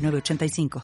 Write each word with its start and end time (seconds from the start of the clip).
985. 0.00 0.82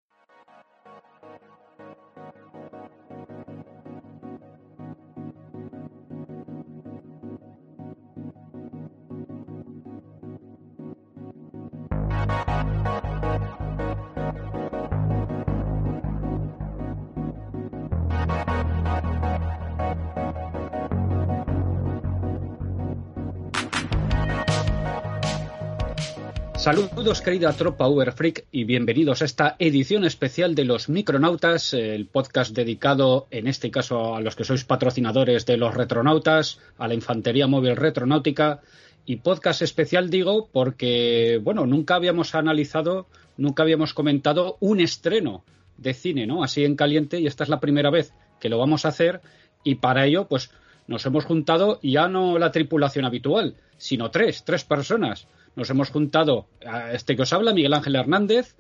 Saludos 26.66 27.22
querida 27.22 27.52
tropa 27.52 27.86
Uberfreak 27.86 28.46
y 28.50 28.64
bienvenidos 28.64 29.22
a 29.22 29.24
esta 29.24 29.54
edición 29.60 30.04
especial 30.04 30.56
de 30.56 30.64
los 30.64 30.88
Micronautas, 30.88 31.72
el 31.74 32.06
podcast 32.06 32.56
dedicado 32.56 33.28
en 33.30 33.46
este 33.46 33.70
caso 33.70 34.16
a 34.16 34.20
los 34.20 34.34
que 34.34 34.42
sois 34.42 34.64
patrocinadores 34.64 35.46
de 35.46 35.58
los 35.58 35.72
retronautas, 35.72 36.58
a 36.76 36.88
la 36.88 36.94
infantería 36.94 37.46
móvil 37.46 37.76
retronáutica 37.76 38.62
y 39.04 39.18
podcast 39.18 39.62
especial 39.62 40.10
digo 40.10 40.48
porque, 40.52 41.38
bueno, 41.40 41.66
nunca 41.66 41.94
habíamos 41.94 42.34
analizado, 42.34 43.06
nunca 43.36 43.62
habíamos 43.62 43.94
comentado 43.94 44.56
un 44.58 44.80
estreno 44.80 45.44
de 45.78 45.94
cine, 45.94 46.26
¿no? 46.26 46.42
Así 46.42 46.64
en 46.64 46.74
caliente 46.74 47.20
y 47.20 47.28
esta 47.28 47.44
es 47.44 47.48
la 47.48 47.60
primera 47.60 47.90
vez 47.90 48.12
que 48.40 48.48
lo 48.48 48.58
vamos 48.58 48.84
a 48.84 48.88
hacer 48.88 49.20
y 49.62 49.76
para 49.76 50.04
ello 50.04 50.26
pues 50.26 50.50
nos 50.88 51.06
hemos 51.06 51.26
juntado 51.26 51.78
ya 51.80 52.08
no 52.08 52.40
la 52.40 52.50
tripulación 52.50 53.04
habitual, 53.04 53.54
sino 53.76 54.10
tres, 54.10 54.42
tres 54.44 54.64
personas 54.64 55.28
nos 55.56 55.70
hemos 55.70 55.90
juntado 55.90 56.46
a 56.64 56.92
este 56.92 57.16
que 57.16 57.22
os 57.22 57.32
habla, 57.32 57.54
Miguel 57.54 57.74
Ángel 57.74 57.96
Hernández, 57.96 58.54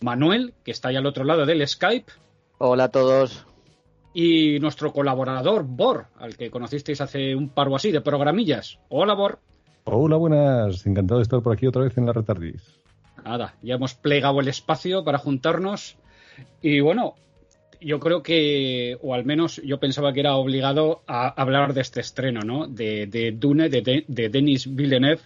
Manuel, 0.00 0.52
que 0.64 0.72
está 0.72 0.88
ahí 0.88 0.96
al 0.96 1.06
otro 1.06 1.24
lado 1.24 1.46
del 1.46 1.66
Skype. 1.66 2.12
Hola 2.58 2.84
a 2.84 2.88
todos. 2.90 3.46
Y 4.12 4.58
nuestro 4.58 4.92
colaborador, 4.92 5.64
Bor, 5.64 6.06
al 6.18 6.36
que 6.36 6.50
conocisteis 6.50 7.00
hace 7.00 7.36
un 7.36 7.48
par 7.48 7.68
o 7.68 7.76
así 7.76 7.92
de 7.92 8.00
programillas. 8.00 8.80
Hola, 8.88 9.14
Bor. 9.14 9.38
Hola, 9.84 10.16
buenas. 10.16 10.84
Encantado 10.86 11.20
de 11.20 11.22
estar 11.22 11.40
por 11.40 11.52
aquí 11.52 11.66
otra 11.66 11.82
vez 11.82 11.96
en 11.96 12.06
la 12.06 12.12
Retardis. 12.12 12.80
Nada, 13.24 13.54
ya 13.62 13.76
hemos 13.76 13.94
plegado 13.94 14.40
el 14.40 14.48
espacio 14.48 15.04
para 15.04 15.18
juntarnos. 15.18 15.96
Y 16.60 16.80
bueno, 16.80 17.14
yo 17.80 18.00
creo 18.00 18.22
que, 18.22 18.98
o 19.02 19.14
al 19.14 19.24
menos 19.24 19.60
yo 19.64 19.78
pensaba 19.78 20.12
que 20.12 20.20
era 20.20 20.34
obligado 20.34 21.02
a 21.06 21.28
hablar 21.40 21.74
de 21.74 21.82
este 21.82 22.00
estreno, 22.00 22.40
¿no? 22.40 22.66
De, 22.66 23.36
Dune, 23.38 23.68
de, 23.68 24.04
de 24.06 24.28
Denis 24.28 24.74
Villeneuve, 24.74 25.22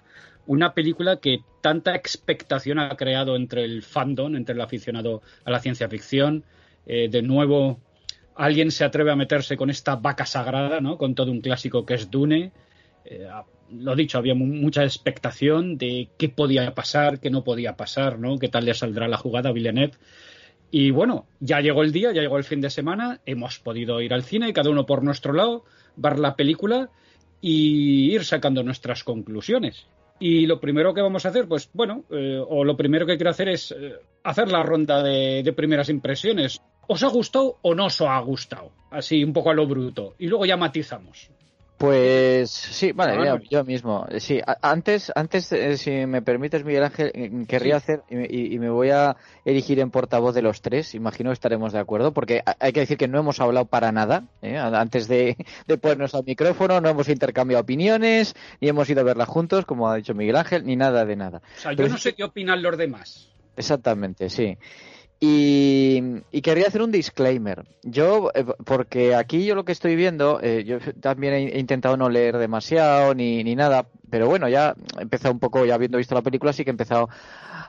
una 0.47 0.75
película 0.75 1.17
que 1.19 1.41
tanta 1.61 1.95
expectación 1.95 2.78
ha 2.78 2.97
creado 2.97 3.37
entre 3.37 3.64
el 3.64 3.83
fandom, 3.83 4.37
entre 4.37 4.55
el 4.55 4.61
aficionado 4.61 5.23
a 5.45 5.50
la 5.50 5.61
ciencia 5.61 5.89
ficción. 5.89 6.45
Eh, 6.87 7.09
de 7.09 7.23
nuevo, 7.23 7.81
alguien 8.34 8.70
se 8.70 8.84
atreve 8.84 9.11
a 9.11 9.17
meterse 9.17 9.56
con 9.56 9.70
esta 9.70 9.97
vaca 9.97 10.27
sagrada, 10.27 10.81
¿no? 10.81 10.98
Con 10.98 11.15
todo 11.15 11.31
un 11.31 11.41
clásico 11.41 11.87
que 11.87 11.95
es 11.95 12.11
Dune. 12.11 12.53
Eh, 13.05 13.28
lo 13.71 13.97
dicho, 13.97 14.19
había 14.19 14.34
mucha 14.34 14.84
expectación 14.84 15.78
de 15.78 16.09
qué 16.19 16.28
podía 16.28 16.75
pasar, 16.75 17.21
qué 17.21 17.31
no 17.31 17.44
podía 17.44 17.76
pasar, 17.76 18.19
¿no? 18.19 18.38
Qué 18.38 18.49
tal 18.49 18.66
le 18.66 18.75
saldrá 18.75 19.09
la 19.09 19.16
jugada 19.16 19.50
a 19.50 19.53
Villeneuve. 19.53 19.94
Y 20.71 20.91
bueno, 20.91 21.26
ya 21.41 21.61
llegó 21.61 21.82
el 21.82 21.93
día, 21.93 22.12
ya 22.12 22.21
llegó 22.21 22.37
el 22.37 22.44
fin 22.44 22.61
de 22.61 22.71
semana, 22.71 23.21
hemos 23.26 23.59
podido 23.61 24.00
ir 24.00 24.12
al 24.12 24.25
cine, 24.25 24.53
cada 24.53 24.71
uno 24.71 24.87
por 24.87 25.03
nuestro 25.05 25.32
lado, 25.32 25.65
ver 25.97 26.19
la 26.19 26.34
película 26.34 26.91
y 27.41 28.12
ir 28.12 28.25
sacando 28.25 28.62
nuestras 28.62 29.05
conclusiones. 29.05 29.87
Y 30.19 30.47
lo 30.47 30.60
primero 30.60 30.94
que 30.94 31.02
vamos 31.02 31.26
a 31.26 31.30
hacer, 31.30 31.48
pues 31.48 31.69
bueno, 31.72 32.04
eh, 32.10 32.41
o 32.47 32.64
lo 32.64 32.76
primero 32.76 33.04
que 33.04 33.16
quiero 33.16 33.30
hacer 33.30 33.48
es 33.48 33.72
eh, 33.72 33.94
hacer 34.22 34.48
la 34.48 34.62
ronda 34.62 35.02
de, 35.02 35.52
primeras 35.56 35.88
impresiones. 35.88 36.60
¿Os 36.86 37.02
ha 37.02 37.08
gustado 37.08 37.58
o 37.62 37.75
no 37.75 37.86
os 37.86 38.00
ha 38.00 38.19
gustado? 38.20 38.70
Así, 38.91 39.25
un 39.25 39.32
poco 39.32 39.50
a 39.50 39.54
lo 39.54 39.66
bruto. 39.66 40.14
Y 40.19 40.28
luego 40.28 40.47
ya 40.47 40.56
matizamos. 40.56 41.30
Pues 41.77 42.51
sí, 42.51 42.93
vale, 42.93 43.41
yo, 43.51 43.65
mismo. 43.65 44.07
Sí, 44.19 44.41
antes, 44.62 45.11
antes 45.15 45.51
eh, 45.53 45.77
si 45.77 45.91
me 46.07 46.23
permites, 46.23 46.65
Miguel 46.65 46.85
Ángel, 46.85 47.11
eh, 47.15 47.45
querría 47.49 47.77
hacer, 47.77 48.03
y, 48.09 48.59
me 48.61 48.71
voy 48.71 48.91
a 48.91 49.17
erigir 49.45 49.81
en 49.81 49.91
portavoz 49.91 50.35
de 50.35 50.43
los 50.43 50.62
tres, 50.62 50.95
imagino 50.95 51.31
que 51.31 51.35
estaremos 51.35 51.73
de 51.73 51.81
acuerdo, 51.81 52.12
porque 52.12 52.43
hay 52.61 52.73
que 52.73 52.81
decir 52.81 52.97
que 52.97 53.09
no 53.09 53.19
hemos 53.19 53.41
hablado 53.41 53.67
para 53.67 53.91
nada, 53.91 54.25
¿eh? 54.41 54.57
antes 54.57 55.09
de, 55.09 55.37
de 55.67 55.77
ponernos 55.77 56.15
al 56.15 56.25
micrófono, 56.25 56.81
no 56.81 56.89
hemos 56.89 57.09
intercambiado 57.09 57.62
opiniones, 57.62 58.35
ni 58.61 58.69
hemos 58.69 58.89
ido 58.89 59.01
a 59.01 59.05
verla 59.05 59.27
juntos, 59.27 59.67
como 59.67 59.89
ha 59.89 59.97
dicho 59.97 60.15
Miguel 60.15 60.37
Ángel, 60.37 60.65
ni 60.65 60.77
nada 60.77 61.05
de 61.05 61.17
nada. 61.17 61.43
O 61.56 61.61
sea, 61.61 61.73
yo 61.73 61.89
no 61.89 61.99
sé 61.99 62.15
qué 62.15 62.23
opinan 62.23 62.62
los 62.62 62.79
demás. 62.79 63.31
Exactamente, 63.56 64.31
sí. 64.31 64.56
Y, 65.27 66.43
quería 66.43 66.67
hacer 66.67 66.83
un 66.83 66.93
disclaimer. 66.93 67.65
Yo, 67.83 68.31
eh, 68.35 68.45
porque 68.65 69.15
aquí 69.15 69.47
yo 69.47 69.55
lo 69.55 69.65
que 69.65 69.73
estoy 69.73 69.97
viendo, 69.97 70.39
eh, 70.43 70.65
yo 70.65 70.79
también 71.01 71.33
he, 71.33 71.59
intentado 71.59 71.97
no 71.97 72.11
leer 72.11 72.37
demasiado 72.37 73.15
ni, 73.15 73.43
ni 73.43 73.57
nada, 73.57 73.87
pero 74.11 74.29
bueno, 74.29 74.51
ya 74.51 74.75
he 74.99 75.03
empezado 75.03 75.33
un 75.33 75.41
poco, 75.41 75.65
ya 75.65 75.77
habiendo 75.77 75.97
visto 75.97 76.15
la 76.15 76.21
película, 76.21 76.53
sí 76.53 76.65
que 76.65 76.71
he 76.71 76.73
empezado 76.73 77.09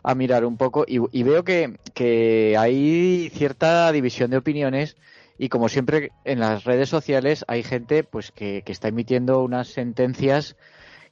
a 0.04 0.16
mirar 0.16 0.44
un 0.44 0.58
poco 0.58 0.84
y, 0.86 1.24
veo 1.24 1.44
que, 1.46 1.78
que 1.94 2.56
hay 2.58 3.32
cierta 3.34 3.92
división 3.94 4.32
de 4.32 4.38
opiniones 4.38 4.98
y 5.38 5.48
como 5.48 5.70
siempre 5.70 6.12
en 6.26 6.40
las 6.42 6.66
redes 6.66 6.90
sociales 6.90 7.46
hay 7.48 7.64
gente 7.64 8.04
pues 8.04 8.32
que, 8.32 8.64
que 8.66 8.72
está 8.72 8.90
emitiendo 8.90 9.42
unas 9.42 9.70
sentencias 9.70 10.58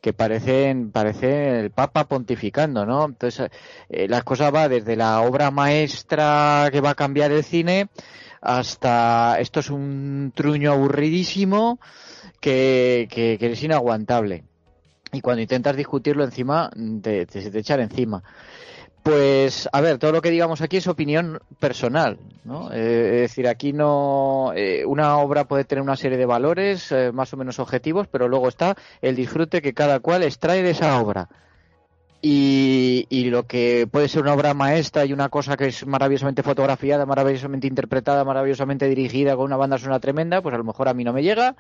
que 0.03 0.11
parecen, 0.11 0.91
parece 0.91 1.61
el 1.61 1.71
Papa 1.71 2.09
pontificando, 2.09 2.85
¿no? 2.85 3.05
Entonces, 3.05 3.49
eh, 3.87 4.09
las 4.09 4.25
cosas 4.25 4.53
va 4.53 4.67
desde 4.67 4.97
la 4.97 5.21
obra 5.21 5.49
maestra 5.49 6.67
que 6.73 6.81
va 6.81 6.89
a 6.89 6.95
cambiar 6.95 7.31
el 7.31 7.45
cine 7.45 7.87
hasta 8.41 9.37
esto 9.39 9.61
es 9.61 9.69
un 9.69 10.33
truño 10.35 10.73
aburridísimo 10.73 11.79
que, 12.41 13.07
que, 13.09 13.37
es 13.39 13.63
inaguantable. 13.63 14.43
Y 15.13 15.21
cuando 15.21 15.41
intentas 15.41 15.77
discutirlo 15.77 16.25
encima, 16.25 16.69
te, 17.01 17.25
te, 17.25 17.49
te 17.49 17.59
echar 17.59 17.79
encima. 17.79 18.21
Pues, 19.03 19.67
a 19.73 19.81
ver, 19.81 19.97
todo 19.97 20.13
lo 20.13 20.21
que 20.21 20.31
digamos 20.31 20.61
aquí 20.61 20.77
es 20.77 20.87
opinión 20.87 21.41
personal, 21.59 22.17
¿no? 22.45 22.71
Eh, 22.71 23.15
es 23.15 23.31
decir, 23.31 23.49
aquí 23.49 23.73
no. 23.73 24.53
Eh, 24.55 24.85
una 24.85 25.17
obra 25.17 25.43
puede 25.43 25.65
tener 25.65 25.81
una 25.81 25.97
serie 25.97 26.17
de 26.17 26.25
valores 26.25 26.89
eh, 26.93 27.11
más 27.11 27.33
o 27.33 27.37
menos 27.37 27.59
objetivos, 27.59 28.07
pero 28.07 28.29
luego 28.29 28.47
está 28.47 28.77
el 29.01 29.17
disfrute 29.17 29.61
que 29.61 29.73
cada 29.73 29.99
cual 29.99 30.23
extrae 30.23 30.63
de 30.63 30.69
esa 30.69 31.01
obra. 31.01 31.27
Y, 32.21 33.05
y, 33.09 33.25
lo 33.25 33.43
que 33.45 33.85
puede 33.91 34.07
ser 34.07 34.21
una 34.21 34.33
obra 34.33 34.53
maestra 34.53 35.03
y 35.03 35.11
una 35.11 35.27
cosa 35.27 35.57
que 35.57 35.65
es 35.65 35.85
maravillosamente 35.85 36.41
fotografiada, 36.41 37.05
maravillosamente 37.05 37.67
interpretada, 37.67 38.23
maravillosamente 38.23 38.87
dirigida 38.87 39.35
con 39.35 39.43
una 39.43 39.57
banda 39.57 39.77
sonora 39.77 39.99
tremenda, 39.99 40.41
pues 40.41 40.55
a 40.55 40.57
lo 40.57 40.63
mejor 40.63 40.87
a 40.87 40.93
mí 40.93 41.03
no 41.03 41.11
me 41.11 41.23
llega, 41.23 41.57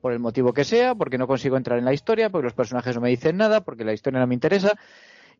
por 0.00 0.12
el 0.12 0.18
motivo 0.18 0.52
que 0.52 0.64
sea, 0.64 0.96
porque 0.96 1.18
no 1.18 1.28
consigo 1.28 1.56
entrar 1.56 1.78
en 1.78 1.84
la 1.84 1.92
historia, 1.92 2.30
porque 2.30 2.46
los 2.46 2.54
personajes 2.54 2.96
no 2.96 3.02
me 3.02 3.10
dicen 3.10 3.36
nada, 3.36 3.60
porque 3.60 3.84
la 3.84 3.92
historia 3.92 4.18
no 4.18 4.26
me 4.26 4.34
interesa. 4.34 4.76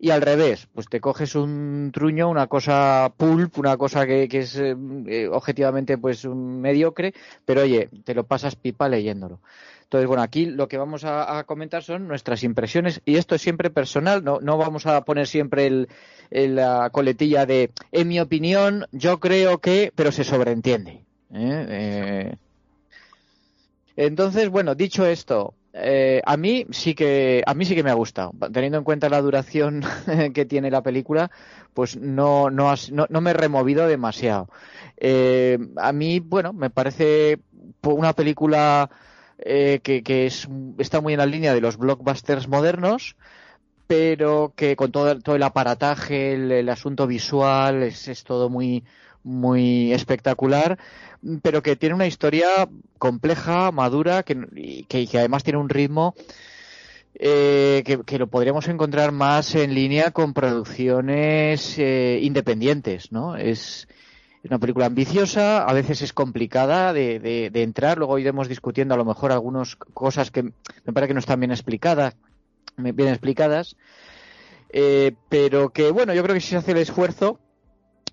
Y 0.03 0.11
al 0.11 0.23
revés, 0.23 0.67
pues 0.73 0.89
te 0.89 0.99
coges 0.99 1.35
un 1.35 1.91
truño, 1.93 2.31
una 2.31 2.47
cosa 2.47 3.13
pulp, 3.15 3.59
una 3.59 3.77
cosa 3.77 4.07
que, 4.07 4.27
es 4.33 4.57
eh, 4.57 4.75
eh, 5.07 5.29
objetivamente 5.29 5.99
pues 5.99 6.25
mediocre, 6.25 7.13
pero 7.45 7.61
oye, 7.61 7.91
te 8.05 8.15
lo 8.15 8.25
pasas 8.25 8.57
pipa 8.57 8.89
leyéndolo. 8.89 9.41
Entonces, 9.83 10.09
bueno, 10.09 10.23
aquí 10.23 10.47
lo 10.47 10.69
que 10.69 10.79
vamos 10.79 11.05
a, 11.05 11.45
comentar 11.45 11.83
son 11.83 12.09
nuestras 12.09 12.45
impresiones 12.45 13.03
y 13.05 13.17
esto 13.17 13.35
es 13.35 13.43
siempre 13.43 13.69
personal, 13.69 14.25
no, 14.25 14.41
no 14.41 14.57
vamos 14.57 14.87
a 14.87 15.05
poner 15.05 15.27
siempre 15.27 15.67
el, 15.67 15.89
la 16.31 16.89
coletilla 16.91 17.45
de, 17.45 17.71
en 17.93 18.09
mi 18.09 18.21
opinión, 18.21 18.87
yo 18.93 19.21
creo 19.21 19.59
que, 19.59 19.93
pero 19.95 20.13
se 20.13 20.25
sobreentiende. 20.25 21.05
¿eh? 21.35 22.37
Entonces, 23.97 24.49
bueno, 24.49 24.75
dicho 24.75 25.05
esto, 25.05 25.53
eh, 25.73 26.21
a 26.25 26.37
mí 26.37 26.67
sí 26.71 26.95
que 26.95 27.43
a 27.47 27.55
mí 27.55 27.65
sí 27.65 27.75
que 27.75 27.83
me 27.83 27.91
ha 27.91 27.95
gustado. 27.95 28.33
Teniendo 28.53 28.79
en 28.79 28.85
cuenta 28.85 29.09
la 29.09 29.21
duración 29.21 29.83
que 30.35 30.45
tiene 30.45 30.71
la 30.71 30.83
película 30.83 31.31
pues 31.75 31.97
no 31.97 32.51
no, 32.51 32.75
no, 33.09 33.21
me 33.21 33.31
he 33.31 33.35
removido 33.35 33.87
demasiado. 33.87 34.49
Eh, 34.97 35.59
a 35.77 35.93
mí 35.93 36.21
bueno 36.21 36.53
me 36.53 36.71
parece 36.71 37.41
una 37.83 38.13
película 38.15 38.91
eh, 39.39 39.81
que, 39.83 40.03
que 40.03 40.27
es, 40.27 40.49
está 40.79 41.01
muy 41.01 41.15
en 41.15 41.19
la 41.21 41.27
línea 41.27 41.55
de 41.55 41.61
los 41.61 41.77
blockbusters 41.77 42.49
modernos 42.49 43.17
pero 43.87 44.53
que 44.55 44.77
con 44.77 44.93
todo, 44.93 45.19
todo 45.19 45.35
el 45.35 45.43
aparataje, 45.43 46.35
el, 46.35 46.69
asunto 46.69 47.09
visual, 47.09 47.83
es, 47.83 48.07
es, 48.07 48.23
todo 48.23 48.49
muy, 48.49 48.85
muy 49.23 49.93
espectacular, 49.93 50.79
pero 51.43 51.63
que 51.63 51.77
tiene 51.77 51.95
una 51.95 52.07
historia 52.07 52.69
compleja, 52.99 53.71
madura, 53.73 54.23
que, 54.23 54.85
que, 54.89 55.07
que 55.07 55.19
además 55.19 55.45
tiene 55.45 55.59
un 55.59 55.69
ritmo 55.69 56.15
eh, 57.23 57.83
que, 58.07 58.19
lo 58.19 58.29
podríamos 58.29 58.69
encontrar 58.69 59.13
más 59.13 59.55
en 59.55 59.75
línea 59.75 60.11
con 60.11 60.33
producciones 60.33 61.79
eh, 61.79 62.19
independientes, 62.23 63.13
¿no? 63.13 63.37
Es 63.37 63.89
una 64.43 64.59
película 64.59 64.87
ambiciosa, 64.87 65.65
a 65.65 65.73
veces 65.75 66.01
es 66.01 66.15
complicada 66.15 66.95
de, 66.95 67.19
de, 67.19 67.63
entrar, 67.63 67.99
luego 67.99 68.19
iremos 68.19 68.49
discutiendo 68.49 68.95
a 68.95 68.97
lo 68.97 69.05
mejor 69.05 69.33
algunas 69.33 69.77
cosas 69.77 70.31
que 70.31 70.45
me 70.45 70.93
parece 70.95 71.09
que 71.09 71.15
no 71.15 71.21
están 71.21 71.41
bien 71.41 71.51
explicadas, 71.51 72.17
bien 72.79 73.09
explicadas, 73.09 73.77
eh, 74.71 75.13
pero 75.29 75.71
que 75.71 75.91
bueno, 75.91 76.15
yo 76.15 76.23
creo 76.23 76.35
que 76.35 76.41
si 76.41 76.49
se 76.49 76.57
hace 76.57 76.73
el 76.73 76.79
esfuerzo, 76.79 77.39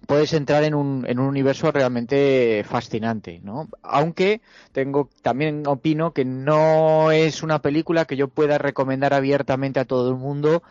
puedes 0.05 0.33
entrar 0.33 0.63
en 0.63 0.75
un, 0.75 1.05
en 1.07 1.19
un 1.19 1.27
universo 1.27 1.71
realmente 1.71 2.63
fascinante, 2.67 3.39
¿no? 3.44 3.67
Aunque 3.81 4.41
tengo, 4.71 5.09
también 5.21 5.65
opino 5.67 6.11
que 6.13 6.25
no 6.25 7.11
es 7.11 7.44
una 7.44 7.61
película 7.61 8.05
que 8.05 8.17
yo 8.17 8.27
pueda 8.27 8.57
recomendar 8.57 9.13
abiertamente 9.13 9.79
a 9.79 9.85
todo 9.85 10.09
el 10.09 10.17
mundo, 10.17 10.63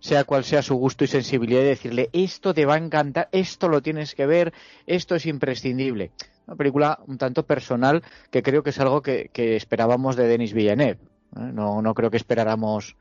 sea 0.00 0.24
cual 0.24 0.44
sea 0.44 0.62
su 0.62 0.74
gusto 0.76 1.04
y 1.04 1.06
sensibilidad, 1.06 1.62
y 1.62 1.64
decirle, 1.64 2.10
esto 2.12 2.52
te 2.52 2.66
va 2.66 2.74
a 2.74 2.78
encantar, 2.78 3.28
esto 3.32 3.68
lo 3.68 3.80
tienes 3.80 4.14
que 4.14 4.26
ver, 4.26 4.52
esto 4.86 5.14
es 5.14 5.26
imprescindible. 5.26 6.10
Una 6.46 6.56
película 6.56 7.00
un 7.06 7.16
tanto 7.16 7.46
personal 7.46 8.02
que 8.30 8.42
creo 8.42 8.62
que 8.62 8.70
es 8.70 8.78
algo 8.78 9.00
que, 9.00 9.30
esperábamos 9.34 10.14
de 10.16 10.28
Denis 10.28 10.52
Villeneuve. 10.52 10.98
¿eh? 11.36 11.40
No, 11.40 11.80
no 11.80 11.94
creo 11.94 12.10
que 12.10 12.18
esperáramos, 12.18 12.96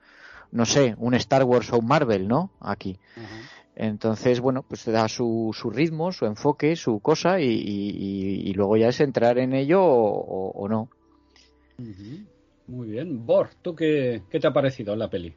no 0.51 0.65
sé, 0.65 0.95
un 0.97 1.13
Star 1.15 1.43
Wars 1.43 1.71
o 1.73 1.79
un 1.79 1.87
Marvel, 1.87 2.27
¿no? 2.27 2.51
Aquí. 2.61 2.97
Entonces, 3.75 4.39
bueno, 4.39 4.63
pues 4.67 4.85
da 4.85 5.07
su, 5.07 5.51
su 5.53 5.69
ritmo, 5.69 6.11
su 6.11 6.25
enfoque, 6.25 6.75
su 6.75 6.99
cosa 6.99 7.39
y, 7.39 8.53
luego 8.53 8.77
ya 8.77 8.89
es 8.89 8.99
entrar 8.99 9.39
en 9.39 9.53
ello 9.53 9.83
o, 9.83 10.67
no. 10.67 10.89
Muy 12.67 12.89
bien. 12.89 13.25
Bor, 13.25 13.49
¿tú 13.61 13.75
qué, 13.75 14.21
te 14.29 14.47
ha 14.47 14.53
parecido 14.53 14.95
la 14.95 15.09
peli? 15.09 15.33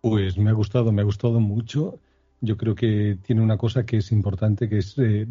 Pues 0.00 0.38
me 0.38 0.50
ha 0.50 0.54
gustado, 0.54 0.92
me 0.92 1.02
ha 1.02 1.04
gustado 1.04 1.40
mucho. 1.40 1.98
Yo 2.40 2.56
creo 2.56 2.74
que 2.74 3.18
tiene 3.22 3.42
una 3.42 3.58
cosa 3.58 3.84
que 3.84 3.98
es 3.98 4.12
importante, 4.12 4.68
que 4.68 4.78
es 4.78 4.96
eh, 4.98 5.26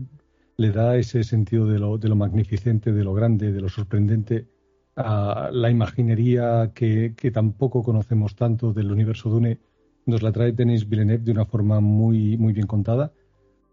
le 0.57 0.71
da 0.71 0.97
ese 0.97 1.23
sentido 1.23 1.65
de 1.65 1.79
lo, 1.79 1.97
de 1.97 2.09
lo 2.09 2.15
magnificente, 2.15 2.91
de 2.91 3.03
lo 3.03 3.13
grande, 3.13 3.51
de 3.51 3.61
lo 3.61 3.69
sorprendente 3.69 4.47
a 4.95 5.50
la 5.51 5.71
imaginería 5.71 6.71
que, 6.75 7.13
que 7.15 7.31
tampoco 7.31 7.81
conocemos 7.81 8.35
tanto 8.35 8.73
del 8.73 8.91
universo 8.91 9.29
Dune 9.29 9.59
nos 10.09 10.21
la 10.21 10.31
trae 10.31 10.51
Denis 10.51 10.88
Villeneuve 10.88 11.23
de 11.23 11.31
una 11.31 11.45
forma 11.45 11.79
muy, 11.79 12.38
muy 12.38 12.53
bien 12.53 12.67
contada. 12.67 13.13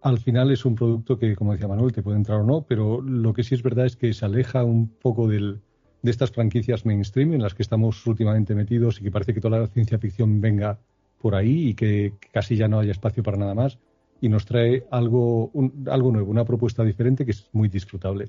Al 0.02 0.18
final 0.18 0.50
es 0.52 0.64
un 0.64 0.74
producto 0.74 1.18
que, 1.18 1.34
como 1.34 1.52
decía 1.52 1.66
Manuel, 1.66 1.92
te 1.92 2.02
puede 2.02 2.18
entrar 2.18 2.40
o 2.40 2.44
no, 2.44 2.62
pero 2.62 3.00
lo 3.00 3.32
que 3.32 3.42
sí 3.42 3.54
es 3.54 3.62
verdad 3.62 3.86
es 3.86 3.96
que 3.96 4.12
se 4.12 4.24
aleja 4.24 4.62
un 4.62 4.88
poco 4.88 5.26
del, 5.26 5.60
de 6.02 6.10
estas 6.10 6.30
franquicias 6.30 6.86
mainstream 6.86 7.34
en 7.34 7.42
las 7.42 7.54
que 7.54 7.62
estamos 7.62 8.06
últimamente 8.06 8.54
metidos 8.54 9.00
y 9.00 9.04
que 9.04 9.10
parece 9.10 9.34
que 9.34 9.40
toda 9.40 9.58
la 9.58 9.66
ciencia 9.66 9.98
ficción 9.98 10.40
venga 10.40 10.78
por 11.20 11.34
ahí 11.34 11.70
y 11.70 11.74
que, 11.74 12.12
casi 12.32 12.56
ya 12.56 12.68
no 12.68 12.78
haya 12.78 12.92
espacio 12.92 13.22
para 13.22 13.38
nada 13.38 13.54
más. 13.54 13.78
Y 14.20 14.28
nos 14.28 14.46
trae 14.46 14.86
algo, 14.90 15.50
algo 15.86 16.12
nuevo, 16.12 16.30
una 16.30 16.44
propuesta 16.44 16.84
diferente 16.84 17.24
que 17.24 17.32
es 17.32 17.50
muy 17.52 17.68
disfrutable. 17.68 18.28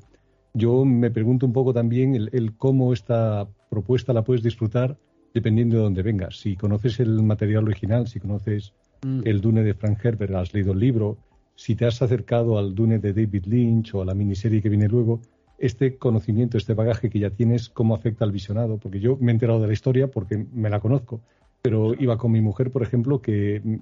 Yo 0.53 0.83
me 0.83 1.11
pregunto 1.11 1.45
un 1.45 1.53
poco 1.53 1.73
también 1.73 2.15
el 2.15 2.55
cómo 2.57 2.91
esta 2.91 3.47
propuesta 3.69 4.13
la 4.13 4.23
puedes 4.23 4.43
disfrutar 4.43 4.97
dependiendo 5.37 5.77
de 5.77 5.83
dónde 5.83 6.01
vengas. 6.01 6.39
Si 6.39 6.55
conoces 6.55 6.99
el 6.99 7.21
material 7.21 7.65
original, 7.65 8.07
si 8.07 8.19
conoces 8.19 8.73
mm. 9.05 9.21
el 9.25 9.39
Dune 9.39 9.61
de 9.63 9.75
Frank 9.75 10.03
Herbert, 10.03 10.33
has 10.33 10.51
leído 10.51 10.73
el 10.73 10.79
libro, 10.79 11.17
si 11.55 11.75
te 11.75 11.85
has 11.85 12.01
acercado 12.01 12.57
al 12.57 12.73
Dune 12.73 12.97
de 12.97 13.13
David 13.13 13.45
Lynch 13.45 13.93
o 13.93 14.01
a 14.01 14.05
la 14.05 14.15
miniserie 14.15 14.61
que 14.63 14.69
viene 14.69 14.87
luego, 14.87 15.21
este 15.59 15.97
conocimiento, 15.97 16.57
este 16.57 16.73
bagaje 16.73 17.09
que 17.11 17.19
ya 17.19 17.29
tienes, 17.29 17.69
cómo 17.69 17.93
afecta 17.93 18.25
al 18.25 18.31
visionado. 18.31 18.77
Porque 18.77 18.99
yo 18.99 19.15
me 19.19 19.31
he 19.31 19.33
enterado 19.33 19.61
de 19.61 19.67
la 19.67 19.73
historia 19.73 20.07
porque 20.07 20.43
me 20.53 20.71
la 20.71 20.79
conozco, 20.79 21.21
pero 21.61 21.93
iba 21.93 22.17
con 22.17 22.31
mi 22.31 22.41
mujer, 22.41 22.71
por 22.71 22.81
ejemplo, 22.81 23.21
que 23.21 23.79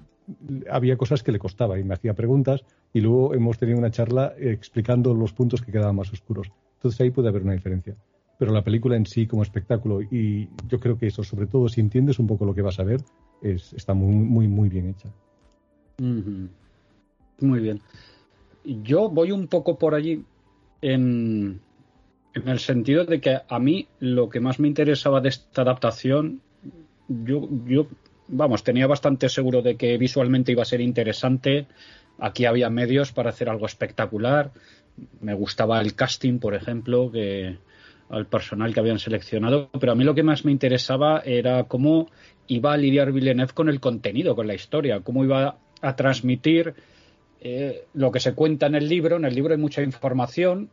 había 0.70 0.98
cosas 0.98 1.24
que 1.24 1.32
le 1.32 1.40
costaba 1.40 1.80
y 1.80 1.84
me 1.86 1.94
hacía 1.94 2.14
preguntas 2.16 2.66
y 2.94 3.00
luego 3.00 3.34
hemos 3.34 3.58
tenido 3.58 3.78
una 3.78 3.92
charla 3.92 4.34
explicando 4.38 5.14
los 5.14 5.32
puntos 5.32 5.62
que 5.62 5.72
quedaban 5.72 5.96
más 5.96 6.12
oscuros. 6.12 6.52
Entonces 6.78 7.00
ahí 7.00 7.12
puede 7.12 7.30
haber 7.30 7.44
una 7.44 7.54
diferencia 7.54 7.96
pero 8.38 8.52
la 8.52 8.64
película 8.64 8.96
en 8.96 9.06
sí 9.06 9.28
como 9.28 9.44
espectáculo 9.44 10.02
y 10.02 10.50
yo 10.68 10.80
creo 10.80 10.98
que 10.98 11.08
eso, 11.08 11.24
sobre 11.24 11.48
todo 11.48 11.70
si 11.70 11.82
entiendes 11.82 12.20
un 12.20 12.28
poco 12.28 12.46
lo 12.46 12.54
que 12.54 12.62
vas 12.62 12.80
a 12.80 12.84
ver, 12.84 13.02
es, 13.42 13.74
está 13.74 13.94
muy, 13.94 14.14
muy, 14.14 14.48
muy 14.48 14.70
bien 14.70 14.90
hecha. 14.90 15.10
Muy 17.40 17.60
bien. 17.60 17.82
Yo 18.64 19.10
voy 19.10 19.32
un 19.32 19.48
poco 19.48 19.78
por 19.78 19.96
allí 19.96 20.24
en, 20.82 21.62
en 22.34 22.48
el 22.48 22.60
sentido 22.60 23.06
de 23.06 23.22
que 23.22 23.40
a 23.48 23.60
mí 23.60 23.88
lo 24.00 24.30
que 24.30 24.40
más 24.40 24.60
me 24.60 24.68
interesaba 24.68 25.22
de 25.22 25.30
esta 25.30 25.62
adaptación, 25.62 26.42
yo, 27.08 27.48
yo, 27.66 27.88
vamos, 28.28 28.64
tenía 28.64 28.88
bastante 28.88 29.30
seguro 29.30 29.62
de 29.62 29.78
que 29.78 29.98
visualmente 29.98 30.52
iba 30.52 30.64
a 30.64 30.66
ser 30.66 30.82
interesante. 30.82 31.68
Aquí 32.18 32.46
había 32.46 32.70
medios 32.70 33.12
para 33.12 33.30
hacer 33.30 33.50
algo 33.50 33.66
espectacular. 33.66 34.52
Me 35.22 35.34
gustaba 35.34 35.80
el 35.82 35.94
casting, 35.94 36.40
por 36.40 36.56
ejemplo, 36.56 37.12
que, 37.12 37.58
al 38.10 38.28
personal 38.28 38.74
que 38.74 38.80
habían 38.80 39.00
seleccionado, 39.00 39.70
pero 39.80 39.92
a 39.92 39.96
mí 39.96 40.04
lo 40.04 40.16
que 40.16 40.24
más 40.24 40.46
me 40.46 40.52
interesaba 40.52 41.22
era 41.26 41.64
cómo 41.64 42.08
iba 42.48 42.74
a 42.74 42.78
lidiar 42.78 43.12
Villeneuve 43.12 43.54
con 43.54 43.70
el 43.70 43.80
contenido, 43.80 44.36
con 44.36 44.48
la 44.48 44.54
historia, 44.54 45.02
cómo 45.02 45.24
iba 45.24 45.58
a 45.82 45.96
transmitir 45.96 46.76
eh, 47.42 47.86
lo 47.94 48.12
que 48.12 48.20
se 48.20 48.34
cuenta 48.34 48.68
en 48.68 48.76
el 48.76 48.88
libro. 48.88 49.18
En 49.18 49.26
el 49.26 49.36
libro 49.36 49.54
hay 49.54 49.60
mucha 49.60 49.82
información, 49.82 50.70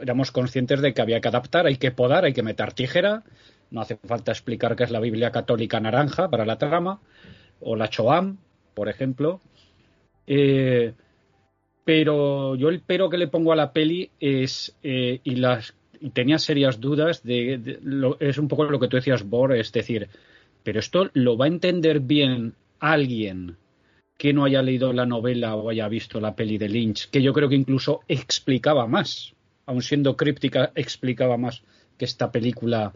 éramos 0.00 0.30
conscientes 0.30 0.80
de 0.80 0.92
que 0.92 1.02
había 1.02 1.20
que 1.20 1.28
adaptar, 1.28 1.66
hay 1.66 1.76
que 1.76 1.90
podar, 1.90 2.24
hay 2.24 2.32
que 2.32 2.42
meter 2.42 2.72
tijera, 2.72 3.22
no 3.70 3.80
hace 3.80 3.96
falta 3.96 4.32
explicar 4.32 4.76
qué 4.76 4.84
es 4.84 4.90
la 4.90 5.00
Biblia 5.00 5.30
católica 5.30 5.80
naranja 5.80 6.28
para 6.28 6.44
la 6.44 6.58
trama, 6.58 7.00
o 7.60 7.76
la 7.76 7.88
Choam, 7.88 8.38
por 8.74 8.88
ejemplo. 8.88 9.40
Eh, 10.26 10.94
pero 11.84 12.54
yo 12.56 12.68
el 12.68 12.80
pero 12.80 13.10
que 13.10 13.18
le 13.18 13.28
pongo 13.28 13.52
a 13.52 13.56
la 13.56 13.72
peli 13.72 14.10
es, 14.20 14.76
eh, 14.82 15.20
y 15.22 15.36
las 15.36 15.74
tenía 16.12 16.38
serias 16.38 16.80
dudas 16.80 17.22
de, 17.22 17.78
es 18.20 18.38
un 18.38 18.48
poco 18.48 18.64
lo 18.64 18.80
que 18.80 18.88
tú 18.88 18.96
decías, 18.96 19.28
Bor, 19.28 19.54
es 19.54 19.72
decir, 19.72 20.08
pero 20.62 20.80
esto 20.80 21.10
lo 21.12 21.36
va 21.36 21.44
a 21.44 21.48
entender 21.48 22.00
bien 22.00 22.54
alguien 22.80 23.56
que 24.16 24.32
no 24.32 24.44
haya 24.44 24.62
leído 24.62 24.92
la 24.92 25.06
novela 25.06 25.56
o 25.56 25.70
haya 25.70 25.88
visto 25.88 26.20
la 26.20 26.36
peli 26.36 26.58
de 26.58 26.68
Lynch, 26.68 27.10
que 27.10 27.22
yo 27.22 27.32
creo 27.32 27.48
que 27.48 27.56
incluso 27.56 28.00
explicaba 28.08 28.86
más, 28.86 29.34
aun 29.66 29.82
siendo 29.82 30.16
críptica, 30.16 30.72
explicaba 30.74 31.36
más 31.36 31.62
que 31.98 32.04
esta 32.04 32.30
película. 32.30 32.92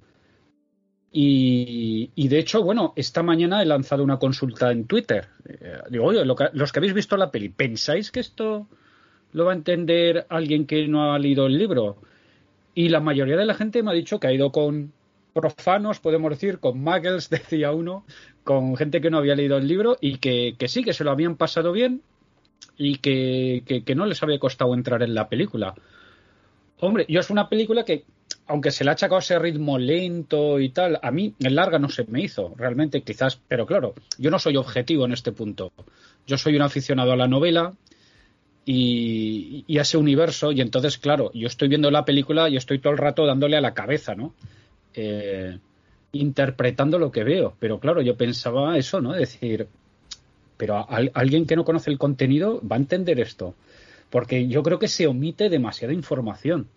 Y, 1.11 2.29
de 2.29 2.39
hecho, 2.39 2.63
bueno, 2.63 2.93
esta 2.95 3.23
mañana 3.23 3.63
he 3.63 3.67
lanzado 3.67 4.05
una 4.05 4.19
consulta 4.19 4.71
en 4.71 4.87
Twitter. 4.87 5.29
Eh, 5.49 5.79
digo, 5.91 6.05
oye, 6.05 6.25
los 6.25 6.73
que 6.73 6.79
habéis 6.79 6.95
visto 6.95 7.17
la 7.17 7.31
peli, 7.31 7.49
¿pensáis 7.49 8.13
que 8.13 8.21
esto 8.21 8.69
lo 9.33 9.47
va 9.47 9.53
a 9.53 9.57
entender 9.57 10.27
alguien 10.29 10.67
que 10.67 10.87
no 10.87 11.13
ha 11.13 11.19
leído 11.19 11.47
el 11.47 11.59
libro? 11.59 12.03
Y 12.79 12.91
la 12.91 13.01
mayoría 13.01 13.37
de 13.37 13.45
la 13.45 13.55
gente 13.55 13.83
me 13.83 13.91
ha 13.91 13.95
dicho 13.95 14.21
que 14.21 14.29
ha 14.29 14.33
ido 14.33 14.53
con 14.53 14.93
profanos, 15.35 15.99
podemos 15.99 16.31
decir, 16.31 16.61
con 16.61 16.81
muggles, 16.81 17.29
decía 17.29 17.73
uno, 17.73 18.07
con 18.45 18.77
gente 18.77 19.01
que 19.01 19.11
no 19.11 19.19
había 19.19 19.35
leído 19.35 19.57
el 19.57 19.67
libro 19.67 19.97
y 20.01 20.19
que, 20.19 20.55
sí, 20.69 20.85
que 20.85 20.93
se 20.93 21.03
lo 21.03 21.11
habían 21.11 21.35
pasado 21.35 21.73
bien 21.73 22.03
y 22.77 22.99
que, 22.99 23.83
que, 23.85 23.95
no 23.97 24.07
les 24.07 24.23
había 24.23 24.39
costado 24.39 24.75
entrar 24.75 25.03
en 25.03 25.13
la 25.13 25.29
película. 25.29 25.75
Hombre, 26.79 27.05
yo 27.09 27.19
es 27.19 27.31
una 27.31 27.49
película 27.49 27.85
que, 27.85 28.05
aunque 28.47 28.71
se 28.71 28.85
le 28.85 28.91
ha 28.91 28.93
achacado 28.93 29.19
ese 29.19 29.41
ritmo 29.41 29.77
lento 29.77 30.61
y 30.61 30.69
tal, 30.69 31.01
a 31.03 31.11
mí 31.11 31.35
en 31.41 31.57
larga 31.57 31.81
no 31.81 31.89
se 31.89 32.05
me 32.05 32.23
hizo, 32.23 32.55
realmente 32.57 33.03
quizás, 33.03 33.41
pero 33.49 33.67
claro, 33.67 33.95
yo 34.19 34.31
no 34.31 34.39
soy 34.39 34.57
objetivo 34.57 35.05
en 35.05 35.15
este 35.15 35.33
punto. 35.33 35.73
Yo 36.29 36.39
soy 36.39 36.55
un 36.55 36.63
aficionado 36.63 37.11
a 37.11 37.17
la 37.17 37.27
novela, 37.27 37.73
y, 38.71 39.79
a 39.79 39.83
ese 39.83 39.97
universo. 39.97 40.53
Y 40.53 40.61
entonces, 40.61 40.99
claro, 40.99 41.31
yo 41.33 41.47
estoy 41.47 41.69
viendo 41.69 41.91
la 41.91 42.05
película 42.05 42.51
y 42.51 42.57
estoy 42.57 42.79
todo 42.79 42.93
el 42.93 42.99
rato 42.99 43.25
dándole 43.25 43.57
a 43.57 43.63
la 43.63 43.73
cabeza, 43.73 44.15
¿no? 44.15 44.35
Eh, 44.93 45.59
interpretando 46.13 46.99
lo 46.99 47.11
que 47.11 47.25
veo. 47.25 47.55
Pero 47.59 47.81
claro, 47.81 48.03
yo 48.03 48.17
pensaba 48.17 48.77
eso, 48.77 49.01
¿no? 49.01 49.13
Decir, 49.13 49.69
pero 50.59 50.87
alguien 51.15 51.47
que 51.47 51.57
no 51.57 51.65
conoce 51.65 51.91
el 51.91 51.97
contenido 51.97 52.61
va 52.61 52.77
a 52.77 52.79
entender 52.79 53.21
esto. 53.21 53.55
Porque 54.11 54.49
yo 54.49 54.63
creo 54.63 54.79
que 54.79 54.89
se 54.89 55.07
omite 55.07 55.49
demasiada 55.49 55.95
información, 55.95 56.69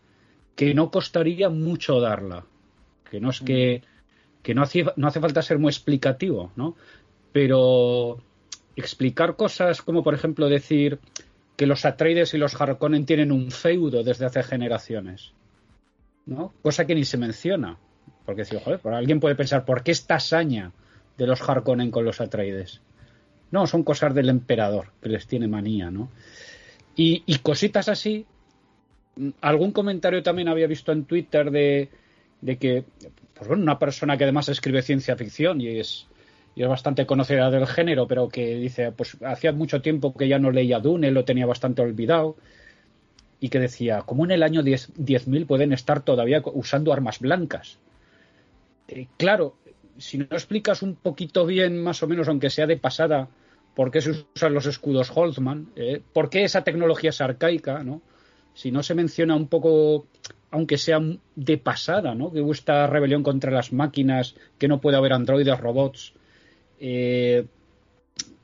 que 0.56 0.74
no 0.74 0.92
costaría 0.92 1.50
mucho 1.50 2.00
darla. 2.00 2.46
Que 3.10 3.20
no 3.20 3.32
es 3.32 3.42
que, 3.42 3.82
que 4.44 4.56
no, 4.56 4.64
hace, 4.64 4.86
no 4.96 5.08
hace 5.08 5.20
falta 5.20 5.42
ser 5.42 5.60
muy 5.60 5.70
explicativo, 5.70 6.54
¿no? 6.56 6.78
Pero 7.34 8.22
explicar 8.78 9.36
cosas 9.36 9.82
como, 9.82 10.04
por 10.04 10.14
ejemplo, 10.14 10.48
decir, 10.48 11.00
que 11.62 11.68
los 11.68 11.86
Atreides 11.86 12.34
y 12.34 12.40
los 12.40 12.60
Harkonnen 12.60 13.06
tienen 13.06 13.32
un 13.32 13.52
feudo 13.52 14.02
desde 14.04 14.26
hace 14.26 14.42
generaciones. 14.42 15.32
¿no? 16.26 16.56
Cosa 16.64 16.88
que 16.88 16.96
ni 16.96 17.06
se 17.06 17.20
menciona. 17.20 17.78
Porque 18.26 18.46
si, 18.46 18.58
joder, 18.60 18.80
alguien 18.86 19.20
puede 19.20 19.36
pensar, 19.36 19.64
¿por 19.64 19.84
qué 19.84 19.92
esta 19.92 20.16
hazaña 20.16 20.72
de 21.20 21.28
los 21.28 21.48
Harkonnen 21.48 21.92
con 21.92 22.04
los 22.04 22.20
Atreides? 22.20 22.82
no, 23.52 23.68
son 23.68 23.84
cosas 23.84 24.16
del 24.16 24.30
emperador, 24.30 24.88
que 25.04 25.10
les 25.10 25.28
tiene 25.28 25.48
manía, 25.48 25.92
¿no? 25.92 26.10
Y, 26.96 27.38
cositas 27.44 27.90
así. 27.90 28.26
Algún 29.42 29.72
comentario 29.72 30.24
también 30.24 30.48
había 30.48 30.66
visto 30.66 30.92
en 30.92 31.06
Twitter 31.06 31.52
de, 31.52 31.90
de 32.42 32.58
que, 32.58 32.86
pues 33.36 33.48
bueno, 33.48 33.62
una 33.62 33.78
persona 33.78 34.18
que 34.18 34.24
además 34.24 34.50
escribe 34.50 34.82
ciencia 34.82 35.16
ficción 35.16 35.62
y 35.62 35.78
es, 35.78 36.08
y 36.56 36.64
es 36.64 36.70
bastante 36.70 37.06
conocida 37.06 37.50
del 37.50 37.68
género, 37.68 38.08
pero 38.08 38.30
que 38.30 38.56
dice, 38.56 38.92
pues 38.92 39.18
hacía 39.24 39.52
mucho 39.52 39.82
tiempo 39.82 40.14
que 40.14 40.28
ya 40.28 40.40
no 40.40 40.52
leía 40.52 40.80
Dune, 40.80 41.12
lo 41.12 41.24
tenía 41.24 41.46
bastante 41.46 41.82
olvidado, 41.82 42.36
y 43.40 43.50
que 43.50 43.60
decía, 43.60 44.04
¿cómo 44.06 44.26
en 44.26 44.32
el 44.32 44.44
año 44.44 44.62
10.000 44.62 45.48
pueden 45.48 45.74
estar 45.74 46.04
todavía 46.04 46.42
usando 46.46 46.94
armas 46.94 47.20
blancas? 47.20 47.80
Eh, 48.88 49.08
claro, 49.18 49.56
si 49.98 50.18
no 50.18 50.26
explicas 50.26 50.82
un 50.82 50.96
poquito 50.96 51.46
bien, 51.46 51.82
más 51.82 52.04
o 52.04 52.08
menos, 52.08 52.28
aunque 52.28 52.50
sea 52.50 52.68
de 52.68 52.78
pasada, 52.78 53.30
por 53.76 53.90
qué 53.92 54.02
se 54.02 54.12
usan 54.36 54.54
los 54.54 54.66
escudos 54.66 55.12
Holtzman, 55.16 55.70
eh, 55.76 56.02
por 56.14 56.30
qué 56.30 56.44
esa 56.44 56.64
tecnología 56.64 57.12
es 57.12 57.22
arcaica, 57.22 57.84
¿no? 57.84 58.02
Si 58.54 58.72
no 58.72 58.84
se 58.84 58.96
menciona 58.96 59.36
un 59.36 59.48
poco, 59.48 60.08
aunque 60.52 60.78
sea 60.78 61.00
de 61.36 61.58
pasada, 61.58 62.14
¿no? 62.14 62.32
Que 62.32 62.42
hubo 62.42 62.52
esta 62.52 62.86
rebelión 62.88 63.24
contra 63.24 63.52
las 63.52 63.72
máquinas, 63.72 64.36
que 64.60 64.68
no 64.68 64.82
puede 64.82 64.98
haber 64.98 65.14
androides, 65.14 65.60
robots. 65.60 66.14
Eh, 66.84 67.46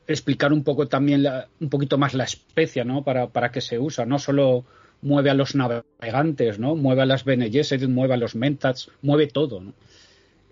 explicar 0.06 0.53
un 0.53 0.63
poco 0.63 0.88
también, 0.88 1.25
un 1.60 1.70
poquito 1.70 1.98
más 1.98 2.13
la 2.13 2.24
especie, 2.24 2.86
¿no? 2.86 3.03
Para, 3.03 3.27
para 3.27 3.51
qué 3.51 3.60
se 3.62 3.79
usa, 3.79 4.06
no 4.06 4.20
solo 4.20 4.63
mueve 5.01 5.32
a 5.32 5.34
los 5.34 5.56
navegantes, 5.56 6.60
¿no? 6.60 6.75
Mueve 6.75 7.01
a 7.01 7.06
las 7.06 7.25
Bene 7.25 7.50
mueve 7.88 8.13
a 8.13 8.17
los 8.17 8.36
Mentats, 8.36 8.91
mueve 9.01 9.27
todo, 9.27 9.60
¿no? 9.60 9.74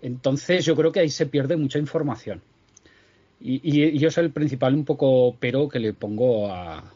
Entonces 0.02 0.64
yo 0.64 0.76
creo 0.76 0.92
que 0.92 1.00
ahí 1.00 1.10
se 1.10 1.26
pierde 1.26 1.56
mucha 1.56 1.78
información. 1.78 2.42
Y, 3.40 3.98
yo 3.98 4.10
soy 4.10 4.24
el 4.24 4.30
principal 4.32 4.74
un 4.74 4.84
poco 4.84 5.36
pero 5.38 5.68
que 5.68 5.78
le 5.78 5.92
pongo 5.92 6.50
a, 6.50 6.92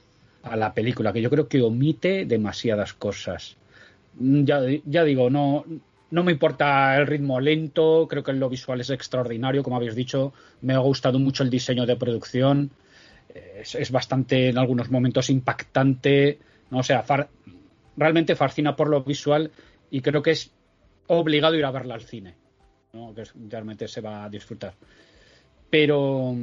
la 0.56 0.75
película, 0.75 1.12
que 1.12 1.20
yo 1.20 1.30
creo 1.30 1.49
que 1.49 1.62
omite 1.62 2.25
demasiadas 2.25 2.94
cosas. 2.94 3.56
Ya, 4.18 4.61
ya 4.85 5.04
digo, 5.04 5.30
no, 5.30 5.64
no 6.11 6.25
me 6.25 6.33
importa 6.33 6.97
el 6.97 7.07
ritmo 7.07 7.40
lento, 7.40 8.07
creo 8.09 8.23
que 8.23 8.33
lo 8.33 8.49
visual 8.49 8.81
es 8.81 8.90
extraordinario, 8.90 9.62
como 9.62 9.76
habéis 9.76 9.95
dicho, 9.95 10.33
me 10.62 10.75
ha 10.75 10.79
gustado 10.79 11.19
mucho 11.19 11.43
el 11.43 11.50
diseño 11.50 11.87
de 11.87 11.97
producción, 11.97 12.71
es, 13.33 13.90
bastante 13.90 14.49
en 14.49 14.59
algunos 14.59 14.90
momentos 14.90 15.31
impactante, 15.31 16.38
¿no? 16.71 16.79
o 16.79 16.83
sea, 16.83 17.05
realmente 17.97 18.35
fascina 18.35 18.75
por 18.75 18.88
lo 18.88 19.02
visual 19.02 19.50
y 19.90 20.00
creo 20.00 20.23
que 20.23 20.33
es 20.33 20.50
obligado 21.07 21.55
ir 21.55 21.64
a 21.64 21.71
verla 21.71 21.95
al 21.95 22.02
cine 22.02 22.35
que 23.14 23.25
realmente 23.49 23.88
se 23.88 24.00
va 24.00 24.25
a 24.25 24.29
disfrutar. 24.29 24.75
Pero, 25.69 26.35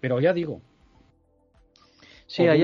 pero 0.00 0.20
ya 0.20 0.32
digo. 0.32 0.60
Sí, 2.30 2.46
hay, 2.46 2.60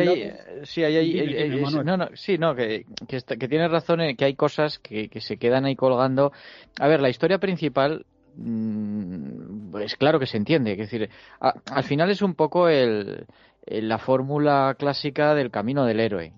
sí, 0.62 0.84
hay, 0.84 1.60
no, 1.84 1.96
no, 1.96 2.08
sí, 2.14 2.38
no, 2.38 2.54
que, 2.54 2.86
que, 3.08 3.18
que 3.20 3.48
tienes 3.48 3.68
razón 3.68 4.00
en 4.00 4.16
que 4.16 4.24
hay 4.24 4.36
cosas 4.36 4.78
que, 4.78 5.08
que 5.08 5.20
se 5.20 5.38
quedan 5.38 5.64
ahí 5.64 5.74
colgando. 5.74 6.30
A 6.78 6.86
ver, 6.86 7.00
la 7.00 7.08
historia 7.08 7.38
principal 7.38 8.06
mm, 8.36 9.72
pues 9.72 9.96
claro 9.96 10.20
que 10.20 10.26
se 10.26 10.36
entiende. 10.36 10.70
Es 10.70 10.78
decir, 10.78 11.10
al 11.40 11.82
final 11.82 12.10
es 12.10 12.22
un 12.22 12.36
poco 12.36 12.68
el, 12.68 13.26
la 13.66 13.98
fórmula 13.98 14.76
clásica 14.78 15.34
del 15.34 15.50
camino 15.50 15.84
del 15.84 15.98
héroe. 15.98 16.32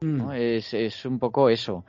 Mm. 0.00 0.32
Es, 0.32 0.74
es 0.74 1.04
un 1.06 1.20
poco 1.20 1.50
eso. 1.50 1.84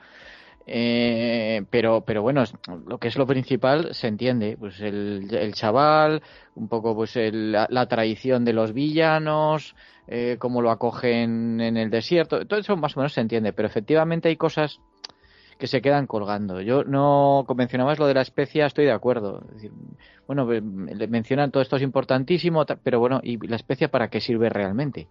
Eh, 0.65 1.63
pero, 1.70 2.01
pero 2.01 2.22
bueno, 2.22 2.43
lo 2.88 2.98
que 2.98 3.10
es 3.10 3.17
lo 3.17 3.27
principal 3.27 3.93
se 3.93 4.08
entiende. 4.08 4.58
Pues 4.58 4.79
el, 4.79 5.27
el 5.32 5.53
chaval, 5.53 6.22
un 6.55 6.67
poco 6.67 6.96
pues 6.96 7.15
el, 7.15 7.51
la, 7.51 7.86
tradición 7.88 8.46
de 8.46 8.53
los 8.53 8.74
villanos, 8.74 9.75
eh, 10.08 10.38
cómo 10.39 10.62
lo 10.62 10.72
acogen 10.72 11.60
en 11.60 11.77
el 11.77 11.89
desierto, 11.89 12.46
todo 12.46 12.60
eso 12.60 12.77
más 12.77 12.96
o 12.96 13.01
menos 13.01 13.13
se 13.13 13.22
entiende. 13.22 13.53
Pero 13.53 13.67
efectivamente 13.67 14.29
hay 14.29 14.38
cosas 14.38 14.79
que 15.58 15.67
se 15.67 15.82
quedan 15.82 16.08
colgando. 16.08 16.62
Yo 16.62 16.84
no 16.84 17.46
mencionabas 17.55 18.00
lo 18.00 18.08
de 18.08 18.13
la 18.13 18.22
especia, 18.22 18.65
estoy 18.65 18.86
de 18.86 18.91
acuerdo. 18.91 19.43
bueno, 20.27 20.46
mencionan 20.46 21.51
todo 21.51 21.62
esto 21.62 21.75
es 21.75 21.84
importantísimo, 21.84 22.65
pero 22.84 23.00
bueno, 23.00 23.20
¿y 23.24 23.38
la 23.48 23.55
especia 23.55 23.89
para 23.89 24.10
qué 24.10 24.20
sirve 24.20 24.50
realmente? 24.50 25.08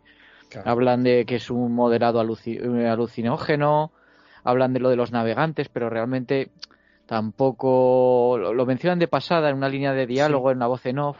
Hablan 0.65 1.03
de 1.03 1.25
que 1.25 1.37
es 1.37 1.51
un 1.51 1.75
moderado 1.75 2.21
alucinógeno, 2.21 3.93
hablan 4.45 4.73
de 4.73 4.81
lo 4.81 4.91
de 4.91 4.97
los 4.97 5.13
navegantes, 5.13 5.69
pero 5.69 5.91
realmente 5.91 6.51
tampoco 7.07 8.39
lo, 8.39 8.67
mencionan 8.67 8.99
de 8.99 9.09
pasada 9.09 9.51
en 9.51 9.57
una 9.57 9.69
línea 9.69 9.93
de 9.93 10.07
diálogo, 10.07 10.51
en 10.51 10.59
una 10.59 10.67
voz 10.67 10.87
en 10.87 10.99
off, 10.99 11.19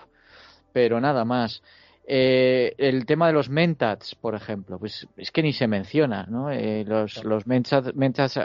pero 0.73 1.01
nada 1.01 1.25
más. 1.25 1.63
Eh, 2.05 2.75
el 2.79 3.07
tema 3.07 3.29
de 3.29 3.33
los 3.33 3.49
mentats, 3.49 4.17
por 4.17 4.35
ejemplo, 4.35 4.77
pues 4.79 5.07
es 5.17 5.31
que 5.31 5.43
ni 5.43 5.53
se 5.53 5.69
menciona, 5.69 6.27
¿no? 6.29 6.51
Eh, 6.51 6.85
los, 6.85 7.23
los 7.25 7.47
mentats, 7.47 7.93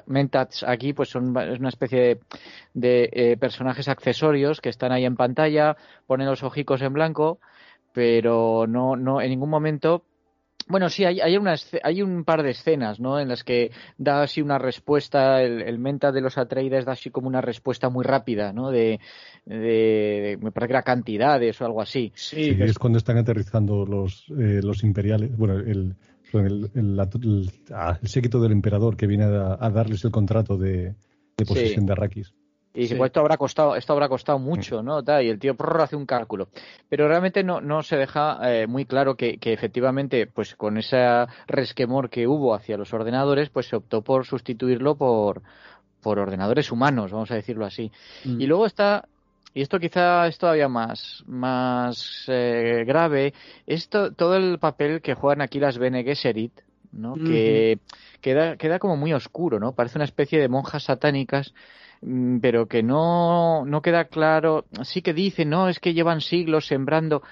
mentats, 0.05 0.63
aquí 0.63 0.93
pues 0.93 1.10
son 1.10 1.36
es 1.38 1.60
una 1.60 1.69
especie 1.69 2.00
de, 2.00 2.19
de 2.75 3.10
eh, 3.13 3.38
personajes 3.38 3.88
accesorios 3.88 4.62
que 4.62 4.69
están 4.69 4.91
ahí 4.91 5.05
en 5.05 5.15
pantalla, 5.15 5.75
ponen 6.05 6.27
los 6.27 6.43
ojicos 6.43 6.84
en 6.84 6.93
blanco, 6.93 7.39
pero 7.93 8.67
no, 8.67 8.96
no 8.96 9.22
en 9.22 9.29
ningún 9.31 9.50
momento 9.50 10.03
bueno, 10.70 10.90
sí, 10.90 11.06
hay, 11.06 11.20
hay, 11.20 11.38
hay 11.84 12.02
un 12.02 12.24
par 12.24 12.44
de 12.44 12.52
escenas, 12.52 13.00
¿no? 13.00 13.20
En 13.20 13.30
las 13.30 13.44
que 13.44 13.72
da 13.98 14.24
así 14.24 14.42
una 14.42 14.58
respuesta, 14.58 15.42
el, 15.42 15.80
menta 15.80 16.12
de 16.12 16.22
los 16.22 16.38
Atreides 16.38 16.86
da 16.86 16.94
así 16.94 17.10
como 17.10 17.28
una 17.28 17.42
respuesta 17.42 17.90
muy 17.90 18.04
rápida, 18.04 18.52
¿no? 18.54 18.70
De, 18.72 19.00
de, 19.46 20.38
me 20.42 20.52
parece 20.52 20.68
que 20.68 20.74
era 20.74 20.84
cantidades 20.84 21.62
o 21.62 21.66
algo 21.66 21.82
así. 21.82 22.12
Sí, 22.16 22.58
es 22.60 22.78
cuando 22.78 22.98
están 22.98 23.18
aterrizando 23.18 23.86
los, 23.86 24.26
eh, 24.30 24.62
los 24.62 24.84
imperiales, 24.84 25.36
bueno, 25.38 25.60
el, 25.60 25.96
el, 26.34 26.70
el, 26.76 27.52
ah, 27.74 27.98
séquito 28.04 28.42
del 28.42 28.52
emperador 28.52 28.98
que 28.98 29.08
viene 29.08 29.26
a, 29.26 29.70
darles 29.70 30.04
el 30.04 30.12
contrato 30.12 30.58
de, 30.58 30.96
posesión 31.46 31.86
de 31.86 31.94
Arrakis. 31.94 32.34
Y 32.77 32.81
dice, 32.81 32.96
pues 32.96 33.10
esto 33.10 33.22
habrá 33.22 33.38
costado, 33.38 33.75
esto 33.75 33.93
habrá 33.93 34.07
costado 34.07 34.38
mucho, 34.38 34.84
¿no? 34.84 35.01
Y 35.19 35.29
el 35.29 35.39
tío 35.39 35.55
hace 35.79 35.96
un 35.96 36.05
cálculo. 36.05 36.50
Pero 36.88 37.07
realmente 37.07 37.43
no, 37.43 37.60
no 37.60 37.81
se 37.81 37.98
deja 37.98 38.38
eh, 38.43 38.67
muy 38.67 38.86
claro 38.86 39.15
que, 39.15 39.39
que, 39.39 39.51
efectivamente, 39.51 40.27
pues 40.27 40.53
con 40.53 40.77
ese 40.77 41.03
resquemor 41.48 42.12
que 42.12 42.27
hubo 42.27 42.53
hacia 42.53 42.77
los 42.77 42.93
ordenadores, 42.93 43.50
pues 43.50 43.65
se 43.65 43.77
optó 43.77 44.03
por 44.03 44.27
sustituirlo 44.27 44.96
por, 44.96 45.41
por 46.03 46.19
ordenadores 46.19 46.72
humanos, 46.72 47.12
vamos 47.12 47.31
a 47.31 47.36
decirlo 47.36 47.65
así. 47.65 47.91
Mm. 48.25 48.41
Y 48.41 48.46
luego 48.46 48.67
está 48.67 49.07
y 49.55 49.63
esto 49.63 49.79
quizá 49.79 50.27
es 50.27 50.38
todavía 50.38 50.67
más, 50.67 51.24
más 51.25 52.25
eh, 52.27 52.84
grave, 52.86 53.34
es 53.65 53.89
todo 53.89 54.36
el 54.36 54.60
papel 54.60 55.01
que 55.01 55.15
juegan 55.15 55.41
aquí 55.41 55.60
las 55.60 55.79
Bene 55.79 56.03
Gesserit, 56.03 56.53
¿no? 56.91 57.15
Que 57.15 57.79
queda, 58.22 58.55
queda 58.55 58.77
como 58.77 58.98
muy 58.98 59.13
oscuro, 59.13 59.60
¿no? 59.60 59.72
Parece 59.72 59.98
una 59.98 60.05
especie 60.05 60.39
de 60.39 60.48
monjas 60.48 60.84
satánicas 60.84 61.55
Mm, 61.55 61.87
pero 62.42 62.68
que 62.68 62.84
no, 62.84 63.66
no 63.66 63.82
queda 63.82 64.06
claro. 64.06 64.66
Sí 64.84 65.01
que 65.01 65.13
dicen, 65.13 65.50
no, 65.50 65.70
es 65.70 65.80
que 65.80 65.94
llevan 65.94 66.22
siglos 66.22 66.68
sembrando, 66.68 67.24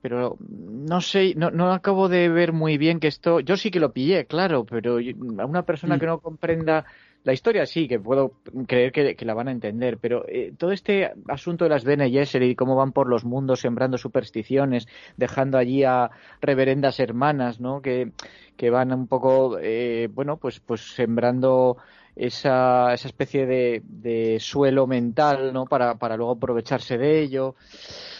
pero 0.00 0.36
no 0.40 1.00
sé, 1.00 1.34
no, 1.36 1.50
no 1.50 1.72
acabo 1.72 2.08
de 2.08 2.28
ver 2.28 2.52
muy 2.52 2.78
bien 2.78 3.00
que 3.00 3.08
esto. 3.08 3.40
Yo 3.40 3.56
sí 3.56 3.70
que 3.70 3.80
lo 3.80 3.92
pillé, 3.92 4.26
claro, 4.26 4.64
pero 4.64 4.98
a 4.98 5.46
una 5.46 5.62
persona 5.62 5.96
mm. 5.96 6.00
que 6.00 6.06
no 6.06 6.20
comprenda 6.20 6.84
la 7.24 7.32
historia 7.32 7.66
sí, 7.66 7.88
que 7.88 7.98
puedo 7.98 8.32
creer 8.66 8.92
que, 8.92 9.24
la 9.26 9.34
van 9.34 9.48
a 9.48 9.52
entender, 9.52 9.98
pero 9.98 10.24
eh, 10.28 10.52
todo 10.56 10.72
este 10.72 11.12
asunto 11.28 11.64
de 11.64 11.70
las 11.70 11.84
Bene 11.84 12.10
Gesserit 12.10 12.52
y 12.52 12.54
cómo 12.54 12.76
van 12.76 12.92
por 12.92 13.08
los 13.08 13.24
mundos 13.24 13.60
sembrando 13.60 13.98
supersticiones, 13.98 14.86
dejando 15.16 15.58
allí 15.58 15.84
a 15.84 16.10
reverendas 16.40 17.00
hermanas, 17.00 17.60
¿no? 17.60 17.82
Que, 17.82 18.12
que 18.56 18.70
van 18.70 18.92
un 18.92 19.08
poco, 19.08 19.58
eh, 19.60 20.08
bueno, 20.12 20.36
pues, 20.38 20.60
pues 20.60 20.94
sembrando 20.94 21.76
esa, 22.18 22.92
esa 22.92 23.08
especie 23.08 23.46
de, 23.46 24.38
suelo 24.40 24.86
mental, 24.86 25.52
¿no? 25.52 25.66
Para, 25.66 25.94
para 25.94 26.16
luego 26.16 26.32
aprovecharse 26.32 26.98
de 26.98 27.22
ello. 27.22 27.54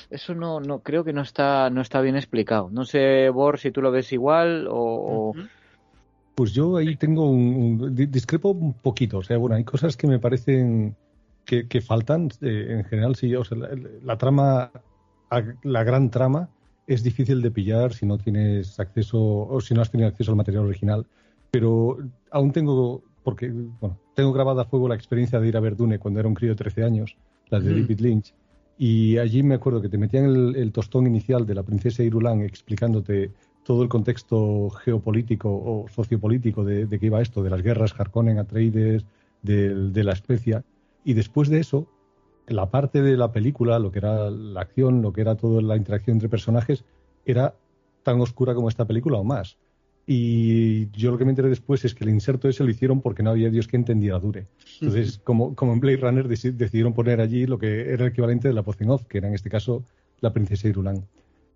Eso 0.08 0.34
no, 0.34 0.60
no 0.60 0.80
creo 0.80 1.04
que 1.04 1.12
no 1.12 1.20
está, 1.20 1.68
no 1.68 1.82
está 1.82 2.00
bien 2.00 2.16
explicado. 2.16 2.70
No 2.70 2.84
sé, 2.84 3.28
Bor, 3.28 3.58
si 3.58 3.70
tú 3.72 3.82
lo 3.82 3.90
ves 3.90 4.12
igual 4.12 4.66
o... 4.70 5.34
Pues 6.34 6.52
yo 6.52 6.76
ahí 6.76 6.94
tengo 6.94 7.28
un, 7.28 7.94
discrepo 7.94 8.50
un 8.50 8.72
poquito. 8.72 9.18
O 9.18 9.22
sea, 9.24 9.36
bueno, 9.36 9.56
hay 9.56 9.64
cosas 9.64 9.96
que 9.96 10.06
me 10.06 10.20
parecen 10.20 10.94
que, 11.44 11.66
que 11.66 11.80
faltan. 11.80 12.30
Eh, 12.40 12.66
en 12.78 12.84
general, 12.84 13.16
sí, 13.16 13.34
o 13.34 13.44
sea, 13.44 13.58
la, 14.04 14.16
trama, 14.16 14.70
la 15.64 15.82
gran 15.82 16.10
trama, 16.10 16.48
es 16.86 17.02
difícil 17.02 17.42
de 17.42 17.50
pillar 17.50 17.92
si 17.92 18.06
no 18.06 18.18
tienes 18.18 18.78
acceso 18.78 19.18
o 19.20 19.60
si 19.60 19.74
no 19.74 19.82
has 19.82 19.90
tenido 19.90 20.08
acceso 20.08 20.30
al 20.30 20.36
material 20.36 20.66
original. 20.66 21.06
Pero 21.50 21.98
aún 22.30 22.52
tengo 22.52 23.02
porque 23.28 23.50
bueno, 23.50 23.98
tengo 24.14 24.32
grabada 24.32 24.62
a 24.62 24.64
fuego 24.64 24.88
la 24.88 24.94
experiencia 24.94 25.38
de 25.38 25.48
ir 25.48 25.54
a 25.58 25.60
ver 25.60 25.76
Dune 25.76 25.98
cuando 25.98 26.18
era 26.18 26.30
un 26.30 26.34
crío 26.34 26.52
de 26.52 26.56
13 26.56 26.82
años, 26.82 27.14
la 27.50 27.60
de 27.60 27.78
David 27.78 28.00
Lynch, 28.00 28.32
y 28.78 29.18
allí 29.18 29.42
me 29.42 29.56
acuerdo 29.56 29.82
que 29.82 29.90
te 29.90 29.98
metían 29.98 30.54
el, 30.56 30.72
tostón 30.72 31.06
inicial 31.06 31.44
de 31.44 31.54
la 31.54 31.62
princesa 31.62 32.02
Irulan 32.02 32.40
explicándote 32.40 33.30
todo 33.64 33.82
el 33.82 33.90
contexto 33.90 34.70
geopolítico 34.70 35.50
o 35.50 35.84
sociopolítico 35.90 36.64
de, 36.64 36.86
de 36.86 36.98
que 36.98 37.04
iba 37.04 37.20
esto, 37.20 37.42
de 37.42 37.50
las 37.50 37.60
guerras 37.60 37.92
Harkonnen, 37.98 38.38
Atreides, 38.38 39.04
de, 39.42 39.74
de 39.74 40.04
la 40.04 40.14
especia, 40.14 40.64
y 41.04 41.12
después 41.12 41.50
de 41.50 41.60
eso, 41.60 41.86
la 42.46 42.70
parte 42.70 43.02
de 43.02 43.18
la 43.18 43.30
película, 43.30 43.78
lo 43.78 43.92
que 43.92 43.98
era 43.98 44.30
la 44.30 44.62
acción, 44.62 45.02
lo 45.02 45.12
que 45.12 45.20
era 45.20 45.34
toda 45.34 45.60
la 45.60 45.76
interacción 45.76 46.16
entre 46.16 46.30
personajes, 46.30 46.82
era 47.26 47.54
tan 48.04 48.22
oscura 48.22 48.54
como 48.54 48.70
esta 48.70 48.86
película 48.86 49.18
o 49.18 49.24
más. 49.24 49.58
Y 50.10 50.88
yo 50.92 51.10
lo 51.10 51.18
que 51.18 51.26
me 51.26 51.32
enteré 51.32 51.50
después 51.50 51.84
es 51.84 51.94
que 51.94 52.02
el 52.02 52.08
inserto 52.08 52.48
ese 52.48 52.64
lo 52.64 52.70
hicieron 52.70 53.02
porque 53.02 53.22
no 53.22 53.28
había 53.28 53.50
Dios 53.50 53.68
que 53.68 53.76
entendiera 53.76 54.18
Dure. 54.18 54.46
Entonces, 54.80 55.18
como, 55.22 55.54
como 55.54 55.74
en 55.74 55.80
Blade 55.80 55.98
Runner, 55.98 56.26
decidieron 56.26 56.94
poner 56.94 57.20
allí 57.20 57.44
lo 57.44 57.58
que 57.58 57.92
era 57.92 58.06
el 58.06 58.12
equivalente 58.12 58.48
de 58.48 58.54
la 58.54 58.62
voz 58.62 58.80
en 58.80 58.88
off, 58.88 59.04
que 59.04 59.18
era 59.18 59.28
en 59.28 59.34
este 59.34 59.50
caso 59.50 59.84
la 60.20 60.32
princesa 60.32 60.66
Irulan. 60.66 61.04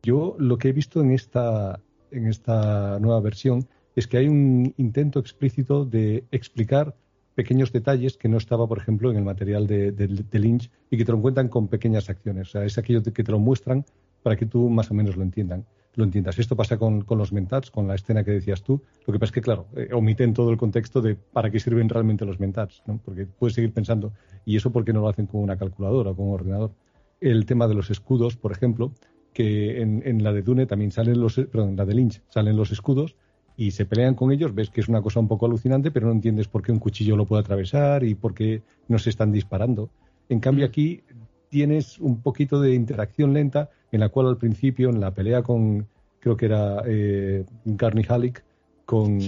Yo 0.03 0.37
lo 0.39 0.59
que 0.59 0.69
he 0.69 0.73
visto 0.75 1.01
en 1.01 1.13
esta, 1.13 1.81
en 2.11 2.27
esta 2.27 2.99
nueva 3.01 3.23
versión 3.23 3.67
es 3.97 4.07
que 4.07 4.19
hay 4.19 4.29
un 4.29 4.75
intento 4.77 5.19
explícito 5.19 5.87
de 5.87 6.25
explicar 6.31 6.95
pequeños 7.35 7.73
detalles 7.73 8.19
que 8.19 8.29
no 8.29 8.37
estaba, 8.37 8.69
por 8.69 8.77
ejemplo, 8.77 9.11
en 9.11 9.17
el 9.17 9.25
material 9.25 9.67
de, 9.67 10.29
Lynch 10.31 10.71
y 10.91 10.99
que 10.99 11.07
te 11.07 11.13
lo 11.13 11.17
encuentran 11.17 11.49
con 11.49 11.69
pequeñas 11.69 12.11
acciones. 12.11 12.49
O 12.49 12.51
sea, 12.51 12.65
es 12.67 12.77
aquello 12.77 13.03
que 13.03 13.25
te 13.25 13.33
lo 13.33 13.39
muestran 13.39 13.87
para 14.23 14.37
que 14.37 14.45
tú 14.45 14.69
más 14.69 14.91
o 14.91 14.95
menos 14.95 15.17
lo 15.17 15.23
entiendan 15.23 15.65
lo 15.95 16.05
entiendas. 16.05 16.39
Esto 16.39 16.57
pasa 16.57 16.79
con, 16.79 17.05
los 17.09 17.33
mentats, 17.33 17.71
con 17.71 17.87
la 17.87 17.95
escena 17.95 18.25
que 18.25 18.31
decías 18.31 18.63
tú. 18.63 18.83
Lo 19.07 19.13
que 19.13 19.19
pasa 19.19 19.31
es 19.31 19.35
que, 19.35 19.41
claro, 19.43 19.67
eh, 19.77 19.91
omiten 19.93 20.33
todo 20.33 20.51
el 20.51 20.57
contexto 20.57 21.01
de 21.01 21.15
para 21.15 21.51
qué 21.51 21.61
sirven 21.61 21.89
realmente 21.89 22.25
los 22.25 22.41
mentats, 22.41 22.83
¿no? 22.87 23.01
Porque 23.05 23.27
puedes 23.27 23.55
seguir 23.55 23.73
pensando, 23.73 24.13
¿y 24.45 24.57
eso 24.57 24.73
por 24.73 24.85
qué 24.85 24.93
no 24.93 25.01
lo 25.01 25.09
hacen 25.09 25.27
con 25.27 25.43
una 25.43 25.57
calculadora 25.57 26.11
o 26.11 26.17
con 26.17 26.29
un 26.29 26.35
ordenador? 26.35 26.73
El 27.21 27.47
tema 27.47 27.69
de 27.69 27.75
los 27.75 27.91
escudos, 27.91 28.37
por 28.37 28.53
ejemplo, 28.53 28.93
que 29.33 29.81
en, 29.81 30.03
en 30.05 30.23
la 30.23 30.33
de 30.33 30.43
Dune 30.43 30.67
también 30.67 30.91
salen 30.91 31.21
los, 31.21 31.37
perdón, 31.37 31.71
en 31.71 31.77
la 31.77 31.85
de 31.85 31.95
Lynch 31.95 32.23
salen 32.29 32.57
los 32.57 32.73
escudos 32.73 33.17
y 33.57 33.73
se 33.73 33.85
pelean 33.85 34.15
con 34.15 34.33
ellos, 34.33 34.55
ves 34.55 34.71
que 34.71 34.81
es 34.81 34.89
una 34.89 35.03
cosa 35.03 35.21
un 35.21 35.29
poco 35.29 35.47
alucinante, 35.47 35.91
pero 35.91 36.07
no 36.07 36.13
entiendes 36.13 36.49
por 36.49 36.63
qué 36.63 36.73
un 36.73 36.79
cuchillo 36.79 37.17
lo 37.17 37.27
puede 37.27 37.41
atravesar 37.41 38.03
y 38.05 38.15
por 38.15 38.35
qué 38.35 38.63
no 38.89 38.99
se 38.99 39.11
están 39.11 39.31
disparando. 39.31 39.91
En 40.29 40.41
cambio, 40.41 40.65
aquí 40.65 41.03
tienes 41.53 41.99
un 41.99 42.23
poquito 42.23 42.63
de 42.63 42.75
interacción 42.75 43.35
lenta 43.35 43.69
en 43.93 44.01
la 44.01 44.09
cual 44.09 44.27
al 44.27 44.39
principio, 44.39 44.89
en 44.89 45.01
la 45.01 45.13
pelea 45.13 45.43
con, 45.43 45.87
creo 46.19 46.35
que 46.35 46.47
era 46.47 46.83
eh, 46.87 47.45
Garni 47.67 48.07
Halik, 48.09 48.43
con, 48.87 49.19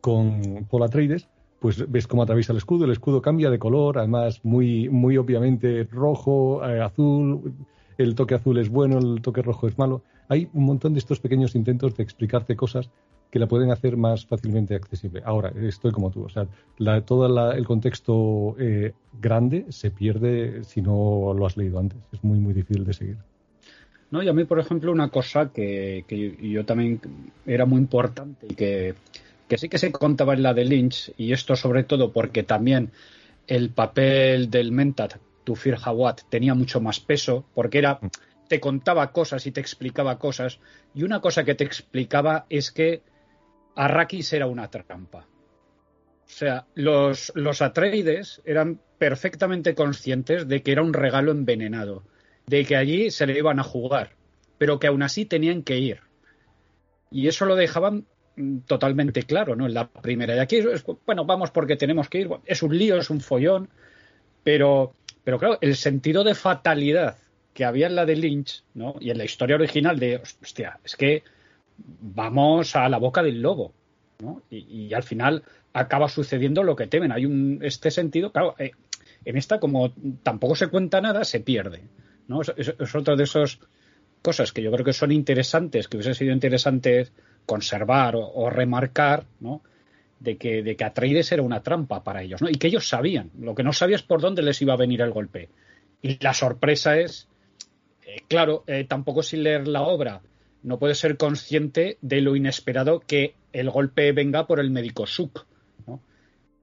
con 0.00 0.66
Paul 0.70 0.84
Atreides, 0.84 1.28
pues 1.60 1.84
ves 1.90 2.06
cómo 2.06 2.22
atraviesa 2.22 2.52
el 2.52 2.56
escudo, 2.56 2.86
el 2.86 2.92
escudo 2.92 3.20
cambia 3.20 3.50
de 3.50 3.58
color, 3.58 3.98
además 3.98 4.40
muy, 4.42 4.88
muy 4.88 5.18
obviamente 5.18 5.84
rojo, 5.84 6.66
eh, 6.66 6.80
azul, 6.80 7.52
el 7.98 8.14
toque 8.14 8.36
azul 8.36 8.56
es 8.56 8.70
bueno, 8.70 8.98
el 8.98 9.20
toque 9.20 9.42
rojo 9.42 9.68
es 9.68 9.76
malo. 9.76 10.00
Hay 10.30 10.48
un 10.54 10.64
montón 10.64 10.94
de 10.94 11.00
estos 11.00 11.20
pequeños 11.20 11.54
intentos 11.54 11.94
de 11.94 12.02
explicarte 12.02 12.56
cosas 12.56 12.88
que 13.34 13.40
la 13.40 13.48
pueden 13.48 13.72
hacer 13.72 13.96
más 13.96 14.24
fácilmente 14.24 14.76
accesible. 14.76 15.20
Ahora, 15.24 15.52
estoy 15.60 15.90
como 15.90 16.12
tú, 16.12 16.22
o 16.22 16.28
sea, 16.28 16.46
todo 17.04 17.50
el 17.50 17.66
contexto 17.66 18.54
eh, 18.60 18.92
grande 19.20 19.66
se 19.70 19.90
pierde 19.90 20.62
si 20.62 20.80
no 20.80 21.34
lo 21.36 21.44
has 21.44 21.56
leído 21.56 21.80
antes. 21.80 21.98
Es 22.12 22.22
muy, 22.22 22.38
muy 22.38 22.54
difícil 22.54 22.84
de 22.84 22.92
seguir. 22.92 23.16
No, 24.12 24.22
y 24.22 24.28
a 24.28 24.32
mí, 24.32 24.44
por 24.44 24.60
ejemplo, 24.60 24.92
una 24.92 25.08
cosa 25.08 25.50
que, 25.52 26.04
yo 26.40 26.64
también 26.64 27.00
era 27.44 27.66
muy 27.66 27.78
importante 27.78 28.46
y 28.48 28.54
que, 28.54 28.94
sí 29.56 29.68
que 29.68 29.78
se 29.78 29.90
contaba 29.90 30.34
en 30.34 30.44
la 30.44 30.54
de 30.54 30.64
Lynch, 30.64 31.12
y 31.16 31.32
esto 31.32 31.56
sobre 31.56 31.82
todo 31.82 32.12
porque 32.12 32.44
también 32.44 32.92
el 33.48 33.70
papel 33.70 34.48
del 34.48 34.70
Mentat, 34.70 35.16
Tufir 35.42 35.74
Hawat, 35.74 36.20
tenía 36.28 36.54
mucho 36.54 36.80
más 36.80 37.00
peso, 37.00 37.44
porque 37.52 37.78
era 37.78 37.98
te 38.46 38.60
contaba 38.60 39.10
cosas 39.10 39.44
y 39.48 39.50
te 39.50 39.60
explicaba 39.60 40.20
cosas, 40.20 40.60
y 40.94 41.02
una 41.02 41.20
cosa 41.20 41.42
que 41.42 41.56
te 41.56 41.64
explicaba 41.64 42.46
es 42.48 42.70
que 42.70 43.02
Arrakis 43.74 44.32
era 44.32 44.46
una 44.46 44.70
trampa. 44.70 45.26
O 46.26 46.36
sea, 46.36 46.66
los, 46.74 47.32
los 47.34 47.62
Atreides 47.62 48.40
eran 48.44 48.80
perfectamente 48.98 49.74
conscientes 49.74 50.48
de 50.48 50.62
que 50.62 50.72
era 50.72 50.82
un 50.82 50.92
regalo 50.94 51.32
envenenado, 51.32 52.04
de 52.46 52.64
que 52.64 52.76
allí 52.76 53.10
se 53.10 53.26
le 53.26 53.38
iban 53.38 53.60
a 53.60 53.64
jugar, 53.64 54.16
pero 54.58 54.78
que 54.78 54.86
aún 54.86 55.02
así 55.02 55.26
tenían 55.26 55.62
que 55.62 55.78
ir. 55.78 56.00
Y 57.10 57.28
eso 57.28 57.44
lo 57.44 57.54
dejaban 57.54 58.06
mm, 58.36 58.60
totalmente 58.60 59.22
claro, 59.22 59.54
¿no? 59.54 59.66
En 59.66 59.74
la 59.74 59.88
primera. 59.88 60.34
Y 60.34 60.38
aquí, 60.38 60.56
es, 60.56 60.84
bueno, 61.06 61.24
vamos 61.24 61.50
porque 61.50 61.76
tenemos 61.76 62.08
que 62.08 62.20
ir. 62.20 62.30
Es 62.46 62.62
un 62.62 62.76
lío, 62.76 62.96
es 62.96 63.10
un 63.10 63.20
follón, 63.20 63.68
pero, 64.42 64.94
pero 65.22 65.38
claro, 65.38 65.58
el 65.60 65.76
sentido 65.76 66.24
de 66.24 66.34
fatalidad 66.34 67.18
que 67.52 67.64
había 67.64 67.86
en 67.86 67.94
la 67.94 68.04
de 68.04 68.16
Lynch, 68.16 68.64
¿no? 68.74 68.96
Y 69.00 69.10
en 69.10 69.18
la 69.18 69.24
historia 69.24 69.56
original 69.56 69.98
de, 69.98 70.16
hostia, 70.16 70.80
es 70.82 70.96
que 70.96 71.22
vamos 71.76 72.76
a 72.76 72.88
la 72.88 72.98
boca 72.98 73.22
del 73.22 73.40
lobo. 73.40 73.72
Y, 74.50 74.94
al 74.94 75.02
final 75.02 75.42
acaba 75.72 76.08
sucediendo 76.08 76.62
lo 76.62 76.76
que 76.76 76.86
temen. 76.86 77.12
Hay 77.12 77.26
un 77.26 77.58
este 77.62 77.90
sentido, 77.90 78.32
claro, 78.32 78.54
eh, 78.58 78.70
en 79.24 79.36
esta 79.36 79.58
como 79.58 79.92
tampoco 80.22 80.54
se 80.54 80.68
cuenta 80.68 81.00
nada, 81.00 81.24
se 81.24 81.40
pierde, 81.40 81.82
¿no? 82.28 82.42
Es, 82.42 82.52
es, 82.56 82.94
otra 82.94 83.16
de 83.16 83.24
esas 83.24 83.58
cosas 84.22 84.52
que 84.52 84.62
yo 84.62 84.72
creo 84.72 84.84
que 84.84 84.92
son 84.92 85.12
interesantes, 85.12 85.88
que 85.88 85.96
hubiese 85.98 86.14
sido 86.14 86.32
interesante 86.32 87.08
conservar 87.44 88.14
o, 88.16 88.50
remarcar. 88.50 89.26
De 90.20 90.38
que, 90.38 90.62
de 90.62 90.74
que 90.74 90.84
Atreides 90.84 91.32
era 91.32 91.42
una 91.42 91.62
trampa 91.62 92.02
para 92.02 92.22
ellos. 92.22 92.40
Y 92.48 92.54
que 92.54 92.68
ellos 92.68 92.88
sabían. 92.88 93.30
Lo 93.38 93.54
que 93.54 93.62
no 93.62 93.74
sabías 93.74 94.02
por 94.02 94.22
dónde 94.22 94.40
les 94.40 94.62
iba 94.62 94.72
a 94.72 94.78
venir 94.78 95.02
el 95.02 95.10
golpe. 95.10 95.50
Y 96.00 96.16
la 96.22 96.32
sorpresa 96.32 96.98
es, 96.98 97.28
eh, 98.06 98.22
claro, 98.26 98.64
eh, 98.66 98.86
tampoco 98.88 99.22
sin 99.22 99.42
leer 99.42 99.68
la 99.68 99.82
obra, 99.82 100.22
no 100.64 100.78
puede 100.78 100.94
ser 100.94 101.16
consciente 101.16 101.98
de 102.00 102.22
lo 102.22 102.34
inesperado 102.34 103.00
que 103.00 103.34
el 103.52 103.70
golpe 103.70 104.10
venga 104.12 104.46
por 104.46 104.58
el 104.58 104.70
médico 104.70 105.06
Suk, 105.06 105.46
¿no? 105.86 106.00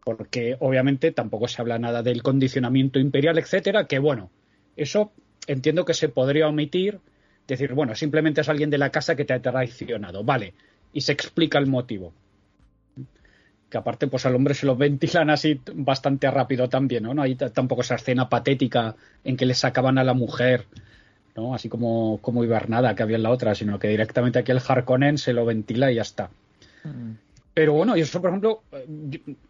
porque 0.04 0.58
obviamente 0.60 1.12
tampoco 1.12 1.48
se 1.48 1.62
habla 1.62 1.78
nada 1.78 2.02
del 2.02 2.24
condicionamiento 2.24 3.00
imperial, 3.00 3.38
etcétera, 3.38 3.86
que 3.86 4.00
bueno, 4.00 4.32
eso 4.76 5.12
entiendo 5.48 5.86
que 5.86 5.94
se 5.94 6.10
podría 6.10 6.48
omitir, 6.48 7.00
decir, 7.48 7.74
bueno, 7.74 7.96
simplemente 7.96 8.42
es 8.42 8.50
alguien 8.50 8.72
de 8.72 8.80
la 8.80 8.90
casa 8.90 9.16
que 9.16 9.24
te 9.24 9.34
ha 9.34 9.42
traicionado, 9.42 10.24
vale, 10.24 10.56
y 10.92 11.02
se 11.02 11.12
explica 11.12 11.60
el 11.60 11.68
motivo. 11.68 12.12
Que 13.70 13.78
aparte, 13.78 14.08
pues 14.08 14.26
al 14.26 14.36
hombre 14.36 14.56
se 14.56 14.66
lo 14.66 14.76
ventilan 14.76 15.30
así 15.30 15.62
bastante 15.76 16.30
rápido 16.30 16.68
también, 16.68 17.04
¿no? 17.04 17.14
No 17.14 17.22
hay 17.22 17.36
tampoco 17.36 17.82
esa 17.82 17.96
escena 17.96 18.28
patética 18.28 18.96
en 19.24 19.38
que 19.38 19.46
le 19.46 19.54
sacaban 19.54 19.98
a 19.98 20.04
la 20.04 20.14
mujer 20.14 20.66
¿no? 21.36 21.54
Así 21.54 21.70
como, 21.70 22.20
como 22.22 22.44
Ibernada 22.44 22.96
que 22.96 23.04
había 23.04 23.18
en 23.18 23.24
la 23.24 23.32
otra, 23.32 23.56
sino 23.56 23.80
que 23.80 23.88
directamente 23.88 24.40
aquí 24.40 24.52
el 24.52 24.62
Harkonnen 24.66 25.18
se 25.18 25.34
lo 25.34 25.46
ventila 25.46 25.92
y 25.92 25.96
ya 25.96 26.02
está. 26.02 26.30
Mm. 26.84 27.12
Pero 27.54 27.74
bueno, 27.74 27.98
y 27.98 28.02
eso, 28.02 28.22
por 28.22 28.30
ejemplo, 28.30 28.64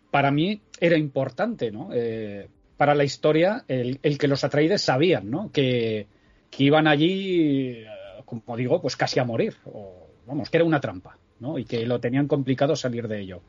para 0.09 0.31
mí 0.31 0.61
era 0.79 0.97
importante, 0.97 1.71
¿no? 1.71 1.89
Eh, 1.93 2.47
para 2.77 2.95
la 2.95 3.03
historia, 3.03 3.63
el, 3.67 3.99
que 3.99 4.27
los 4.27 4.43
Atreides 4.43 4.81
sabían, 4.81 5.29
¿no? 5.29 5.51
Que, 5.51 6.07
que 6.49 6.63
iban 6.63 6.87
allí, 6.87 7.85
como 8.25 8.57
digo, 8.57 8.81
pues 8.81 8.95
casi 8.95 9.19
a 9.19 9.23
morir. 9.23 9.55
O, 9.65 10.07
vamos, 10.25 10.49
que 10.49 10.57
era 10.57 10.65
una 10.65 10.79
trampa, 10.79 11.15
¿no? 11.39 11.59
Y 11.59 11.65
que 11.65 11.85
lo 11.85 11.99
tenían 11.99 12.27
complicado 12.27 12.75
salir 12.75 13.07
de 13.07 13.21
ello. 13.21 13.41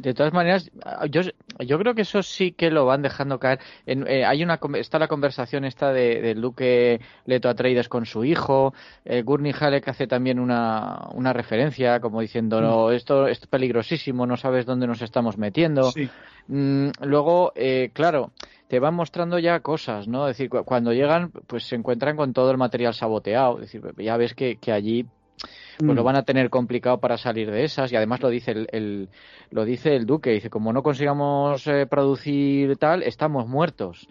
De 0.00 0.14
todas 0.14 0.32
maneras, 0.32 0.70
yo, 1.10 1.22
yo 1.58 1.78
creo 1.78 1.94
que 1.94 2.02
eso 2.02 2.22
sí 2.22 2.52
que 2.52 2.70
lo 2.70 2.84
van 2.84 3.02
dejando 3.02 3.38
caer. 3.38 3.60
Eh, 3.86 4.24
hay 4.24 4.42
una 4.42 4.60
está 4.74 4.98
la 4.98 5.08
conversación 5.08 5.64
esta 5.64 5.92
de, 5.92 6.20
de 6.20 6.34
Luke 6.34 7.00
Leto 7.24 7.48
Atreides 7.48 7.88
con 7.88 8.04
su 8.04 8.24
hijo. 8.24 8.74
Eh, 9.04 9.22
Gurney 9.22 9.54
Halleck 9.58 9.88
hace 9.88 10.06
también 10.06 10.38
una, 10.38 11.08
una 11.14 11.32
referencia 11.32 12.00
como 12.00 12.20
diciendo 12.20 12.60
no, 12.60 12.88
mm. 12.88 12.92
esto, 12.92 13.26
es 13.26 13.46
peligrosísimo, 13.46 14.26
no 14.26 14.36
sabes 14.36 14.66
dónde 14.66 14.86
nos 14.86 15.02
estamos 15.02 15.38
metiendo. 15.38 15.92
Mm, 16.48 16.90
luego, 17.02 17.52
eh, 17.56 17.90
claro, 17.92 18.32
te 18.68 18.78
van 18.78 18.94
mostrando 18.94 19.38
ya 19.38 19.60
cosas, 19.60 20.08
¿no? 20.08 20.28
Es 20.28 20.36
decir, 20.36 20.50
cuando 20.50 20.92
llegan, 20.92 21.30
pues 21.46 21.64
se 21.64 21.76
encuentran 21.76 22.16
con 22.16 22.32
todo 22.32 22.50
el 22.50 22.58
material 22.58 22.94
saboteado. 22.94 23.60
Es 23.60 23.72
decir, 23.72 23.82
ya 23.98 24.16
ves 24.16 24.34
que, 24.34 24.56
que 24.56 24.72
allí 24.72 25.06
pues 25.78 25.94
lo 25.94 26.02
mm. 26.02 26.04
van 26.04 26.16
a 26.16 26.24
tener 26.24 26.50
complicado 26.50 26.98
para 26.98 27.18
salir 27.18 27.50
de 27.50 27.64
esas. 27.64 27.92
Y 27.92 27.96
además 27.96 28.22
lo 28.22 28.30
dice 28.30 28.66
el, 28.70 29.08
lo 29.50 29.64
dice 29.64 29.94
el 29.94 30.06
duque. 30.06 30.30
Dice 30.30 30.50
como 30.50 30.72
no 30.72 30.82
consigamos 30.82 31.66
eh, 31.66 31.86
producir 31.86 32.76
tal 32.76 33.02
estamos 33.02 33.46
muertos 33.46 34.08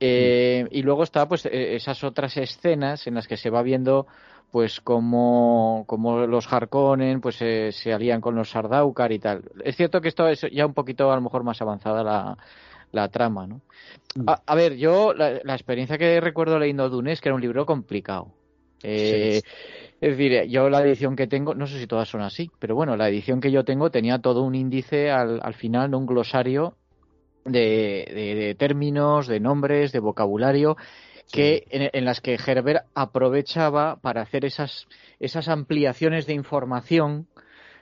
eh, 0.00 0.64
mm. 0.64 0.74
y 0.74 0.82
luego 0.82 1.02
está 1.02 1.26
pues 1.28 1.46
e, 1.46 1.76
esas 1.76 2.02
otras 2.04 2.36
escenas 2.36 3.06
en 3.06 3.14
las 3.14 3.26
que 3.26 3.36
se 3.36 3.50
va 3.50 3.62
viendo 3.62 4.06
pues 4.50 4.80
como, 4.80 5.84
como 5.86 6.26
los 6.26 6.50
Harkonnen 6.52 7.20
pues 7.20 7.40
eh, 7.40 7.72
se 7.72 7.92
alían 7.92 8.20
con 8.20 8.34
los 8.34 8.50
Sardaukar 8.50 9.12
y 9.12 9.18
tal. 9.18 9.42
Es 9.64 9.76
cierto 9.76 10.00
que 10.00 10.08
esto 10.08 10.28
es 10.28 10.46
ya 10.52 10.66
un 10.66 10.74
poquito 10.74 11.10
a 11.10 11.16
lo 11.16 11.22
mejor 11.22 11.44
más 11.44 11.60
avanzada 11.62 12.02
la, 12.02 12.36
la 12.92 13.08
trama 13.08 13.46
no 13.46 13.60
mm. 14.14 14.28
a, 14.46 14.54
ver 14.54 14.76
yo 14.76 15.14
la, 15.14 15.36
experiencia 15.54 15.98
que 15.98 16.20
recuerdo 16.20 16.58
leyendo 16.58 16.88
Dune 16.88 17.12
es 17.12 17.20
que 17.20 17.28
era 17.28 17.34
un 17.36 17.42
libro 17.42 17.64
complicado. 17.66 18.32
Eh, 18.82 19.40
es 20.06 20.16
decir, 20.16 20.44
yo 20.44 20.70
la 20.70 20.82
edición 20.82 21.16
que 21.16 21.26
tengo, 21.26 21.56
no 21.56 21.66
sé 21.66 21.80
si 21.80 21.88
todas 21.88 22.08
son 22.08 22.20
así, 22.20 22.48
pero 22.60 22.76
bueno, 22.76 22.96
la 22.96 23.08
edición 23.08 23.40
que 23.40 23.50
yo 23.50 23.64
tengo 23.64 23.90
tenía 23.90 24.20
todo 24.20 24.42
un 24.42 24.54
índice 24.54 25.10
al, 25.10 25.40
al 25.42 25.54
final, 25.54 25.92
un 25.96 26.06
glosario 26.06 26.76
de, 27.44 28.08
de, 28.38 28.54
términos, 28.54 29.26
de 29.26 29.40
nombres, 29.40 29.90
de 29.90 29.98
vocabulario, 29.98 30.76
que 31.32 31.66
en, 31.70 32.04
las 32.04 32.20
que 32.20 32.34
Herbert 32.34 32.84
aprovechaba 32.94 33.96
para 33.96 34.22
hacer 34.22 34.44
esas, 34.44 34.86
esas 35.18 35.48
ampliaciones 35.48 36.24
de 36.26 36.34
información 36.34 37.26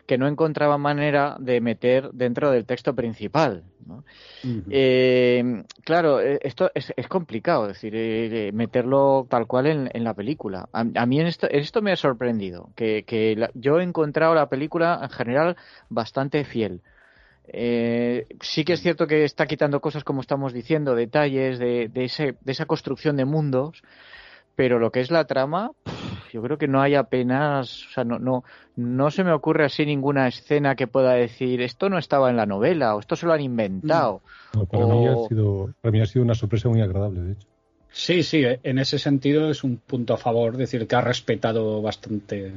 que 0.07 0.19
no 0.19 0.29
encontraba 0.29 0.79
manera 0.79 1.37
de 1.39 1.61
meter 1.61 2.11
dentro 2.13 2.51
del 2.51 2.67
texto 2.67 2.95
principal. 2.95 3.65
Eh, 4.71 5.63
claro, 5.85 6.21
eh, 6.21 6.39
esto 6.43 6.71
es, 6.75 6.93
complicado, 7.09 7.69
es 7.69 7.75
decir, 7.75 7.93
eh, 7.95 8.51
meterlo 8.53 9.27
tal 9.29 9.47
cual 9.47 9.67
en, 9.67 10.05
la 10.05 10.15
película. 10.15 10.69
A, 10.73 11.07
mí 11.07 11.21
en 11.21 11.27
esto, 11.27 11.49
esto 11.51 11.81
me 11.83 11.93
ha 11.93 11.97
sorprendido, 11.97 12.71
que, 12.75 13.49
yo 13.55 13.81
he 13.81 13.83
encontrado 13.83 14.35
la 14.35 14.49
película 14.49 15.01
en 15.03 15.11
general 15.11 15.57
bastante 15.89 16.45
fiel. 16.45 16.83
sí 17.47 18.65
que 18.65 18.73
es 18.75 18.81
cierto 18.81 19.07
que 19.07 19.25
está 19.25 19.47
quitando 19.47 19.81
cosas, 19.81 20.05
como 20.05 20.21
estamos 20.21 20.53
diciendo, 20.53 20.95
detalles 20.95 21.59
de, 21.59 21.89
de, 21.89 22.05
ese, 22.05 22.37
de 22.41 22.53
esa 22.53 22.67
construcción 22.67 23.17
de 23.17 23.25
mundos, 23.25 23.83
pero 24.57 24.79
lo 24.79 24.91
que 24.91 25.01
es 25.01 25.11
la 25.11 25.25
trama, 25.25 25.73
yo 26.35 26.43
creo 26.43 26.59
que 26.59 26.67
no 26.67 26.83
hay 26.83 26.97
apenas, 26.97 27.87
o 27.87 27.91
sea, 27.93 28.03
no, 28.03 28.19
no, 28.19 28.43
no 28.75 29.13
se 29.13 29.23
me 29.23 29.31
ocurre 29.31 29.67
así 29.67 29.87
ninguna 29.87 30.27
escena 30.27 30.75
que 30.75 30.89
pueda 30.89 31.13
decir 31.13 31.63
esto 31.63 31.89
no 31.89 31.97
estaba 31.97 32.29
en 32.29 32.37
la 32.37 32.45
novela 32.45 32.97
o 32.97 32.99
esto 32.99 33.15
se 33.15 33.25
lo 33.25 33.33
han 33.33 33.41
inventado. 33.41 34.21
para, 34.69 34.85
mí 34.85 35.07
ha 35.07 35.29
sido, 35.29 35.73
para 35.81 35.93
mí 35.93 36.01
ha 36.01 36.07
sido 36.07 36.25
una 36.25 36.35
sorpresa 36.35 36.69
muy 36.69 36.81
agradable, 36.81 37.21
de 37.21 37.33
hecho. 37.35 37.47
Sí, 37.89 38.25
sí, 38.25 38.43
en 38.65 38.81
ese 38.81 38.99
sentido 38.99 39.49
es 39.49 39.63
un 39.63 39.77
punto 39.77 40.13
a 40.13 40.17
favor, 40.17 40.57
decir 40.57 40.89
que 40.89 40.97
ha 40.97 41.03
respetado 41.03 41.81
bastante 41.81 42.53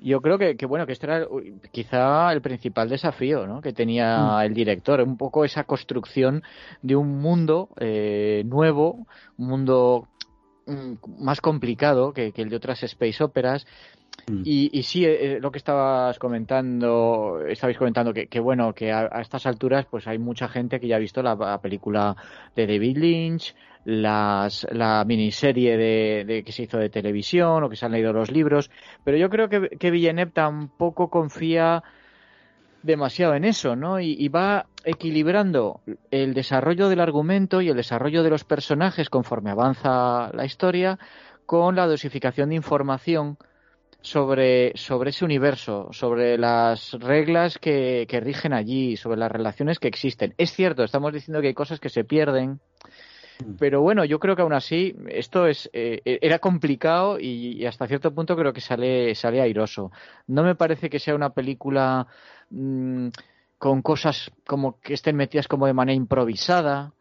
yo, 0.00 0.20
creo 0.20 0.38
que, 0.38 0.66
bueno, 0.66 0.86
que 0.86 0.92
este 0.92 1.06
era 1.06 1.26
quizá 1.72 2.32
el 2.32 2.40
principal 2.40 2.88
desafío 2.88 3.46
¿no? 3.46 3.60
que 3.60 3.72
tenía 3.72 4.18
mm. 4.18 4.40
el 4.42 4.54
director, 4.54 5.00
un 5.00 5.16
poco 5.16 5.44
esa 5.44 5.64
construcción 5.64 6.42
de 6.82 6.96
un 6.96 7.20
mundo 7.20 7.68
eh, 7.78 8.42
nuevo, 8.46 9.06
un 9.36 9.46
mundo 9.46 10.08
más 11.18 11.40
complicado 11.40 12.12
que, 12.12 12.32
el 12.34 12.48
de 12.48 12.56
otras 12.56 12.82
space 12.82 13.22
operas. 13.22 13.66
Mm. 14.28 14.42
Y, 14.44 14.82
sí, 14.84 15.04
eh, 15.04 15.38
lo 15.40 15.50
que 15.50 15.58
estabas 15.58 16.18
comentando, 16.18 17.40
estabais 17.46 17.76
comentando 17.76 18.12
que, 18.14 18.40
bueno, 18.40 18.72
que 18.72 18.92
a, 18.92 19.06
estas 19.20 19.46
alturas 19.46 19.86
pues 19.90 20.06
hay 20.06 20.18
mucha 20.18 20.48
gente 20.48 20.80
que 20.80 20.88
ya 20.88 20.96
ha 20.96 21.00
visto 21.00 21.22
la 21.22 21.60
película 21.60 22.16
de 22.54 22.66
David 22.66 22.96
Lynch, 22.98 23.54
las, 23.84 24.66
la 24.72 25.04
miniserie 25.04 25.76
de, 25.76 26.42
que 26.44 26.52
se 26.52 26.64
hizo 26.64 26.78
de 26.78 26.88
televisión 26.88 27.62
o 27.62 27.68
que 27.68 27.76
se 27.76 27.86
han 27.86 27.92
leído 27.92 28.12
los 28.12 28.30
libros, 28.30 28.70
pero 29.04 29.16
yo 29.16 29.28
creo 29.28 29.48
que, 29.48 29.76
que 29.78 29.90
Villeneuve 29.90 30.32
tampoco 30.32 31.10
confía 31.10 31.82
demasiado 32.84 33.34
en 33.34 33.44
eso, 33.44 33.74
¿no? 33.76 33.98
Y, 33.98 34.28
va 34.28 34.66
equilibrando 34.84 35.80
el 36.10 36.34
desarrollo 36.34 36.88
del 36.88 37.00
argumento 37.00 37.62
y 37.62 37.70
el 37.70 37.76
desarrollo 37.76 38.22
de 38.22 38.30
los 38.30 38.44
personajes 38.44 39.08
conforme 39.08 39.50
avanza 39.50 40.30
la 40.34 40.44
historia 40.44 40.98
con 41.46 41.76
la 41.76 41.86
dosificación 41.86 42.50
de 42.50 42.56
información 42.56 43.38
sobre, 44.02 44.72
sobre 44.76 45.10
ese 45.10 45.24
universo, 45.24 45.88
sobre 45.92 46.36
las 46.36 46.92
reglas 46.92 47.58
que, 47.58 48.06
que 48.06 48.20
rigen 48.20 48.52
allí, 48.52 48.96
sobre 48.98 49.18
las 49.18 49.32
relaciones 49.32 49.78
que 49.78 49.88
existen. 49.88 50.34
Es 50.36 50.52
cierto, 50.52 50.84
estamos 50.84 51.12
diciendo 51.12 51.40
que 51.40 51.48
hay 51.48 51.54
cosas 51.54 51.80
que 51.80 51.88
se 51.88 52.04
pierden. 52.04 52.60
Pero 53.58 53.82
bueno, 53.82 54.04
yo 54.04 54.18
creo 54.18 54.36
que 54.36 54.42
aún 54.42 54.52
así 54.52 54.94
esto 55.08 55.46
es 55.46 55.68
eh, 55.72 56.00
e-, 56.04 56.18
era 56.22 56.38
complicado 56.38 57.18
y, 57.18 57.64
hasta 57.66 57.86
cierto 57.86 58.14
punto 58.14 58.36
creo 58.36 58.52
que 58.52 58.60
sale, 58.60 59.14
sale 59.14 59.40
airoso. 59.40 59.90
No 60.26 60.42
me 60.42 60.54
parece 60.54 60.88
que 60.90 60.98
sea 60.98 61.14
una 61.14 61.30
película 61.30 62.06
mm, 62.50 63.08
con 63.58 63.82
cosas 63.82 64.30
como 64.46 64.80
que 64.80 64.94
estén 64.94 65.16
metidas 65.16 65.48
como 65.48 65.66
de 65.66 65.72
manera 65.72 65.96
improvisada 65.96 66.92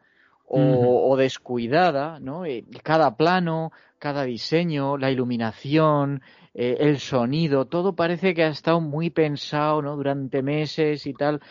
o, 0.56 1.16
descuidada, 1.18 2.20
¿no? 2.20 2.46
Eh, 2.46 2.64
cada 2.84 3.16
plano, 3.18 3.72
cada 3.98 4.24
diseño, 4.24 4.98
la 4.98 5.10
iluminación, 5.10 6.22
eh, 6.54 6.78
el 6.80 7.00
sonido, 7.00 7.66
todo 7.66 7.96
parece 7.96 8.36
que 8.36 8.44
ha 8.44 8.50
estado 8.50 8.80
muy 8.80 9.10
pensado, 9.10 9.82
¿no? 9.82 9.96
Durante 9.96 10.44
meses 10.44 11.08
y 11.08 11.14
tal 11.14 11.42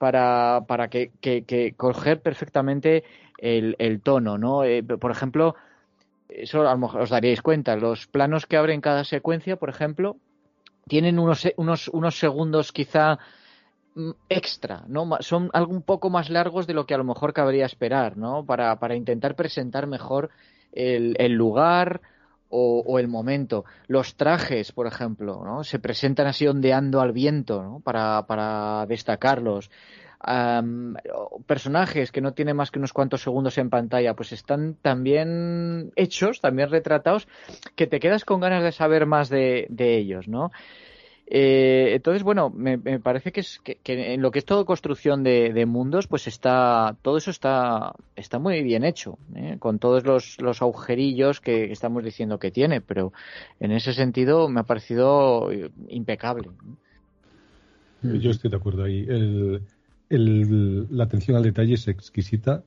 para, 0.00 0.64
para 0.66 0.88
que, 0.88 1.12
que, 1.20 1.44
que 1.44 1.74
coger 1.74 2.22
perfectamente 2.22 3.04
el, 3.36 3.76
el 3.78 4.00
tono, 4.00 4.38
¿no? 4.38 4.64
Eh, 4.64 4.82
por 4.82 5.10
ejemplo, 5.10 5.56
eso 6.26 6.66
a 6.66 6.72
lo 6.72 6.78
mejor 6.78 7.02
os 7.02 7.10
daríais 7.10 7.42
cuenta, 7.42 7.76
los 7.76 8.06
planos 8.06 8.46
que 8.46 8.56
abren 8.56 8.80
cada 8.80 9.04
secuencia, 9.04 9.56
por 9.56 9.68
ejemplo, 9.68 10.16
tienen 10.88 11.18
unos, 11.18 11.46
unos, 11.58 11.88
unos 11.88 12.18
segundos 12.18 12.72
quizá 12.72 13.18
mm, 13.94 14.12
extra, 14.30 14.84
¿no? 14.88 15.06
Son 15.20 15.50
algo 15.52 15.74
un 15.74 15.82
poco 15.82 16.08
más 16.08 16.30
largos 16.30 16.66
de 16.66 16.72
lo 16.72 16.86
que 16.86 16.94
a 16.94 16.98
lo 16.98 17.04
mejor 17.04 17.34
cabría 17.34 17.66
esperar, 17.66 18.16
¿no? 18.16 18.46
Para, 18.46 18.74
para 18.80 18.96
intentar 18.96 19.34
presentar 19.34 19.86
mejor 19.86 20.30
el, 20.72 21.14
el 21.18 21.32
lugar 21.32 22.00
o, 22.50 22.98
el 22.98 23.08
momento. 23.08 23.64
Los 23.86 24.16
trajes, 24.16 24.72
por 24.72 24.86
ejemplo, 24.86 25.42
¿no? 25.44 25.64
Se 25.64 25.78
presentan 25.78 26.26
así 26.26 26.46
ondeando 26.46 27.00
al 27.00 27.12
viento, 27.12 27.62
¿no? 27.62 27.80
Para, 27.80 28.26
para 28.26 28.86
destacarlos 28.86 29.70
personajes 31.46 32.12
que 32.12 32.20
no 32.20 32.32
tienen 32.32 32.56
más 32.56 32.70
que 32.70 32.78
unos 32.78 32.92
cuantos 32.92 33.22
segundos 33.22 33.56
en 33.58 33.70
pantalla, 33.70 34.14
pues 34.14 34.32
están 34.32 34.74
también 34.74 35.92
hechos, 35.96 36.40
también 36.40 36.70
retratados, 36.70 37.26
que 37.74 37.86
te 37.86 38.00
quedas 38.00 38.24
con 38.24 38.40
ganas 38.40 38.62
de 38.62 38.72
saber 38.72 39.06
más 39.06 39.30
de, 39.30 39.66
ellos, 39.78 40.28
¿no? 40.28 40.50
Eh, 41.32 41.92
entonces, 41.94 42.24
bueno, 42.24 42.50
me, 42.50 42.76
parece 42.98 43.30
que, 43.30 43.40
es, 43.40 43.60
que, 43.60 43.78
en 43.84 44.20
lo 44.20 44.32
que 44.32 44.40
es 44.40 44.44
todo 44.44 44.64
construcción 44.64 45.22
de, 45.22 45.64
mundos, 45.64 46.08
pues 46.08 46.26
está 46.26 46.96
todo 47.02 47.18
eso 47.18 47.30
está, 47.30 47.94
está 48.16 48.40
muy 48.40 48.64
bien 48.64 48.82
hecho, 48.82 49.16
¿eh? 49.36 49.56
con 49.60 49.78
todos 49.78 50.04
los, 50.04 50.40
los 50.40 50.60
agujerillos 50.60 51.40
que 51.40 51.70
estamos 51.70 52.02
diciendo 52.02 52.40
que 52.40 52.50
tiene, 52.50 52.80
pero 52.80 53.12
en 53.60 53.70
ese 53.70 53.92
sentido 53.92 54.48
me 54.48 54.60
ha 54.60 54.64
parecido 54.64 55.50
impecable. 55.88 56.48
Yo 58.02 58.30
estoy 58.30 58.50
de 58.50 58.56
acuerdo 58.56 58.82
ahí. 58.82 59.06
El, 59.08 60.88
la 60.90 61.04
atención 61.04 61.36
al 61.36 61.44
detalle 61.44 61.74
es 61.74 61.86
exquisita. 61.86 62.64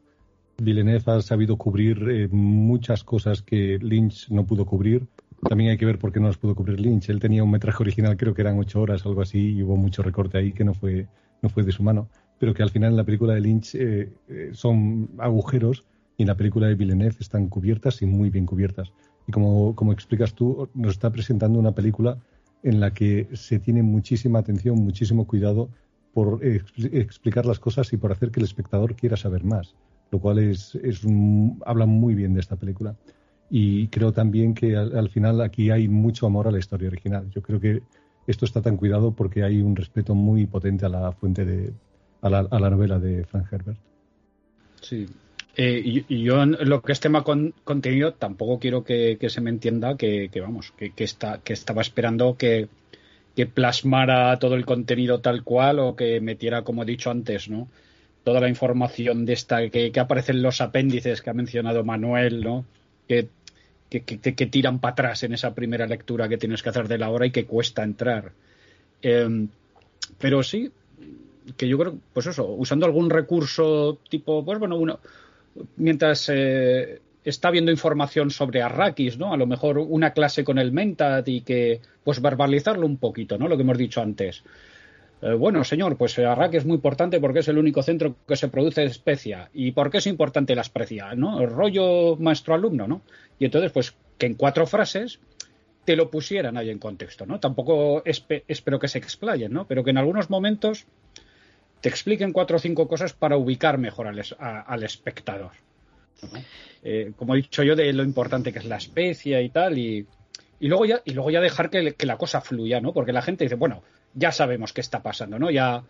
Villeneuve 0.57 1.11
ha 1.11 1.21
sabido 1.21 1.57
cubrir 1.57 1.97
eh, 2.09 2.27
muchas 2.31 3.03
cosas 3.03 3.41
que 3.41 3.77
Lynch 3.81 4.29
no 4.29 4.45
pudo 4.45 4.65
cubrir. 4.65 5.07
También 5.47 5.71
hay 5.71 5.77
que 5.77 5.85
ver 5.85 5.99
por 5.99 6.11
qué 6.11 6.19
no 6.19 6.27
las 6.27 6.37
pudo 6.37 6.55
cubrir 6.55 6.79
Lynch. 6.79 7.09
Él 7.09 7.19
tenía 7.19 7.43
un 7.43 7.51
metraje 7.51 7.81
original, 7.83 8.17
creo 8.17 8.33
que 8.33 8.41
eran 8.41 8.57
ocho 8.59 8.81
horas, 8.81 9.05
algo 9.05 9.21
así, 9.21 9.55
y 9.55 9.63
hubo 9.63 9.75
mucho 9.75 10.01
recorte 10.03 10.37
ahí 10.37 10.53
que 10.53 10.63
no 10.63 10.73
fue, 10.73 11.07
no 11.41 11.49
fue 11.49 11.63
de 11.63 11.71
su 11.71 11.83
mano. 11.83 12.09
Pero 12.39 12.53
que 12.53 12.63
al 12.63 12.69
final 12.69 12.91
en 12.91 12.97
la 12.97 13.03
película 13.03 13.33
de 13.33 13.41
Lynch 13.41 13.75
eh, 13.75 14.11
eh, 14.27 14.49
son 14.53 15.09
agujeros 15.17 15.85
y 16.17 16.23
en 16.23 16.27
la 16.27 16.35
película 16.35 16.67
de 16.67 16.75
Villeneuve 16.75 17.15
están 17.19 17.47
cubiertas 17.47 18.01
y 18.01 18.05
muy 18.05 18.29
bien 18.29 18.45
cubiertas. 18.45 18.91
Y 19.27 19.31
como, 19.31 19.75
como 19.75 19.93
explicas 19.93 20.33
tú, 20.33 20.69
nos 20.73 20.93
está 20.93 21.11
presentando 21.11 21.59
una 21.59 21.73
película 21.73 22.17
en 22.63 22.79
la 22.79 22.93
que 22.93 23.27
se 23.33 23.59
tiene 23.59 23.83
muchísima 23.83 24.39
atención, 24.39 24.77
muchísimo 24.77 25.27
cuidado 25.27 25.69
por 26.13 26.39
explicar 26.43 27.45
las 27.45 27.59
cosas 27.59 27.91
y 27.91 27.97
por 27.97 28.11
hacer 28.11 28.31
que 28.31 28.39
el 28.39 28.45
espectador 28.45 28.95
quiera 28.95 29.17
saber 29.17 29.43
más, 29.43 29.75
lo 30.11 30.19
cual 30.19 30.39
es, 30.39 30.75
es 30.75 31.01
habla 31.65 31.85
muy 31.85 32.13
bien 32.13 32.33
de 32.33 32.39
esta 32.39 32.55
película. 32.55 32.95
Y 33.49 33.87
creo 33.89 34.11
también 34.11 34.53
que 34.53 34.75
al, 34.75 35.09
final 35.09 35.41
aquí 35.41 35.69
hay 35.69 35.87
mucho 35.87 36.25
amor 36.25 36.47
a 36.47 36.51
la 36.51 36.59
historia 36.59 36.87
original. 36.87 37.29
Yo 37.29 37.41
creo 37.41 37.59
que 37.59 37.83
esto 38.25 38.45
está 38.45 38.61
tan 38.61 38.77
cuidado 38.77 39.11
porque 39.11 39.43
hay 39.43 39.61
un 39.61 39.75
respeto 39.75 40.15
muy 40.15 40.47
potente 40.47 40.85
a 40.85 40.89
la 40.89 41.11
fuente 41.11 41.45
de, 41.45 41.73
a 42.21 42.29
la, 42.29 42.39
a 42.39 42.59
la 42.59 42.69
novela 42.69 42.97
de 42.97 43.25
Frank 43.25 43.51
Herbert. 43.51 43.77
Sí, 44.81 45.07
eh, 45.55 46.03
y, 46.07 46.23
yo 46.23 46.41
en 46.41 46.57
lo 46.67 46.81
que 46.81 46.93
es 46.93 46.99
tema 46.99 47.23
con, 47.23 47.53
contenido 47.63 48.13
tampoco 48.13 48.59
quiero 48.59 48.83
que, 48.83 49.17
se 49.29 49.41
me 49.41 49.51
entienda 49.51 49.95
que, 49.97 50.29
vamos 50.41 50.73
que, 50.75 50.91
está, 50.97 51.41
que 51.43 51.53
estaba 51.53 51.81
esperando 51.81 52.35
que, 52.37 52.69
que 53.35 53.45
plasmara 53.45 54.39
todo 54.39 54.55
el 54.55 54.65
contenido 54.65 55.21
tal 55.21 55.43
cual 55.43 55.79
o 55.79 55.95
que 55.95 56.19
metiera, 56.21 56.63
como 56.63 56.81
he 56.83 56.85
dicho 56.85 57.11
antes, 57.11 57.49
¿no? 57.49 57.67
Toda 58.23 58.39
la 58.39 58.49
información 58.49 59.25
de 59.25 59.33
esta 59.33 59.69
que, 59.69 59.91
que 59.91 59.99
aparece 59.99 60.33
los 60.33 60.59
apéndices 60.59 61.21
que 61.21 61.29
ha 61.29 61.33
mencionado 61.33 61.83
Manuel, 61.83 62.41
¿no? 62.41 62.65
Que, 63.07 63.27
que, 63.89 64.01
que 64.01 64.45
tiran 64.47 64.79
para 64.79 64.93
atrás 64.93 65.23
en 65.23 65.33
esa 65.33 65.53
primera 65.53 65.85
lectura 65.85 66.27
que 66.27 66.37
tienes 66.37 66.63
que 66.63 66.69
hacer 66.69 66.87
de 66.87 66.97
la 66.97 67.11
hora 67.11 67.27
y 67.27 67.31
que 67.31 67.45
cuesta 67.45 67.83
entrar. 67.83 68.31
Em, 69.03 69.49
pero 70.17 70.41
sí, 70.41 70.71
que 71.57 71.67
yo 71.67 71.77
creo, 71.77 71.97
pues 72.13 72.27
eso, 72.27 72.47
usando 72.47 72.85
algún 72.85 73.09
recurso 73.09 73.99
tipo, 74.09 74.43
pues 74.43 74.59
bueno, 74.59 74.77
uno, 74.77 74.99
mientras 75.75 76.29
eh, 76.33 77.01
está 77.23 77.51
viendo 77.51 77.71
información 77.71 78.31
sobre 78.31 78.61
Arrakis, 78.61 79.17
¿no? 79.17 79.33
A 79.33 79.37
lo 79.37 79.45
mejor 79.45 79.77
una 79.77 80.11
clase 80.11 80.43
con 80.43 80.57
el 80.57 80.71
Mentat 80.71 81.27
y 81.27 81.41
que, 81.41 81.81
pues 82.03 82.21
verbalizarlo 82.21 82.85
un 82.85 82.97
poquito, 82.97 83.37
¿no? 83.37 83.47
Lo 83.47 83.57
que 83.57 83.63
hemos 83.63 83.77
dicho 83.77 84.01
antes. 84.01 84.43
Eh, 85.23 85.33
bueno, 85.35 85.63
señor, 85.63 85.95
pues 85.95 86.19
Arrakis 86.19 86.59
es 86.59 86.65
muy 86.65 86.75
importante 86.75 87.17
porque 87.21 87.39
es 87.39 87.47
el 87.47 87.57
único 87.57 87.81
centro 87.81 88.17
que 88.27 88.35
se 88.35 88.49
produce 88.49 88.83
especia. 88.83 89.49
¿Y 89.53 89.71
por 89.71 89.89
qué 89.89 89.99
es 89.99 90.07
importante 90.07 90.53
la 90.53 90.63
especia? 90.63 91.15
¿No? 91.15 91.45
Rollo 91.45 92.17
maestro-alumno, 92.17 92.87
¿no? 92.87 93.01
Y 93.39 93.45
entonces, 93.45 93.71
pues 93.71 93.95
que 94.17 94.25
en 94.25 94.33
cuatro 94.33 94.67
frases 94.67 95.21
te 95.85 95.95
lo 95.95 96.11
pusieran 96.11 96.57
ahí 96.57 96.69
en 96.69 96.77
contexto, 96.77 97.25
¿no? 97.25 97.39
Tampoco 97.39 98.03
espero 98.05 98.79
que 98.79 98.87
se 98.89 98.97
explayen, 98.97 99.53
¿no? 99.53 99.65
Pero 99.65 99.83
que 99.85 99.91
en 99.91 99.97
algunos 99.97 100.29
momentos 100.29 100.85
te 101.79 101.87
expliquen 101.87 102.33
cuatro 102.33 102.57
o 102.57 102.59
cinco 102.59 102.89
cosas 102.89 103.13
para 103.13 103.37
ubicar 103.37 103.77
mejor 103.77 104.07
al 104.07 104.83
espectador. 104.83 105.51
Eh, 106.83 107.13
como 107.15 107.33
he 107.33 107.37
dicho 107.37 107.63
yo, 107.63 107.77
de 107.77 107.91
lo 107.93 108.03
importante 108.03 108.51
que 108.51 108.59
es 108.59 108.65
la 108.65 108.77
especie 108.77 109.41
y 109.41 109.49
tal, 109.49 109.77
y, 109.77 110.05
y 110.59 110.67
luego 110.67 110.85
ya, 110.85 111.01
y 111.05 111.13
luego 111.13 111.31
ya 111.31 111.39
dejar 111.39 111.69
que, 111.69 111.93
que, 111.93 112.05
la 112.05 112.17
cosa 112.17 112.41
fluya, 112.41 112.81
¿no? 112.81 112.93
Porque 112.93 113.13
la 113.13 113.21
gente 113.21 113.45
dice, 113.45 113.55
bueno, 113.55 113.83
ya 114.13 114.31
sabemos 114.31 114.73
qué 114.73 114.81
está 114.81 115.01
pasando, 115.01 115.39
¿no? 115.39 115.51
Ya 115.51 115.83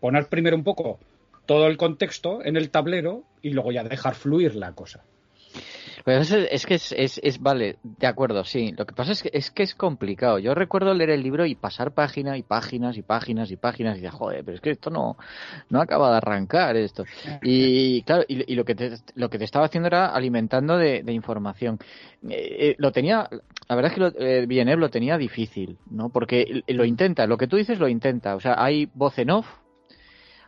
poner 0.00 0.28
primero 0.28 0.56
un 0.56 0.64
poco 0.64 0.98
todo 1.46 1.66
el 1.66 1.76
contexto 1.76 2.44
en 2.44 2.56
el 2.56 2.70
tablero 2.70 3.24
y 3.42 3.50
luego 3.50 3.72
ya 3.72 3.84
dejar 3.84 4.14
fluir 4.14 4.54
la 4.54 4.72
cosa. 4.72 5.04
Pues 6.06 6.30
es, 6.30 6.66
que 6.66 6.74
es, 6.74 7.20
es, 7.20 7.40
vale, 7.40 7.78
de 7.82 8.06
acuerdo, 8.06 8.44
sí. 8.44 8.72
Lo 8.78 8.86
que 8.86 8.94
pasa 8.94 9.10
es 9.10 9.24
que, 9.24 9.30
es 9.32 9.50
que 9.50 9.64
es 9.64 9.74
complicado. 9.74 10.38
Yo 10.38 10.54
recuerdo 10.54 10.94
leer 10.94 11.10
el 11.10 11.20
libro 11.20 11.46
y 11.46 11.56
pasar 11.56 11.94
página 11.94 12.38
y 12.38 12.44
páginas 12.44 12.96
y 12.96 13.02
páginas 13.02 13.50
y 13.50 13.56
páginas 13.56 13.98
y 13.98 14.02
decir, 14.02 14.16
joder, 14.16 14.44
pero 14.44 14.54
es 14.54 14.60
que 14.60 14.70
esto 14.70 14.88
no, 14.88 15.16
no 15.68 15.80
acaba 15.80 16.12
de 16.12 16.18
arrancar 16.18 16.76
esto. 16.76 17.04
Y 17.42 18.02
claro, 18.02 18.22
y, 18.28 18.54
lo, 18.54 18.64
que 18.64 18.76
te, 18.76 18.92
lo 19.16 19.28
que 19.28 19.38
te 19.38 19.44
estaba 19.46 19.66
haciendo 19.66 19.88
era 19.88 20.06
alimentando 20.14 20.78
de, 20.78 21.02
información. 21.12 21.80
Eh, 22.28 22.56
eh, 22.68 22.76
lo 22.78 22.92
tenía, 22.92 23.28
la 23.68 23.74
verdad 23.74 23.90
es 23.90 23.94
que 23.94 24.00
lo, 24.00 24.12
eh, 24.16 24.46
Villeneuve 24.46 24.82
lo 24.82 24.90
tenía 24.90 25.18
difícil, 25.18 25.76
¿no? 25.90 26.10
Porque 26.10 26.62
lo 26.68 26.84
intenta, 26.84 27.26
lo 27.26 27.36
que 27.36 27.48
tú 27.48 27.56
dices 27.56 27.80
lo 27.80 27.88
intenta. 27.88 28.36
O 28.36 28.40
sea, 28.40 28.54
hay 28.62 28.88
voz 28.94 29.18
en 29.18 29.30
off, 29.30 29.48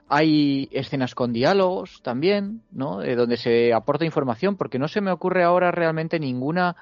hay 0.08 0.68
escenas 0.72 1.14
con 1.14 1.32
diálogos 1.32 2.00
también, 2.02 2.62
¿no? 2.70 2.98
De 2.98 3.14
donde 3.14 3.36
se 3.36 3.72
aporta 3.72 4.04
información, 4.04 4.56
porque 4.56 4.78
no 4.78 4.88
se 4.88 5.00
me 5.00 5.10
ocurre 5.10 5.44
ahora 5.44 5.70
realmente 5.70 6.18
ninguna 6.18 6.76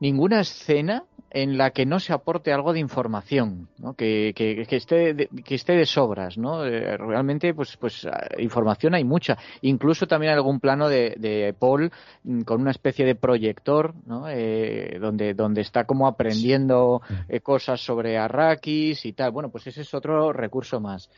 ninguna 0.00 0.40
escena 0.40 1.04
en 1.30 1.56
la 1.56 1.70
que 1.70 1.86
no 1.86 1.98
se 1.98 2.12
aporte 2.12 2.52
algo 2.52 2.74
de 2.74 2.80
información, 2.80 3.68
¿no? 3.78 3.94
que, 3.94 4.34
que, 4.36 4.66
que, 4.68 4.76
esté 4.76 5.14
de, 5.14 5.28
que 5.28 5.54
esté 5.54 5.74
de 5.74 5.86
sobras, 5.86 6.36
¿no? 6.36 6.66
Eh, 6.66 6.96
realmente, 6.98 7.54
pues, 7.54 7.76
pues 7.78 8.06
información 8.38 8.94
hay 8.94 9.04
mucha. 9.04 9.38
Incluso 9.62 10.06
también 10.06 10.32
hay 10.32 10.36
algún 10.36 10.60
plano 10.60 10.88
de, 10.90 11.14
de 11.18 11.54
Paul 11.58 11.90
mm, 12.24 12.42
con 12.42 12.60
una 12.60 12.72
especie 12.72 13.06
de 13.06 13.14
proyector, 13.14 13.94
¿no? 14.04 14.28
Eh, 14.28 14.98
donde, 15.00 15.32
donde 15.32 15.62
está 15.62 15.84
como 15.84 16.06
aprendiendo 16.06 17.00
eh, 17.28 17.40
cosas 17.40 17.80
sobre 17.80 18.18
Arrakis 18.18 19.06
y 19.06 19.14
tal. 19.14 19.30
Bueno, 19.30 19.50
pues 19.50 19.66
ese 19.68 19.82
es 19.82 19.94
otro 19.94 20.34
recurso 20.34 20.80
más. 20.80 21.08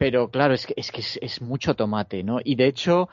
Pero 0.00 0.30
claro, 0.30 0.54
es 0.54 0.64
que 0.66 0.72
es, 0.78 0.90
que 0.90 1.02
es, 1.02 1.42
mucho 1.42 1.74
tomate, 1.74 2.24
¿no? 2.24 2.38
Y 2.42 2.54
de 2.54 2.64
hecho, 2.64 3.10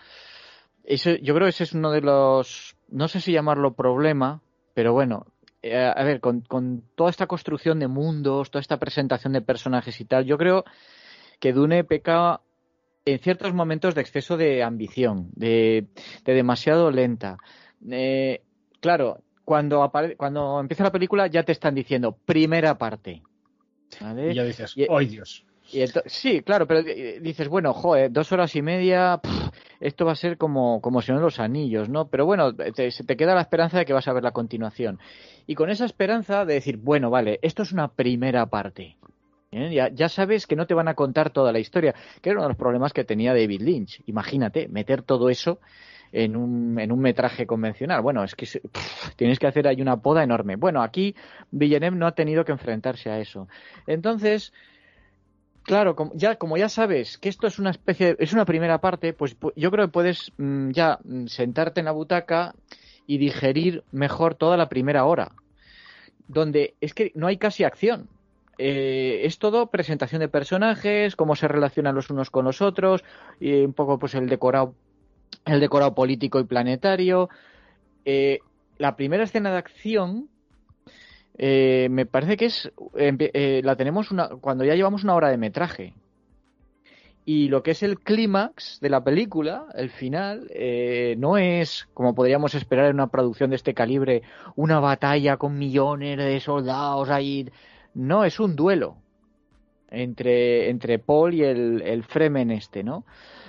eso, 0.85 1.15
yo 1.17 1.33
creo 1.35 1.47
que 1.47 1.49
ese 1.49 1.65
es 1.65 1.73
uno 1.73 1.91
de 1.91 1.99
los, 1.99 2.77
no 2.87 3.09
sé 3.09 3.19
si 3.19 3.33
llamarlo 3.33 3.73
problema, 3.73 4.41
pero 4.73 4.93
bueno, 4.93 5.25
eh, 5.61 5.75
a 5.75 6.01
ver, 6.05 6.21
con, 6.21 6.39
con, 6.39 6.83
toda 6.95 7.09
esta 7.09 7.27
construcción 7.27 7.79
de 7.79 7.89
mundos, 7.89 8.51
toda 8.51 8.61
esta 8.61 8.79
presentación 8.79 9.33
de 9.33 9.41
personajes 9.41 9.99
y 9.99 10.05
tal, 10.05 10.23
yo 10.23 10.37
creo 10.37 10.63
que 11.41 11.51
Dune 11.51 11.83
peca 11.83 12.39
en 13.03 13.19
ciertos 13.19 13.53
momentos 13.53 13.93
de 13.93 13.99
exceso 13.99 14.37
de 14.37 14.63
ambición, 14.63 15.27
de, 15.33 15.87
de 16.23 16.33
demasiado 16.33 16.89
lenta. 16.89 17.37
Eh, 17.91 18.43
claro, 18.79 19.23
cuando, 19.43 19.91
cuando 20.15 20.61
empieza 20.61 20.85
la 20.85 20.93
película 20.93 21.27
ya 21.27 21.43
te 21.43 21.51
están 21.51 21.75
diciendo 21.75 22.13
primera 22.13 22.77
parte. 22.77 23.23
¿vale? 23.99 24.31
Y 24.31 24.35
ya 24.35 24.45
dices, 24.45 24.73
¡ay 24.89 25.07
Dios! 25.07 25.43
Sí, 26.05 26.41
claro, 26.41 26.67
pero 26.67 26.83
dices, 26.83 27.47
bueno, 27.47 27.73
joder, 27.73 28.11
dos 28.11 28.31
horas 28.31 28.55
y 28.55 28.61
media, 28.61 29.19
esto 29.79 30.05
va 30.05 30.13
a 30.13 30.15
ser 30.15 30.37
como, 30.37 30.81
como 30.81 31.01
si 31.01 31.11
no 31.11 31.19
los 31.19 31.39
anillos, 31.39 31.89
¿no? 31.89 32.07
Pero 32.07 32.25
bueno, 32.25 32.55
te, 32.55 32.89
te 32.89 33.17
queda 33.17 33.35
la 33.35 33.41
esperanza 33.41 33.77
de 33.77 33.85
que 33.85 33.93
vas 33.93 34.07
a 34.07 34.13
ver 34.13 34.23
la 34.23 34.31
continuación. 34.31 34.99
Y 35.45 35.55
con 35.55 35.69
esa 35.69 35.85
esperanza 35.85 36.45
de 36.45 36.55
decir, 36.55 36.77
bueno, 36.77 37.09
vale, 37.09 37.39
esto 37.41 37.63
es 37.63 37.71
una 37.71 37.89
primera 37.89 38.45
parte. 38.45 38.97
¿eh? 39.51 39.73
Ya, 39.73 39.89
ya, 39.89 40.09
sabes 40.09 40.47
que 40.47 40.55
no 40.55 40.67
te 40.67 40.73
van 40.73 40.87
a 40.87 40.95
contar 40.95 41.29
toda 41.31 41.51
la 41.51 41.59
historia, 41.59 41.93
que 42.21 42.29
era 42.29 42.39
uno 42.39 42.47
de 42.47 42.49
los 42.49 42.57
problemas 42.57 42.93
que 42.93 43.03
tenía 43.03 43.33
David 43.33 43.61
Lynch. 43.61 44.01
Imagínate, 44.05 44.67
meter 44.67 45.01
todo 45.01 45.29
eso 45.29 45.59
en 46.11 46.35
un, 46.35 46.79
en 46.79 46.91
un 46.91 46.99
metraje 46.99 47.45
convencional. 47.45 48.01
Bueno, 48.01 48.23
es 48.23 48.35
que 48.35 48.47
tienes 49.15 49.39
que 49.39 49.47
hacer 49.47 49.67
ahí 49.67 49.81
una 49.81 49.97
poda 49.97 50.23
enorme. 50.23 50.55
Bueno, 50.55 50.81
aquí 50.81 51.15
Villeneuve 51.51 51.97
no 51.97 52.07
ha 52.07 52.13
tenido 52.13 52.45
que 52.45 52.51
enfrentarse 52.51 53.09
a 53.09 53.19
eso. 53.19 53.47
Entonces, 53.85 54.53
Claro, 55.67 55.97
como 55.97 56.13
ya, 56.15 56.37
como 56.37 56.55
ya 56.55 56.69
sabes 56.69 57.17
que 57.17 57.27
esto 57.27 57.45
es 57.45 57.59
una 57.59 57.71
especie, 57.71 58.15
es 58.19 58.31
una 58.31 58.45
primera 58.45 58.79
parte, 58.79 59.11
pues 59.11 59.35
yo 59.57 59.69
creo 59.69 59.87
que 59.87 59.91
puedes 59.91 60.31
mm, 60.37 60.71
ya 60.71 60.97
mm, 61.03 61.25
sentarte 61.25 61.81
en 61.81 61.85
la 61.87 61.91
butaca 61.91 62.55
y 63.05 63.17
digerir 63.17 63.83
mejor 63.91 64.35
toda 64.35 64.55
la 64.55 64.69
primera 64.69 65.03
hora, 65.03 65.33
donde 66.29 66.75
es 66.79 66.93
que 66.93 67.11
no 67.15 67.27
hay 67.27 67.35
casi 67.35 67.65
acción. 67.65 68.07
Eh, 68.57 69.23
es 69.25 69.39
todo 69.39 69.67
presentación 69.67 70.21
de 70.21 70.29
personajes, 70.29 71.17
cómo 71.17 71.35
se 71.35 71.49
relacionan 71.49 71.95
los 71.95 72.09
unos 72.09 72.29
con 72.29 72.45
los 72.45 72.61
otros, 72.61 73.03
y 73.41 73.65
un 73.65 73.73
poco 73.73 73.99
pues 73.99 74.15
el 74.15 74.29
decorado, 74.29 74.73
el 75.43 75.59
decorado 75.59 75.93
político 75.93 76.39
y 76.39 76.45
planetario. 76.45 77.27
Eh, 78.05 78.39
la 78.77 78.95
primera 78.95 79.25
escena 79.25 79.51
de 79.51 79.57
acción 79.57 80.29
eh, 81.37 81.87
me 81.91 82.05
parece 82.05 82.37
que 82.37 82.45
es 82.45 82.71
eh, 82.95 83.61
la 83.63 83.75
tenemos 83.75 84.11
una, 84.11 84.29
cuando 84.29 84.63
ya 84.63 84.75
llevamos 84.75 85.03
una 85.03 85.15
hora 85.15 85.29
de 85.29 85.37
metraje 85.37 85.93
y 87.29 87.49
lo 87.49 87.61
que 87.61 87.71
es 87.71 87.83
el 87.83 87.99
clímax 87.99 88.79
de 88.79 88.89
la 88.89 89.03
película, 89.03 89.65
el 89.75 89.89
final, 89.89 90.47
eh, 90.49 91.15
no 91.17 91.37
es, 91.37 91.89
como 91.93 92.15
podríamos 92.15 92.55
esperar 92.55 92.85
en 92.85 92.93
una 92.93 93.07
producción 93.07 93.49
de 93.49 93.57
este 93.57 93.73
calibre, 93.73 94.21
una 94.55 94.79
batalla 94.79 95.35
con 95.35 95.57
millones 95.57 96.17
de 96.17 96.39
soldados 96.39 97.09
ahí. 97.09 97.51
No, 97.93 98.23
es 98.23 98.39
un 98.39 98.55
duelo 98.55 98.95
entre, 99.91 100.69
entre 100.69 100.99
Paul 100.99 101.33
y 101.33 101.43
el, 101.43 101.81
el 101.81 102.03
Fremen 102.05 102.49
este, 102.49 102.81
¿no? 102.81 103.03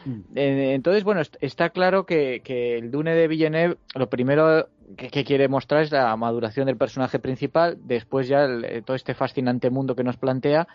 Mm. 0.04 0.22
entonces, 0.34 1.04
bueno, 1.04 1.20
está 1.40 1.70
claro 1.70 2.04
que, 2.04 2.40
que, 2.42 2.78
el 2.78 2.90
Dune 2.90 3.14
de 3.14 3.28
Villeneuve, 3.28 3.76
lo 3.94 4.10
primero 4.10 4.66
que, 4.96 5.24
quiere 5.24 5.48
mostrar 5.48 5.82
es 5.82 5.92
la 5.92 6.14
maduración 6.16 6.66
del 6.66 6.76
personaje 6.76 7.18
principal, 7.18 7.78
después 7.82 8.28
ya 8.28 8.44
eh, 8.44 8.82
todo 8.84 8.96
este 8.96 9.14
fascinante 9.14 9.70
mundo 9.70 9.94
que 9.94 10.04
nos 10.04 10.16
plantea, 10.16 10.68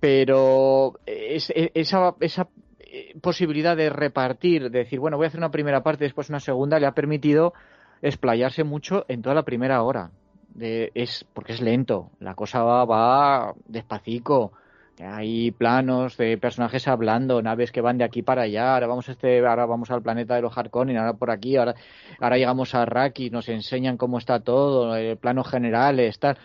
pero 0.00 0.98
esa, 1.06 2.14
esa 2.20 2.48
eh, 2.80 3.14
posibilidad 3.20 3.76
de 3.76 3.90
repartir, 3.90 4.70
de 4.70 4.80
decir, 4.80 4.98
bueno, 4.98 5.16
voy 5.16 5.24
a 5.24 5.28
hacer 5.28 5.40
una 5.40 5.50
primera 5.50 5.82
parte 5.82 6.04
después 6.04 6.28
una 6.28 6.40
segunda, 6.40 6.78
le 6.78 6.86
ha 6.86 6.92
permitido 6.92 7.52
explayarse 8.00 8.64
mucho 8.64 9.04
en 9.08 9.22
toda 9.22 9.34
la 9.34 9.44
primera 9.44 9.82
hora. 9.82 10.10
es 10.58 11.24
porque 11.32 11.52
es 11.52 11.60
lento, 11.60 12.10
la 12.18 12.34
cosa 12.34 12.62
va, 12.62 12.84
va 12.84 13.54
despacito, 13.66 14.52
hay 15.00 15.50
planos 15.50 16.16
de 16.16 16.36
personajes 16.38 16.86
hablando, 16.86 17.42
naves 17.42 17.72
que 17.72 17.80
van 17.80 17.98
de 17.98 18.04
aquí 18.04 18.22
para 18.22 18.42
allá, 18.42 18.74
ahora 18.74 18.86
vamos 18.86 19.08
a 19.08 19.12
este, 19.12 19.44
ahora 19.46 19.66
vamos 19.66 19.90
al 19.90 20.02
planeta 20.02 20.34
de 20.34 20.42
los 20.42 20.56
Harkonnen, 20.56 20.96
ahora 20.96 21.14
por 21.14 21.30
aquí, 21.30 21.56
ahora, 21.56 21.74
ahora 22.20 22.36
llegamos 22.36 22.74
a 22.74 22.84
Raki, 22.84 23.30
nos 23.30 23.48
enseñan 23.48 23.96
cómo 23.96 24.18
está 24.18 24.40
todo, 24.40 24.94
el 24.96 25.16
plano 25.16 25.44
general, 25.44 26.00
tal, 26.18 26.38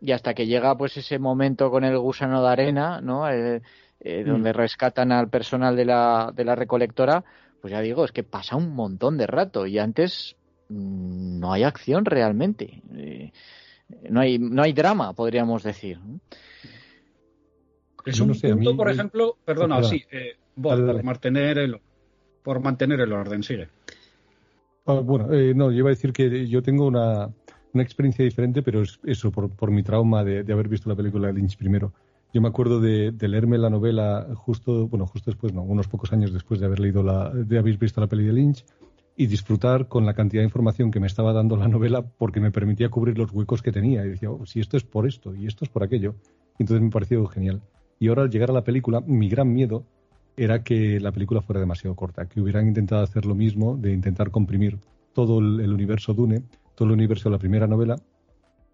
y 0.00 0.12
hasta 0.12 0.34
que 0.34 0.46
llega 0.46 0.76
pues 0.76 0.96
ese 0.96 1.18
momento 1.18 1.70
con 1.70 1.84
el 1.84 1.98
gusano 1.98 2.42
de 2.42 2.48
arena, 2.48 3.00
¿no? 3.00 3.30
Eh, 3.30 3.60
eh, 4.00 4.24
mm. 4.24 4.28
donde 4.28 4.52
rescatan 4.52 5.12
al 5.12 5.28
personal 5.28 5.76
de 5.76 5.84
la, 5.84 6.32
de 6.34 6.44
la 6.44 6.54
recolectora, 6.54 7.22
pues 7.60 7.72
ya 7.72 7.80
digo, 7.80 8.04
es 8.04 8.12
que 8.12 8.22
pasa 8.22 8.56
un 8.56 8.74
montón 8.74 9.18
de 9.18 9.26
rato 9.26 9.66
y 9.66 9.78
antes 9.78 10.36
mm, 10.70 11.38
no 11.38 11.52
hay 11.52 11.64
acción 11.64 12.06
realmente. 12.06 12.82
Eh, 12.94 13.32
no 14.08 14.20
hay, 14.20 14.38
no 14.38 14.62
hay 14.62 14.72
drama, 14.72 15.12
podríamos 15.12 15.62
decir. 15.62 15.98
Es 18.04 18.20
un 18.20 18.32
punto, 18.32 18.76
por 18.76 18.90
ejemplo, 18.90 19.36
perdona, 19.44 19.82
sí, 19.82 20.04
eh, 20.10 20.36
por 20.60 21.02
mantener 21.02 21.58
el 21.58 21.80
por 22.42 22.60
mantener 22.60 23.00
el 23.00 23.12
orden, 23.12 23.42
sigue. 23.42 23.68
Ah, 24.86 24.94
bueno, 24.94 25.32
eh, 25.32 25.52
no, 25.54 25.70
yo 25.70 25.78
iba 25.78 25.88
a 25.88 25.90
decir 25.90 26.12
que 26.12 26.48
yo 26.48 26.62
tengo 26.62 26.86
una, 26.86 27.28
una 27.72 27.82
experiencia 27.82 28.24
diferente, 28.24 28.62
pero 28.62 28.82
es 28.82 28.98
eso, 29.04 29.30
por, 29.30 29.50
por 29.50 29.70
mi 29.70 29.82
trauma 29.82 30.24
de, 30.24 30.42
de, 30.42 30.52
haber 30.52 30.68
visto 30.68 30.88
la 30.88 30.96
película 30.96 31.28
de 31.28 31.34
Lynch 31.34 31.56
primero. 31.56 31.92
Yo 32.32 32.40
me 32.40 32.48
acuerdo 32.48 32.80
de, 32.80 33.10
de, 33.10 33.28
leerme 33.28 33.58
la 33.58 33.70
novela 33.70 34.26
justo, 34.34 34.88
bueno, 34.88 35.06
justo 35.06 35.30
después, 35.30 35.52
no, 35.52 35.62
unos 35.62 35.88
pocos 35.88 36.12
años 36.12 36.32
después 36.32 36.60
de 36.60 36.66
haber 36.66 36.80
leído 36.80 37.02
la, 37.02 37.30
de 37.30 37.58
haber 37.58 37.76
visto 37.76 38.00
la 38.00 38.06
peli 38.06 38.24
de 38.24 38.32
Lynch 38.32 38.64
y 39.16 39.26
disfrutar 39.26 39.88
con 39.88 40.06
la 40.06 40.14
cantidad 40.14 40.40
de 40.40 40.46
información 40.46 40.90
que 40.90 41.00
me 41.00 41.06
estaba 41.06 41.32
dando 41.32 41.56
la 41.56 41.68
novela 41.68 42.02
porque 42.02 42.40
me 42.40 42.50
permitía 42.50 42.88
cubrir 42.88 43.18
los 43.18 43.32
huecos 43.32 43.60
que 43.60 43.72
tenía. 43.72 44.04
Y 44.04 44.10
decía, 44.10 44.30
oh, 44.30 44.46
si 44.46 44.60
esto 44.60 44.76
es 44.76 44.84
por 44.84 45.06
esto 45.06 45.34
y 45.34 45.46
esto 45.46 45.64
es 45.64 45.70
por 45.70 45.82
aquello. 45.82 46.14
entonces 46.58 46.82
me 46.82 46.90
pareció 46.90 47.26
genial. 47.26 47.60
Y 48.00 48.08
ahora 48.08 48.22
al 48.22 48.30
llegar 48.30 48.50
a 48.50 48.54
la 48.54 48.64
película, 48.64 49.02
mi 49.06 49.28
gran 49.28 49.52
miedo 49.52 49.84
era 50.36 50.64
que 50.64 50.98
la 51.00 51.12
película 51.12 51.42
fuera 51.42 51.60
demasiado 51.60 51.94
corta, 51.94 52.26
que 52.26 52.40
hubieran 52.40 52.66
intentado 52.66 53.02
hacer 53.02 53.26
lo 53.26 53.34
mismo, 53.34 53.76
de 53.76 53.92
intentar 53.92 54.30
comprimir 54.30 54.78
todo 55.12 55.38
el, 55.38 55.70
universo 55.70 56.14
Dune, 56.14 56.42
todo 56.74 56.88
el 56.88 56.94
universo 56.94 57.28
de 57.28 57.34
la 57.34 57.38
primera 57.38 57.66
novela, 57.66 57.96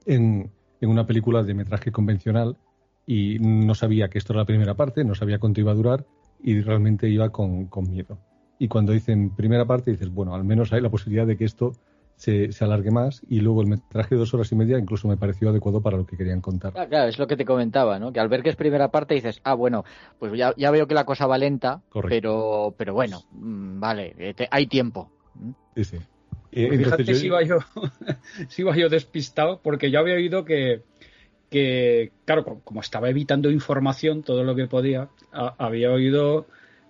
en, 0.07 0.51
una 0.81 1.07
película 1.07 1.43
de 1.43 1.55
metraje 1.55 1.91
convencional 1.91 2.57
y 3.05 3.39
no 3.41 3.75
sabía 3.75 4.09
que 4.09 4.19
esto 4.19 4.33
era 4.33 4.43
la 4.43 4.47
primera 4.47 4.75
parte, 4.75 5.05
no 5.05 5.17
sabía 5.17 5.41
cuánto 5.41 5.61
iba 5.61 5.73
a 5.73 5.75
durar 5.75 6.07
y 6.41 6.61
realmente 6.61 7.09
iba 7.09 7.31
con, 7.31 7.67
con 7.67 7.91
miedo. 7.91 8.19
Y 8.61 8.69
cuando 8.69 8.93
dicen 8.93 9.35
primera 9.35 9.65
parte 9.65 9.91
dices, 9.91 10.09
bueno, 10.09 10.37
al 10.37 10.45
menos 10.45 10.73
hay 10.73 10.81
la 10.81 10.91
posibilidad 10.91 11.27
de 11.27 11.37
que 11.37 11.47
esto 11.47 11.73
se, 12.17 12.51
alargue 12.61 12.91
más 12.91 13.23
y 13.29 13.41
luego 13.41 13.61
el 13.61 13.69
metraje 13.69 14.15
de 14.15 14.19
dos 14.19 14.33
horas 14.35 14.51
y 14.51 14.57
media 14.57 14.79
incluso 14.79 15.07
me 15.07 15.17
pareció 15.17 15.51
adecuado 15.51 15.83
para 15.83 15.97
lo 15.97 16.07
que 16.07 16.17
querían 16.17 16.41
contar. 16.41 16.73
Claro, 16.73 17.09
es 17.09 17.19
lo 17.19 17.27
que 17.27 17.37
te 17.37 17.45
comentaba, 17.45 17.99
¿no? 17.99 18.13
Que 18.13 18.21
al 18.21 18.29
ver 18.29 18.43
que 18.43 18.51
es 18.51 18.57
primera 18.57 18.91
parte 18.91 19.15
dices, 19.15 19.41
ah, 19.45 19.55
bueno, 19.55 19.85
pues 20.19 20.33
ya, 20.37 20.55
ya 20.57 20.71
veo 20.71 20.87
que 20.87 20.95
la 20.95 21.05
cosa 21.05 21.27
va 21.27 21.39
lenta, 21.39 21.83
pero, 22.09 22.75
pero 22.77 22.95
bueno, 22.95 23.23
mm, 23.33 23.81
vale, 23.81 24.15
eh, 24.19 24.49
hay 24.51 24.67
tiempo. 24.67 25.11
Sí, 25.77 25.85
sí. 25.85 25.99
Eh, 26.53 26.79
fíjate 26.79 27.15
si, 27.15 27.27
iba 27.27 27.43
yo, 27.43 27.59
si 28.49 28.63
iba 28.63 28.75
yo 28.75 28.89
despistado, 28.89 29.61
porque 29.63 29.91
yo 29.91 30.01
había 30.01 30.15
oído 30.15 30.45
que, 30.47 30.83
que 31.51 32.13
claro, 32.25 32.61
como 32.65 32.81
estaba 32.81 33.11
evitando 33.11 33.51
información 33.51 34.23
todo 34.23 34.43
lo 34.43 34.55
que 34.55 34.67
podía, 34.67 35.11
había 35.33 35.93
oído 35.93 36.47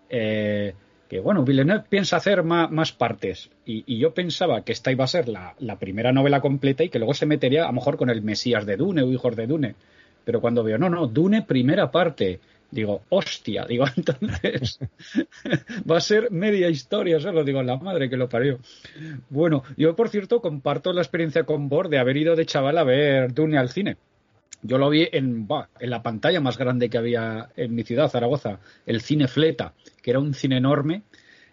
eh, 0.08 0.74
que, 1.08 1.20
bueno, 1.20 1.44
Villeneuve 1.44 1.84
piensa 1.88 2.16
hacer 2.16 2.42
más, 2.42 2.92
partes. 2.92 3.50
Y, 3.64 3.98
yo 3.98 4.12
pensaba 4.12 4.62
que 4.62 4.72
esta 4.72 4.92
iba 4.92 5.04
a 5.04 5.08
ser 5.08 5.28
la, 5.28 5.54
la, 5.58 5.78
primera 5.78 6.12
novela 6.12 6.40
completa 6.40 6.84
y 6.84 6.88
que 6.88 6.98
luego 6.98 7.14
se 7.14 7.26
metería 7.26 7.64
a 7.64 7.68
lo 7.68 7.74
mejor 7.74 7.96
con 7.96 8.10
el 8.10 8.22
Mesías 8.22 8.66
de 8.66 8.76
Dune 8.76 9.02
o 9.02 9.12
Hijos 9.12 9.36
de 9.36 9.46
Dune. 9.46 9.74
Pero 10.24 10.40
cuando 10.40 10.64
veo, 10.64 10.78
no, 10.78 10.90
no, 10.90 11.06
Dune 11.06 11.42
primera 11.42 11.90
parte. 11.90 12.40
Digo, 12.70 13.02
hostia, 13.10 13.64
digo, 13.64 13.84
entonces 13.96 14.80
va 15.90 15.98
a 15.98 16.00
ser 16.00 16.30
media 16.30 16.68
historia 16.68 17.20
solo, 17.20 17.44
digo, 17.44 17.62
la 17.62 17.76
madre 17.76 18.10
que 18.10 18.16
lo 18.16 18.28
parió. 18.28 18.58
Bueno, 19.30 19.62
yo 19.76 19.94
por 19.94 20.08
cierto 20.08 20.40
comparto 20.40 20.92
la 20.92 21.02
experiencia 21.02 21.44
con 21.44 21.68
Bord 21.68 21.90
de 21.90 21.98
haber 21.98 22.16
ido 22.16 22.34
de 22.34 22.46
chaval 22.46 22.78
a 22.78 22.84
ver 22.84 23.32
Dune 23.32 23.56
al 23.58 23.70
cine. 23.70 23.96
Yo 24.66 24.78
lo 24.78 24.90
vi 24.90 25.08
en, 25.12 25.46
en 25.80 25.90
la 25.90 26.02
pantalla 26.02 26.40
más 26.40 26.58
grande 26.58 26.88
que 26.88 26.98
había 26.98 27.48
en 27.56 27.74
mi 27.74 27.82
ciudad, 27.82 28.08
Zaragoza, 28.08 28.58
el 28.84 29.00
cine 29.00 29.28
Fleta, 29.28 29.74
que 30.02 30.10
era 30.10 30.20
un 30.20 30.34
cine 30.34 30.56
enorme. 30.56 31.02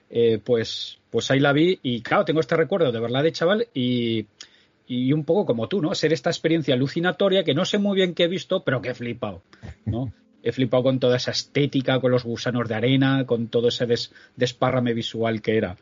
Eh, 0.10 0.40
pues, 0.44 1.00
pues 1.10 1.32
ahí 1.32 1.40
la 1.40 1.54
vi 1.54 1.80
y 1.82 2.02
claro, 2.02 2.24
tengo 2.24 2.40
este 2.40 2.56
recuerdo 2.56 2.92
de 2.92 3.00
verla 3.00 3.24
de 3.24 3.32
chaval 3.32 3.68
y, 3.74 4.28
y 4.88 5.12
un 5.12 5.24
poco 5.24 5.46
como 5.46 5.68
tú, 5.68 5.82
¿no? 5.82 5.96
Ser 5.96 6.14
esta 6.14 6.30
experiencia 6.30 6.76
alucinatoria 6.76 7.44
que 7.44 7.54
no 7.54 7.66
sé 7.66 7.80
muy 7.80 7.96
bien 7.96 8.14
qué 8.14 8.26
he 8.26 8.28
visto, 8.28 8.64
pero 8.64 8.82
que 8.82 8.90
he 8.90 8.94
flipado, 8.94 9.42
¿no? 9.86 10.14
He 10.44 10.52
flipado 10.52 10.84
con 10.84 11.00
toda 11.00 11.18
esa 11.18 11.32
estética, 11.32 12.00
con 12.00 12.12
los 12.12 12.26
gusanos 12.26 12.68
de 12.68 12.76
arena, 12.76 13.26
con 13.26 13.48
todo 13.48 13.70
ese 13.70 13.88
desparrame 14.36 14.94
visual 14.94 15.42
que 15.42 15.58
era, 15.58 15.78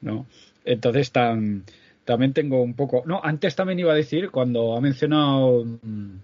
¿no? 0.00 0.26
Entonces 0.64 1.10
también 1.10 2.32
tengo 2.32 2.62
un 2.62 2.74
poco... 2.74 3.02
No, 3.06 3.20
antes 3.22 3.54
también 3.56 3.80
iba 3.80 3.92
a 3.92 3.96
decir, 3.96 4.30
cuando 4.30 4.76
ha 4.76 4.80
mencionado 4.80 5.64
mm, 5.64 6.16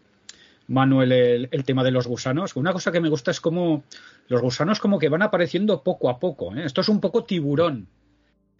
Manuel 0.71 1.49
el, 1.51 1.65
tema 1.65 1.83
de 1.83 1.91
los 1.91 2.07
gusanos, 2.07 2.55
una 2.55 2.73
cosa 2.73 2.93
que 2.93 3.01
me 3.01 3.09
gusta 3.09 3.33
es 3.33 3.41
como 3.41 3.83
los 4.29 4.41
gusanos 4.41 4.79
como 4.79 5.01
que 5.01 5.09
van 5.09 5.23
apareciendo 5.23 5.83
poco 5.83 6.09
a 6.09 6.21
poco. 6.21 6.55
¿eh? 6.55 6.65
Esto 6.65 6.81
es 6.81 6.89
un 6.89 7.01
poco 7.01 7.25
tiburón, 7.25 7.89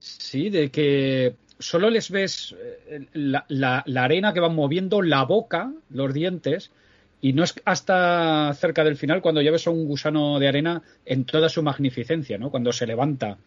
¿sí? 0.01 0.51
De 0.51 0.71
que 0.71 1.37
solo 1.61 1.89
les 1.89 2.11
ves 2.11 2.57
eh, 2.89 3.07
la, 3.15 3.85
arena 3.97 4.33
que 4.33 4.41
van 4.41 4.57
moviendo, 4.57 5.03
la 5.03 5.23
boca, 5.23 5.73
los 5.89 6.13
dientes, 6.13 6.73
y 7.21 7.33
no 7.33 7.45
es 7.45 7.55
hasta 7.65 8.53
cerca 8.55 8.83
del 8.83 8.97
final 8.97 9.23
cuando 9.23 9.41
ya 9.41 9.53
ves 9.53 9.69
a 9.69 9.71
un 9.71 9.87
gusano 9.87 10.41
de 10.41 10.49
arena 10.49 10.83
en 11.07 11.25
toda 11.25 11.49
su 11.49 11.63
magnificencia, 11.63 12.39
¿no? 12.39 12.51
Cuando 12.51 12.73
se 12.73 12.89
levanta 12.89 13.39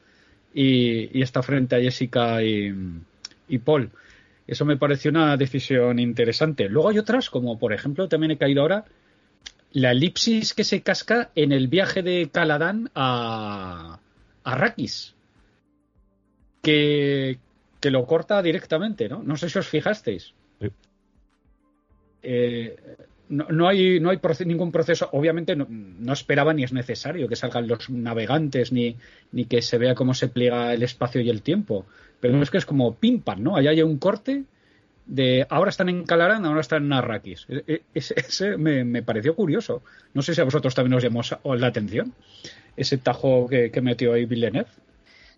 y, 0.54 1.22
está 1.22 1.44
frente 1.44 1.76
a 1.76 1.82
Jessica 1.82 2.42
y 2.42 3.58
Paul. 3.66 3.92
Eso 4.48 4.66
me 4.66 4.78
pareció 4.78 5.12
una 5.12 5.38
decisión 5.38 6.00
interesante. 6.00 6.68
Luego 6.68 6.90
hay 6.90 7.00
otras, 7.00 7.30
como 7.30 7.58
por 7.58 7.74
ejemplo, 7.74 8.08
también 8.08 8.32
he 8.32 8.38
caído 8.38 8.62
ahora, 8.62 8.86
la 9.72 9.92
elipsis 9.92 10.54
que 10.54 10.64
se 10.64 10.82
casca 10.82 11.32
en 11.36 11.52
el 11.52 11.68
viaje 11.68 12.04
de 12.04 12.30
Caladán 12.32 12.90
a, 12.94 14.00
Arrakis. 14.44 15.16
Que, 16.62 17.40
que 17.80 17.92
lo 17.92 18.06
corta 18.06 18.42
directamente, 18.42 19.10
¿no? 19.10 19.24
No 19.24 19.36
sé 19.36 19.50
si 19.50 19.60
os 19.60 19.68
fijasteis. 19.68 20.34
Eh, 22.22 22.78
no, 23.30 23.68
hay, 23.68 24.00
no 24.00 24.10
hay 24.10 24.20
ningún 24.46 24.72
proceso, 24.72 25.10
obviamente 25.12 25.56
no, 25.56 25.66
no, 25.70 26.14
esperaba 26.14 26.54
ni 26.54 26.64
es 26.64 26.74
necesario 26.74 27.28
que 27.28 27.36
salgan 27.36 27.68
los 27.68 27.90
navegantes 27.90 28.72
ni, 28.72 28.98
ni 29.32 29.46
que 29.46 29.62
se 29.62 29.78
vea 29.78 29.96
cómo 29.96 30.14
se 30.14 30.28
pliega 30.28 30.74
el 30.74 30.84
espacio 30.84 31.22
y 31.22 31.30
el 31.30 31.42
tiempo. 31.42 31.86
Pero 32.20 32.36
no 32.36 32.44
es 32.44 32.52
que 32.52 32.58
es 32.58 32.66
como 32.66 32.96
pimpan, 32.96 33.44
¿no? 33.44 33.56
Allá 33.56 33.72
hay 33.72 33.82
un 33.82 33.98
corte 33.98 34.44
de 35.06 35.46
ahora 35.50 35.70
están 35.70 35.90
en 35.90 36.04
Calarán, 36.04 36.46
ahora 36.46 36.62
están 36.62 36.86
en 36.86 36.94
Arrakis. 36.94 37.46
E, 37.50 37.64
e, 37.68 37.82
ese, 37.94 38.58
me, 38.58 39.04
pareció 39.04 39.36
curioso. 39.36 39.84
No 40.14 40.22
sé 40.22 40.34
si 40.34 40.42
a 40.42 40.46
vosotros 40.46 40.76
también 40.76 40.94
os 40.94 41.04
llamó 41.04 41.22
la 41.56 41.68
atención 41.68 42.14
ese 42.76 42.98
tajo 42.98 43.48
que, 43.48 43.72
metió 43.82 44.14
ahí 44.14 44.26
Villeneuve. 44.26 44.70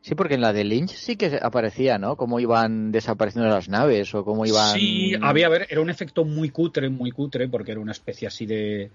Sí, 0.05 0.13
porque 0.13 0.35
en 0.35 0.41
la 0.41 0.53
de 0.53 0.63
Lynch 0.63 0.91
sí 0.91 1.15
que 1.15 1.39
aparecía, 1.41 1.97
¿no? 1.97 2.15
Cómo 2.15 2.39
iban 2.39 2.91
desapareciendo 2.91 3.49
las 3.49 3.69
naves 3.69 4.13
o 4.13 4.23
cómo 4.23 4.45
iban. 4.45 4.75
Sí, 4.75 5.15
había, 5.19 5.47
a 5.47 5.49
ver, 5.49 5.65
era 5.67 5.81
un 5.81 5.89
efecto 5.89 6.23
muy 6.23 6.49
cutre, 6.49 6.89
muy 6.89 7.09
cutre, 7.09 7.47
porque 7.47 7.71
era 7.71 7.79
una 7.79 7.91
especie 7.91 8.27
así 8.27 8.45
de, 8.45 8.91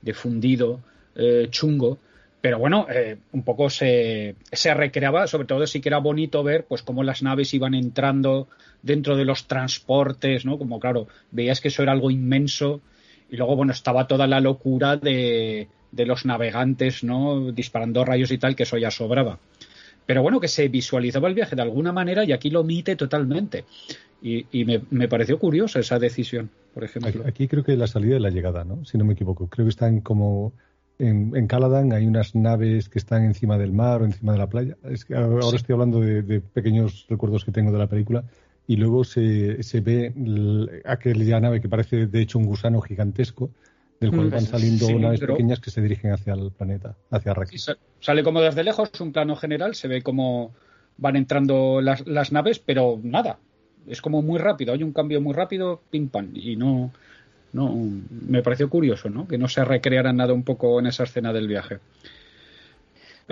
de 0.00 0.14
fundido 0.14 0.78
eh, 1.16 1.48
chungo 1.50 1.98
pero 2.40 2.58
bueno, 2.58 2.86
eh, 2.90 3.18
un 3.30 3.44
poco 3.44 3.70
se, 3.70 4.34
se, 4.50 4.74
recreaba, 4.74 5.28
sobre 5.28 5.46
todo 5.46 5.64
sí 5.64 5.80
que 5.80 5.88
era 5.88 5.98
bonito 5.98 6.42
ver 6.42 6.64
pues 6.64 6.82
cómo 6.82 7.04
las 7.04 7.22
naves 7.22 7.54
iban 7.54 7.72
entrando 7.72 8.48
dentro 8.82 9.16
de 9.16 9.24
los 9.24 9.46
transportes, 9.46 10.44
¿no? 10.44 10.58
Como 10.58 10.80
claro, 10.80 11.06
veías 11.30 11.60
que 11.60 11.68
eso 11.68 11.84
era 11.84 11.92
algo 11.92 12.10
inmenso 12.10 12.80
y 13.30 13.36
luego, 13.36 13.54
bueno, 13.54 13.72
estaba 13.72 14.08
toda 14.08 14.26
la 14.26 14.40
locura 14.40 14.96
de, 14.96 15.68
de 15.92 16.06
los 16.06 16.24
navegantes, 16.24 17.04
¿no? 17.04 17.52
Disparando 17.52 18.04
rayos 18.04 18.32
y 18.32 18.38
tal, 18.38 18.56
que 18.56 18.64
eso 18.64 18.76
ya 18.76 18.90
sobraba. 18.90 19.38
Pero 20.06 20.22
bueno, 20.22 20.40
que 20.40 20.48
se 20.48 20.68
visualizaba 20.68 21.28
el 21.28 21.34
viaje 21.34 21.56
de 21.56 21.62
alguna 21.62 21.92
manera 21.92 22.24
y 22.24 22.32
aquí 22.32 22.50
lo 22.50 22.60
omite 22.60 22.96
totalmente. 22.96 23.64
Y, 24.20 24.46
y 24.52 24.64
me, 24.64 24.80
me, 24.90 25.08
pareció 25.08 25.38
curiosa 25.38 25.80
esa 25.80 25.98
decisión, 25.98 26.50
por 26.74 26.84
ejemplo. 26.84 27.10
Aquí, 27.10 27.28
aquí, 27.28 27.48
creo 27.48 27.64
que 27.64 27.76
la 27.76 27.88
salida 27.88 28.16
y 28.16 28.20
la 28.20 28.30
llegada, 28.30 28.64
¿no? 28.64 28.84
Si 28.84 28.96
no 28.96 29.04
me 29.04 29.14
equivoco. 29.14 29.48
Creo 29.48 29.66
que 29.66 29.70
están 29.70 30.00
como 30.00 30.52
en, 30.98 31.34
en 31.34 31.46
Caladan 31.46 31.92
hay 31.92 32.06
unas 32.06 32.34
naves 32.34 32.88
que 32.88 32.98
están 32.98 33.24
encima 33.24 33.58
del 33.58 33.72
mar 33.72 34.02
o 34.02 34.04
encima 34.04 34.32
de 34.32 34.38
la 34.38 34.48
playa. 34.48 34.76
Es 34.84 35.04
que 35.04 35.14
ahora 35.14 35.56
estoy 35.56 35.72
hablando 35.72 36.00
de, 36.00 36.40
pequeños 36.40 37.06
recuerdos 37.08 37.44
que 37.44 37.52
tengo 37.52 37.72
de 37.72 37.78
la 37.78 37.88
película. 37.88 38.24
Y 38.66 38.76
luego 38.76 39.02
se, 39.02 39.62
se 39.64 39.80
ve 39.80 40.12
aquella 40.84 41.40
nave 41.40 41.60
que 41.60 41.68
parece 41.68 42.06
de 42.06 42.20
hecho 42.20 42.38
un 42.38 42.46
gusano 42.46 42.80
gigantesco, 42.80 43.50
del 44.02 44.10
cual 44.10 44.30
van 44.30 44.46
saliendo 44.46 44.98
naves 44.98 45.20
pequeñas 45.20 45.60
que 45.60 45.70
se 45.70 45.80
dirigen 45.80 46.12
hacia 46.12 46.34
el 46.34 46.50
planeta, 46.50 46.96
hacia 47.10 47.32
Arrakis. 47.32 47.72
sale 48.00 48.22
como 48.22 48.40
desde 48.40 48.64
lejos, 48.64 48.90
un 49.00 49.12
plano 49.12 49.36
general, 49.36 49.74
se 49.74 49.88
ve 49.88 50.02
como 50.02 50.52
van 50.98 51.16
entrando 51.16 51.80
las, 51.80 52.06
las 52.06 52.32
naves, 52.32 52.58
pero 52.58 53.00
nada, 53.02 53.38
es 53.86 54.02
como 54.02 54.22
muy 54.22 54.38
rápido, 54.38 54.72
hay 54.72 54.82
un 54.82 54.92
cambio 54.92 55.20
muy 55.20 55.34
rápido, 55.34 55.80
pim 55.90 56.08
pam, 56.08 56.30
y 56.34 56.56
no, 56.56 56.92
no, 57.52 57.74
me 58.10 58.42
pareció 58.42 58.68
curioso, 58.68 59.08
¿no? 59.08 59.28
Que 59.28 59.38
no 59.38 59.48
se 59.48 59.64
recreara 59.64 60.12
nada 60.12 60.32
un 60.32 60.42
poco 60.42 60.78
en 60.80 60.86
esa 60.86 61.04
escena 61.04 61.32
del 61.32 61.48
viaje. 61.48 61.78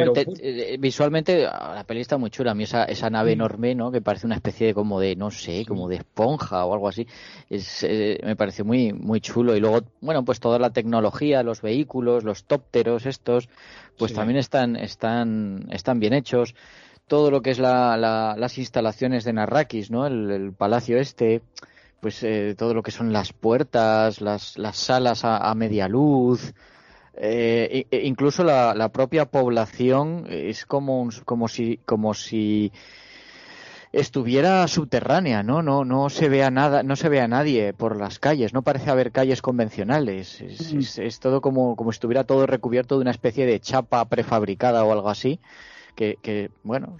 Pero, 0.00 0.12
eh, 0.40 0.76
visualmente 0.78 1.42
la 1.42 1.84
peli 1.86 2.00
está 2.00 2.18
muy 2.18 2.30
chula. 2.30 2.52
A 2.52 2.54
mí 2.54 2.64
esa, 2.64 2.84
esa 2.84 3.10
nave 3.10 3.30
mm. 3.30 3.38
enorme, 3.38 3.74
¿no? 3.74 3.90
Que 3.90 4.00
parece 4.00 4.26
una 4.26 4.36
especie 4.36 4.68
de 4.68 4.74
como 4.74 5.00
de, 5.00 5.16
no 5.16 5.30
sé, 5.30 5.64
como 5.66 5.88
de 5.88 5.96
esponja 5.96 6.64
o 6.64 6.74
algo 6.74 6.88
así. 6.88 7.06
Es, 7.48 7.82
eh, 7.82 8.20
me 8.24 8.36
pareció 8.36 8.64
muy, 8.64 8.92
muy 8.92 9.20
chulo. 9.20 9.56
Y 9.56 9.60
luego, 9.60 9.82
bueno, 10.00 10.24
pues 10.24 10.40
toda 10.40 10.58
la 10.58 10.70
tecnología, 10.70 11.42
los 11.42 11.62
vehículos, 11.62 12.24
los 12.24 12.44
tópteros 12.44 13.06
estos, 13.06 13.48
pues 13.98 14.12
también 14.12 14.38
están, 14.38 14.76
están, 14.76 15.68
están 15.70 16.00
bien 16.00 16.14
hechos. 16.14 16.54
Todo 17.06 17.30
lo 17.30 17.42
que 17.42 17.50
es 17.50 17.58
la, 17.58 17.96
las 17.96 18.58
instalaciones 18.58 19.24
de 19.24 19.32
Narrakis, 19.32 19.90
¿no? 19.90 20.06
el 20.06 20.52
palacio 20.56 20.98
este 20.98 21.42
pues 22.00 22.22
eh, 22.22 22.54
todo 22.56 22.74
lo 22.74 22.82
que 22.82 22.90
son 22.90 23.12
las 23.12 23.32
puertas, 23.32 24.20
las, 24.20 24.58
las 24.58 24.76
salas 24.76 25.20
a, 25.24 25.54
media 25.54 25.86
luz, 25.86 26.54
eh, 27.22 27.86
e, 27.90 28.06
incluso 28.06 28.44
la, 28.44 28.74
la, 28.74 28.90
propia 28.90 29.26
población 29.26 30.26
es 30.28 30.64
como, 30.66 31.08
como 31.24 31.48
si 31.48 31.78
como 31.84 32.14
si 32.14 32.72
estuviera 33.92 34.66
subterránea, 34.68 35.42
¿no? 35.42 35.62
No, 35.62 35.84
no 35.84 36.10
se 36.10 36.28
vea 36.28 36.50
nada, 36.50 36.82
no 36.82 36.96
se 36.96 37.08
ve 37.08 37.20
a 37.20 37.28
nadie 37.28 37.72
por 37.72 37.96
las 37.96 38.18
calles, 38.18 38.54
no 38.54 38.62
parece 38.62 38.90
haber 38.90 39.12
calles 39.12 39.42
convencionales, 39.42 40.40
es, 40.40 40.72
es, 40.72 40.98
es 40.98 41.20
todo 41.20 41.40
como, 41.40 41.76
como 41.76 41.92
si 41.92 41.96
estuviera 41.96 42.24
todo 42.24 42.46
recubierto 42.46 42.96
de 42.96 43.02
una 43.02 43.10
especie 43.10 43.46
de 43.46 43.60
chapa 43.60 44.04
prefabricada 44.04 44.84
o 44.84 44.92
algo 44.92 45.08
así 45.08 45.40
que, 45.94 46.50
bueno, 46.62 46.96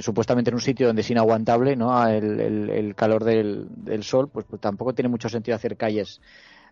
supuestamente 0.00 0.50
en 0.50 0.54
un 0.54 0.60
sitio 0.60 0.86
donde 0.86 1.02
es 1.02 1.10
inaguantable, 1.10 1.76
¿no? 1.76 2.06
El, 2.06 2.94
calor 2.94 3.24
del, 3.24 4.02
sol, 4.02 4.28
pues, 4.28 4.44
pues, 4.48 4.60
tampoco 4.60 4.94
tiene 4.94 5.08
mucho 5.08 5.28
sentido 5.28 5.56
hacer 5.56 5.76
calles, 5.76 6.20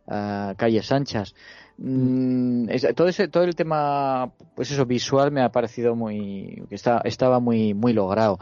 ah, 0.06 0.54
calles 0.56 0.90
anchas. 0.92 1.34
Mm, 1.78 2.68
todo 2.94 3.08
ese, 3.08 3.28
todo 3.28 3.44
el 3.44 3.54
tema, 3.54 4.32
pues 4.54 4.70
eso, 4.70 4.84
visual 4.86 5.30
me 5.32 5.42
ha 5.42 5.50
parecido 5.50 5.96
muy, 5.96 6.62
está, 6.70 7.00
estaba 7.04 7.40
muy, 7.40 7.74
muy 7.74 7.92
logrado. 7.92 8.38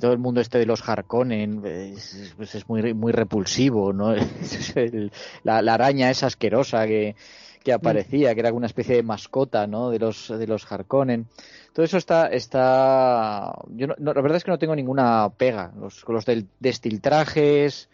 Todo 0.00 0.12
el 0.12 0.18
mundo 0.18 0.40
este 0.40 0.58
de 0.58 0.66
los 0.66 0.88
Harkonnen 0.88 1.60
pues, 1.60 2.34
pues 2.36 2.54
es 2.54 2.68
muy, 2.68 2.94
muy 2.94 3.12
repulsivo, 3.12 3.92
¿no? 3.92 4.14
la, 5.42 5.60
la 5.60 5.74
araña 5.74 6.08
es 6.08 6.22
asquerosa 6.22 6.86
que, 6.86 7.16
que 7.66 7.72
aparecía, 7.72 8.32
que 8.32 8.40
era 8.40 8.52
una 8.52 8.68
especie 8.68 8.94
de 8.94 9.02
mascota, 9.02 9.66
¿no? 9.66 9.90
De 9.90 9.98
los, 9.98 10.28
de 10.28 10.46
los 10.46 10.70
Harkonnen. 10.70 11.26
Todo 11.72 11.84
eso 11.84 11.98
está, 11.98 12.28
está, 12.28 13.52
yo 13.70 13.88
no, 13.88 14.14
la 14.14 14.22
verdad 14.22 14.36
es 14.36 14.44
que 14.44 14.52
no 14.52 14.58
tengo 14.58 14.76
ninguna 14.76 15.28
pega. 15.36 15.72
Los, 15.76 16.04
los 16.06 16.24
del 16.24 16.46
destiltrajes, 16.60 17.88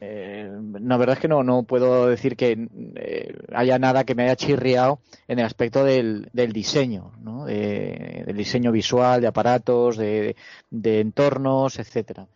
eh, 0.00 0.50
la 0.80 0.96
verdad 0.96 1.14
es 1.14 1.20
que 1.20 1.28
no, 1.28 1.42
no 1.42 1.62
puedo 1.62 2.08
decir 2.08 2.36
que 2.36 2.68
eh, 2.96 3.34
haya 3.54 3.78
nada 3.78 4.04
que 4.04 4.14
me 4.14 4.24
haya 4.24 4.36
chirriado 4.36 4.98
en 5.28 5.38
el 5.38 5.44
aspecto 5.44 5.84
del, 5.84 6.28
del 6.32 6.52
diseño, 6.52 7.12
¿no? 7.22 7.46
del 7.46 8.36
diseño 8.36 8.72
visual, 8.72 9.20
de 9.20 9.28
aparatos, 9.28 9.96
de, 9.96 10.36
de 10.70 11.00
entornos, 11.00 11.78
etcétera. 11.78 12.26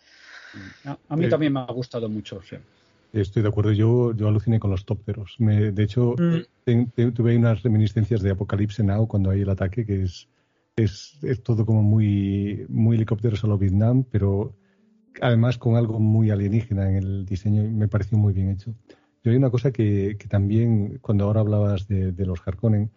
A, 1.09 1.17
mí 1.17 1.29
también 1.29 1.53
me 1.53 1.61
ha 1.61 1.73
gustado 1.73 2.09
mucho, 2.09 2.41
sí. 2.43 2.57
Estoy 3.13 3.43
de 3.43 3.49
acuerdo, 3.49 3.73
yo, 3.73 4.15
yo 4.15 4.29
aluciné 4.29 4.61
con 4.61 4.71
los 4.71 4.85
tópteros. 4.85 5.35
de 5.39 5.83
hecho, 5.83 6.15
mm. 6.17 7.11
tuve 7.13 7.37
unas 7.37 7.63
reminiscencias 7.63 8.23
de 8.23 8.31
Apocalipse 8.31 8.85
Now 8.85 9.09
cuando 9.09 9.31
hay 9.31 9.41
el 9.41 9.51
ataque, 9.51 9.85
que 9.85 10.05
es, 10.05 10.29
es, 10.77 11.19
es 11.23 11.43
todo 11.43 11.67
como 11.67 11.83
muy, 11.83 12.67
muy 12.69 12.97
helicópteros 12.97 13.43
a 13.43 13.49
lo 13.49 13.59
Vietnam, 13.59 14.05
pero 14.09 14.55
además 15.21 15.59
con 15.59 15.77
algo 15.77 15.99
muy 15.99 16.31
alienígena 16.31 16.89
en 16.89 16.97
el 16.97 17.27
diseño 17.27 17.63
me 17.65 17.89
pareció 17.89 18.19
muy 18.19 18.33
bien 18.33 18.51
hecho. 18.51 18.75
Yo 19.23 19.31
hay 19.31 19.37
una 19.37 19.51
cosa 19.51 19.71
que, 19.71 20.17
también, 20.29 20.99
cuando 21.03 21.25
ahora 21.25 21.41
hablabas 21.41 21.87
de, 21.89 22.13
los 22.25 22.41
Harkonnen, 22.47 22.91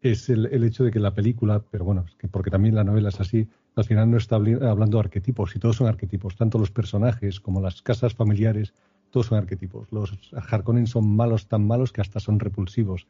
es 0.00 0.30
el, 0.30 0.46
el, 0.46 0.64
hecho 0.64 0.84
de 0.84 0.90
que 0.90 1.00
la 1.00 1.14
película, 1.14 1.62
pero 1.70 1.84
bueno, 1.84 2.04
es 2.06 2.14
que 2.14 2.28
porque 2.28 2.50
también 2.50 2.74
la 2.74 2.84
novela 2.84 3.10
es 3.10 3.20
así, 3.20 3.48
al 3.76 3.84
final 3.84 4.10
no 4.10 4.16
está 4.16 4.36
hablando 4.36 4.96
de 4.96 5.00
arquetipos, 5.00 5.54
y 5.54 5.58
todos 5.58 5.76
son 5.76 5.86
arquetipos, 5.86 6.36
tanto 6.36 6.58
los 6.58 6.70
personajes 6.70 7.40
como 7.40 7.60
las 7.60 7.82
casas 7.82 8.14
familiares, 8.14 8.72
todos 9.10 9.26
son 9.26 9.38
arquetipos. 9.38 9.88
Los 9.92 10.12
Harkonnen 10.32 10.86
son 10.86 11.14
malos, 11.16 11.46
tan 11.46 11.66
malos 11.66 11.92
que 11.92 12.00
hasta 12.00 12.20
son 12.20 12.40
repulsivos. 12.40 13.06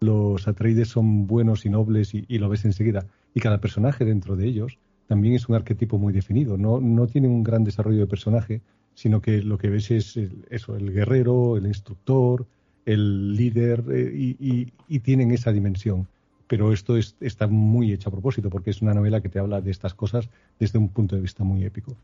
Los 0.00 0.48
Atreides 0.48 0.88
son 0.88 1.26
buenos 1.26 1.64
y 1.66 1.70
nobles 1.70 2.14
y, 2.14 2.24
y 2.28 2.38
lo 2.38 2.48
ves 2.48 2.64
enseguida. 2.64 3.06
Y 3.34 3.40
cada 3.40 3.58
personaje 3.58 4.04
dentro 4.04 4.36
de 4.36 4.46
ellos 4.46 4.78
también 5.12 5.34
es 5.34 5.46
un 5.46 5.54
arquetipo 5.54 5.98
muy 5.98 6.14
definido. 6.14 6.56
No, 6.56 6.80
no 6.80 7.06
tiene 7.06 7.28
un 7.28 7.42
gran 7.42 7.64
desarrollo 7.64 8.00
de 8.00 8.06
personaje, 8.06 8.62
sino 8.94 9.20
que 9.20 9.42
lo 9.42 9.58
que 9.58 9.68
ves 9.68 9.90
es 9.90 10.18
eso, 10.48 10.74
el 10.74 10.90
guerrero, 10.90 11.58
el 11.58 11.66
instructor, 11.66 12.46
el 12.86 13.36
líder, 13.36 13.84
eh, 13.92 14.10
y, 14.10 14.72
y, 14.88 14.98
tienen 15.00 15.30
esa 15.30 15.52
dimensión. 15.52 16.08
Pero 16.46 16.72
esto 16.72 16.96
es, 16.96 17.14
está 17.20 17.46
muy 17.46 17.92
hecho 17.92 18.08
a 18.08 18.12
propósito, 18.12 18.48
porque 18.48 18.70
es 18.70 18.80
una 18.80 18.94
novela 18.94 19.20
que 19.20 19.28
te 19.28 19.38
habla 19.38 19.60
de 19.60 19.70
estas 19.70 19.92
cosas 19.92 20.30
desde 20.58 20.78
un 20.78 20.88
punto 20.88 21.14
de 21.14 21.20
vista 21.20 21.44
muy 21.44 21.62
épico. 21.62 21.94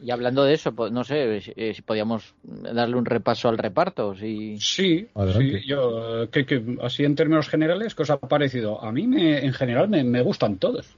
Y 0.00 0.10
hablando 0.10 0.42
de 0.42 0.54
eso, 0.54 0.72
pues, 0.72 0.90
no 0.90 1.04
sé 1.04 1.40
eh, 1.54 1.72
si 1.72 1.82
podíamos 1.82 2.34
darle 2.42 2.96
un 2.96 3.04
repaso 3.04 3.48
al 3.48 3.58
reparto. 3.58 4.16
Si... 4.16 4.58
Sí, 4.58 5.06
sí 5.36 5.66
yo, 5.68 6.28
que, 6.32 6.76
así 6.82 7.04
en 7.04 7.14
términos 7.14 7.48
generales, 7.48 7.94
¿qué 7.94 8.02
os 8.02 8.10
ha 8.10 8.18
parecido? 8.18 8.82
A 8.82 8.90
mí, 8.90 9.06
me, 9.06 9.38
en 9.46 9.52
general, 9.52 9.88
me, 9.88 10.02
me 10.02 10.20
gustan 10.20 10.56
todos. 10.56 10.96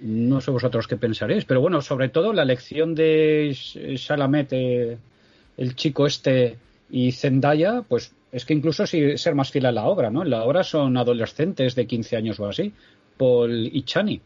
No 0.00 0.40
sé 0.40 0.50
vosotros 0.50 0.86
qué 0.86 0.96
pensaréis, 0.96 1.44
pero 1.44 1.60
bueno, 1.60 1.80
sobre 1.80 2.08
todo 2.08 2.32
la 2.32 2.42
elección 2.42 2.94
de 2.94 3.56
Chalamet, 3.96 4.52
eh, 4.52 4.98
el 5.56 5.74
chico 5.74 6.06
este, 6.06 6.56
y 6.90 7.12
Zendaya, 7.12 7.82
pues 7.82 8.14
es 8.30 8.44
que 8.44 8.54
incluso 8.54 8.86
si 8.86 9.16
ser 9.18 9.34
más 9.34 9.50
fiel 9.50 9.66
a 9.66 9.72
la 9.72 9.86
obra, 9.86 10.10
¿no? 10.10 10.22
En 10.22 10.30
la 10.30 10.44
obra 10.44 10.62
son 10.62 10.96
adolescentes 10.96 11.74
de 11.74 11.86
15 11.86 12.16
años 12.16 12.38
o 12.40 12.46
así, 12.46 12.72
Paul 13.16 13.68
y 13.72 13.82
Chani. 13.82 14.20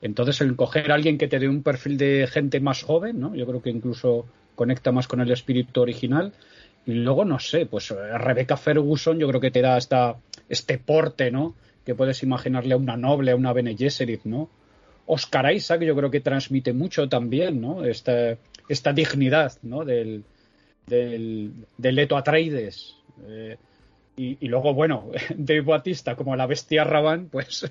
Entonces, 0.00 0.40
el 0.40 0.54
coger 0.56 0.90
a 0.90 0.94
alguien 0.94 1.18
que 1.18 1.28
te 1.28 1.38
dé 1.38 1.48
un 1.48 1.62
perfil 1.62 1.96
de 1.96 2.28
gente 2.30 2.60
más 2.60 2.82
joven, 2.82 3.18
¿no? 3.18 3.34
Yo 3.34 3.46
creo 3.46 3.62
que 3.62 3.70
incluso 3.70 4.26
conecta 4.54 4.92
más 4.92 5.08
con 5.08 5.20
el 5.20 5.30
espíritu 5.30 5.80
original. 5.80 6.32
Y 6.86 6.92
luego, 6.94 7.24
no 7.24 7.38
sé, 7.38 7.66
pues 7.66 7.90
Rebecca 7.90 8.56
Ferguson, 8.56 9.18
yo 9.18 9.28
creo 9.28 9.40
que 9.40 9.50
te 9.50 9.60
da 9.60 9.76
hasta 9.76 10.16
este 10.48 10.78
porte, 10.78 11.30
¿no? 11.30 11.54
Que 11.84 11.94
puedes 11.94 12.22
imaginarle 12.22 12.74
a 12.74 12.76
una 12.76 12.96
noble, 12.96 13.32
a 13.32 13.36
una 13.36 13.52
Bene 13.52 13.76
Gesserit, 13.76 14.24
¿no? 14.24 14.48
Oscar 15.08 15.52
Isaac 15.52 15.82
yo 15.82 15.96
creo 15.96 16.10
que 16.10 16.20
transmite 16.20 16.72
mucho 16.72 17.08
también, 17.08 17.60
¿no? 17.60 17.84
Esta, 17.84 18.36
esta 18.68 18.92
dignidad, 18.92 19.54
¿no? 19.62 19.84
Del, 19.84 20.24
del, 20.86 21.64
Leto 21.78 22.16
Atreides. 22.16 22.94
Eh, 23.26 23.56
y, 24.16 24.48
luego, 24.48 24.74
bueno, 24.74 25.10
Dave 25.36 25.62
Batista 25.62 26.14
como 26.14 26.36
la 26.36 26.46
bestia 26.46 26.84
Raban, 26.84 27.28
pues 27.30 27.70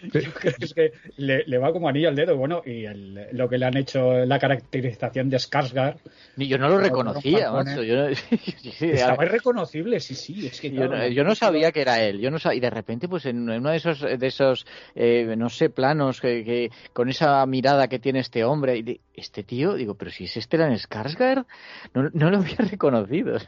Yo 0.12 0.32
creo 0.32 0.54
que, 0.56 0.64
es 0.64 0.74
que 0.74 0.92
le, 1.16 1.58
va 1.58 1.72
como 1.72 1.88
anillo 1.88 2.08
al 2.08 2.16
dedo. 2.16 2.36
Bueno, 2.36 2.62
y 2.64 2.84
el, 2.84 3.28
lo 3.32 3.48
que 3.48 3.58
le 3.58 3.66
han 3.66 3.76
hecho 3.76 4.24
la 4.24 4.38
caracterización 4.38 5.28
de 5.28 5.36
Skarsgård. 5.36 5.96
Yo 6.36 6.58
no 6.58 6.68
lo 6.68 6.78
reconocía, 6.78 7.52
macho. 7.52 7.82
Yo 7.82 7.96
no, 7.96 8.06
Estaba 8.80 9.24
irreconocible, 9.24 10.00
sí, 10.00 10.14
sí. 10.14 10.46
Es 10.46 10.60
que, 10.60 10.70
yo, 10.70 10.88
no, 10.88 11.06
yo, 11.08 11.24
no, 11.24 11.34
sabía 11.34 11.72
que 11.72 11.82
era 11.82 12.00
él. 12.02 12.20
Yo 12.20 12.30
no 12.30 12.38
sabía, 12.38 12.58
y 12.58 12.60
de 12.60 12.70
repente, 12.70 13.08
pues 13.08 13.26
en, 13.26 13.48
uno 13.48 13.70
de 13.70 13.76
esos, 13.76 14.00
de 14.00 14.26
esos 14.26 14.66
eh, 14.94 15.34
no 15.36 15.48
sé, 15.48 15.70
planos 15.70 16.20
que, 16.20 16.44
que, 16.44 16.70
con 16.92 17.08
esa 17.08 17.44
mirada 17.46 17.88
que 17.88 17.98
tiene 17.98 18.20
este 18.20 18.44
hombre, 18.44 18.78
y 18.78 19.00
este 19.14 19.42
tío, 19.42 19.74
digo, 19.74 19.94
pero 19.94 20.10
si 20.10 20.24
es 20.24 20.34
Stellan 20.34 20.74
Skarsgård, 20.74 21.46
no, 21.94 22.08
no 22.12 22.30
lo 22.30 22.38
había 22.38 22.56
reconocido. 22.56 23.38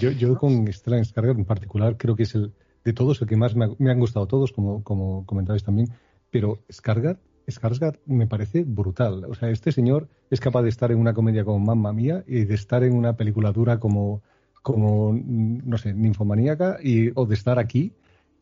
Yo, 0.00 0.10
yo 0.10 0.36
con 0.36 0.70
Stellan 0.72 1.04
Skarsgård 1.04 1.38
en 1.38 1.44
particular 1.44 1.96
creo 1.96 2.16
que 2.16 2.24
es 2.24 2.34
el 2.34 2.52
de 2.84 2.92
todos, 2.92 3.20
el 3.20 3.28
que 3.28 3.36
más 3.36 3.54
me, 3.54 3.90
han 3.90 4.00
gustado 4.00 4.26
todos, 4.26 4.52
como, 4.52 4.82
como 4.82 5.24
comentabais 5.26 5.62
también, 5.62 5.88
pero 6.30 6.58
Skarsgård, 6.68 7.18
Skarsgård 7.46 7.98
me 8.06 8.26
parece 8.26 8.64
brutal. 8.64 9.24
O 9.24 9.34
sea, 9.34 9.50
este 9.50 9.72
señor 9.72 10.08
es 10.30 10.40
capaz 10.40 10.62
de 10.62 10.68
estar 10.68 10.92
en 10.92 10.98
una 10.98 11.14
comedia 11.14 11.44
como 11.44 11.58
Mamma 11.58 11.92
Mía 11.92 12.24
y 12.26 12.44
de 12.44 12.54
estar 12.54 12.82
en 12.84 12.94
una 12.94 13.16
película 13.16 13.52
dura 13.52 13.78
como, 13.78 14.22
como 14.62 15.12
no 15.12 15.78
sé, 15.78 15.94
Ninfomaníaca 15.94 16.78
y, 16.82 17.10
o 17.14 17.26
de 17.26 17.34
estar 17.34 17.58
aquí 17.58 17.92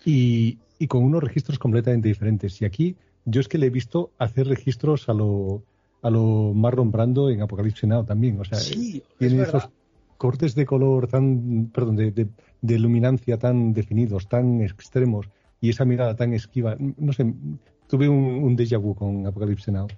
y, 0.05 0.59
y 0.79 0.87
con 0.87 1.05
unos 1.05 1.23
registros 1.23 1.59
completamente 1.59 2.09
diferentes. 2.09 2.61
Y 2.61 2.65
aquí 2.65 2.97
yo 3.25 3.41
es 3.41 3.49
que 3.49 3.59
le 3.59 3.67
he 3.67 3.71
visto 3.71 4.11
hacer 4.19 4.47
registros 4.47 5.09
a 5.09 5.13
lo, 5.13 5.63
a 6.03 6.11
lo 6.11 6.53
Marlon 6.55 6.91
Brando 6.91 7.31
en 7.31 7.43
Apocalipsis 7.43 7.89
Now 7.89 8.05
también. 8.05 8.41
O 8.41 8.45
sea, 8.45 8.59
tiene 9.19 9.43
esos 9.43 9.69
cortes 10.17 10.55
de 10.55 10.67
color 10.67 11.09
tan, 11.09 11.71
perdón, 11.73 11.97
de, 11.97 12.29
de, 12.61 12.79
luminancia 12.79 13.39
tan 13.39 13.73
definidos, 13.73 14.29
tan 14.29 14.61
extremos 14.61 15.29
y 15.61 15.71
esa 15.71 15.85
mirada 15.85 16.17
tan 16.17 16.33
esquiva. 16.33 16.77
No 16.79 17.13
sé, 17.13 17.33
tuve 17.89 18.09
un, 18.09 18.43
un 18.45 18.57
déjà 18.57 18.79
vu 18.79 18.95
con 18.95 19.27
Apocalipsis 19.27 19.73
Now. 19.73 19.89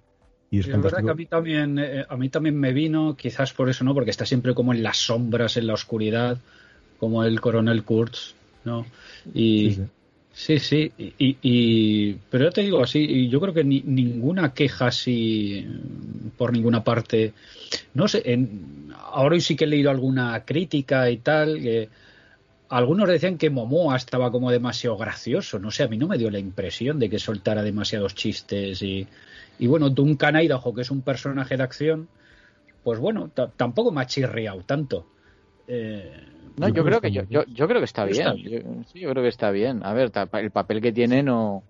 Y 0.50 0.60
es 0.60 0.66
verdad 0.68 1.04
que 1.04 1.10
a 1.10 1.14
mí 1.14 1.26
también 1.26 1.78
eh, 1.78 2.06
a 2.08 2.16
mí 2.16 2.30
también 2.30 2.58
me 2.58 2.72
vino, 2.72 3.16
quizás 3.16 3.52
por 3.52 3.68
eso 3.68 3.84
no, 3.84 3.92
porque 3.92 4.10
está 4.10 4.24
siempre 4.24 4.54
como 4.54 4.72
en 4.72 4.82
las 4.82 4.96
sombras, 4.96 5.56
en 5.58 5.66
la 5.66 5.74
oscuridad, 5.74 6.38
como 6.98 7.22
el 7.22 7.40
coronel 7.40 7.84
Kurtz, 7.84 8.34
¿no? 8.64 8.86
Y 9.34 9.72
sí, 9.72 9.74
sí, 9.74 9.82
Y, 11.18 11.36
y, 11.42 12.12
pero 12.30 12.44
yo 12.44 12.50
te 12.52 12.62
digo 12.62 12.82
así, 12.82 13.28
yo 13.28 13.40
creo 13.40 13.52
que 13.52 13.64
ni, 13.64 13.80
ninguna 13.80 14.54
queja 14.54 14.86
así 14.86 15.66
por 16.36 16.52
ninguna 16.52 16.84
parte, 16.84 17.34
no 17.94 18.06
sé, 18.06 18.22
en, 18.24 18.92
ahora 18.96 19.38
sí 19.40 19.56
que 19.56 19.64
he 19.64 19.66
leído 19.66 19.90
alguna 19.90 20.44
crítica 20.44 21.10
y 21.10 21.18
tal, 21.18 21.60
que 21.60 21.88
algunos 22.68 23.08
decían 23.08 23.36
que 23.36 23.50
Momoa 23.50 23.96
estaba 23.96 24.30
como 24.30 24.52
demasiado 24.52 24.96
gracioso, 24.96 25.58
no 25.58 25.72
sé, 25.72 25.82
a 25.82 25.88
mí 25.88 25.98
no 25.98 26.06
me 26.06 26.18
dio 26.18 26.30
la 26.30 26.38
impresión 26.38 27.00
de 27.00 27.10
que 27.10 27.18
soltara 27.18 27.62
demasiados 27.62 28.14
chistes 28.14 28.80
y, 28.80 29.08
y 29.58 29.66
bueno, 29.66 29.90
Duncan 29.90 30.36
Idaho, 30.36 30.72
que 30.72 30.82
es 30.82 30.90
un 30.92 31.02
personaje 31.02 31.56
de 31.56 31.64
acción, 31.64 32.08
pues 32.84 33.00
bueno, 33.00 33.30
tampoco 33.56 33.90
me 33.90 34.02
ha 34.02 34.06
chirriado 34.06 34.62
tanto. 34.62 35.06
Eh, 35.66 36.12
no, 36.58 36.68
yo, 36.68 36.84
creo 36.84 37.00
que 37.00 37.10
yo, 37.10 37.22
yo, 37.28 37.44
yo, 37.46 37.68
creo 37.68 37.80
que 37.80 37.84
está 37.84 38.04
bien. 38.04 38.84
Sí, 38.86 39.00
yo 39.00 39.10
creo 39.10 39.22
que 39.22 39.28
está 39.28 39.50
bien. 39.50 39.84
A 39.84 39.92
ver, 39.92 40.10
el 40.34 40.50
papel 40.50 40.80
que 40.80 40.92
tiene 40.92 41.22
no. 41.22 41.62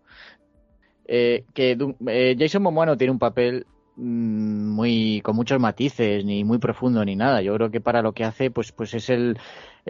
Eh, 1.07 1.45
que 1.55 1.77
eh, 2.07 2.37
Jason 2.39 2.63
Momoa 2.63 2.85
no 2.85 2.99
tiene 2.99 3.13
un 3.13 3.19
papel 3.19 3.67
Mm, 4.01 4.69
muy 4.77 5.21
con 5.25 5.35
muchos 5.35 5.59
matices 5.59 6.25
ni 6.25 6.45
muy 6.45 6.59
profundo 6.59 7.05
ni 7.05 7.17
nada 7.17 7.43
yo 7.43 7.53
creo 7.55 7.69
que 7.73 7.81
para 7.81 8.01
lo 8.01 8.13
que 8.13 8.23
hace 8.23 8.49
pues 8.49 8.71
pues 8.71 8.95
es 8.95 9.11
el 9.11 9.37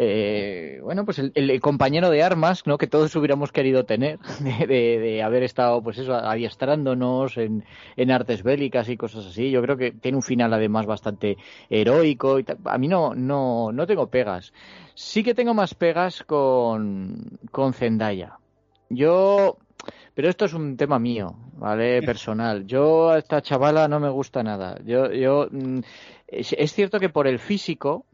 eh, 0.00 0.78
bueno 0.80 1.04
pues 1.04 1.18
el, 1.18 1.60
compañero 1.60 2.08
de 2.08 2.22
armas 2.22 2.64
no 2.66 2.78
que 2.78 2.86
todos 2.86 3.16
hubiéramos 3.16 3.50
querido 3.50 3.84
tener 3.84 4.20
de, 4.68 5.22
haber 5.24 5.42
estado 5.42 5.82
pues 5.82 5.98
eso 5.98 6.14
adiestrándonos 6.14 7.36
en, 7.36 7.64
en, 7.96 8.12
artes 8.12 8.44
bélicas 8.44 8.88
y 8.88 8.96
cosas 8.96 9.26
así 9.26 9.50
yo 9.50 9.60
creo 9.60 9.76
que 9.76 9.90
tiene 9.90 10.14
un 10.14 10.22
final 10.22 10.54
además 10.54 10.86
bastante 10.86 11.36
heroico 11.68 12.38
y 12.38 12.46
a 12.64 12.78
mí 12.78 12.86
no 12.86 13.16
no 13.16 13.72
no 13.72 13.86
tengo 13.88 14.06
pegas 14.06 14.52
sí 14.94 15.24
que 15.24 15.34
tengo 15.34 15.52
más 15.52 15.74
pegas 15.74 16.22
con 16.22 17.40
con 17.50 17.72
Zendaya 17.72 18.38
yo 18.88 19.58
pero 20.14 20.28
esto 20.28 20.46
es 20.46 20.52
un 20.52 20.76
tema 20.76 20.98
mío, 20.98 21.36
¿vale? 21.58 22.02
Personal. 22.02 22.66
Yo 22.66 23.10
a 23.10 23.18
esta 23.18 23.40
chavala 23.40 23.86
no 23.86 24.00
me 24.00 24.08
gusta 24.08 24.42
nada. 24.42 24.76
Yo, 24.84 25.12
yo, 25.12 25.46
mm, 25.48 25.78
es, 26.26 26.72
cierto 26.72 26.98
que 26.98 27.08
por 27.08 27.28
el 27.28 27.38
físico, 27.38 28.04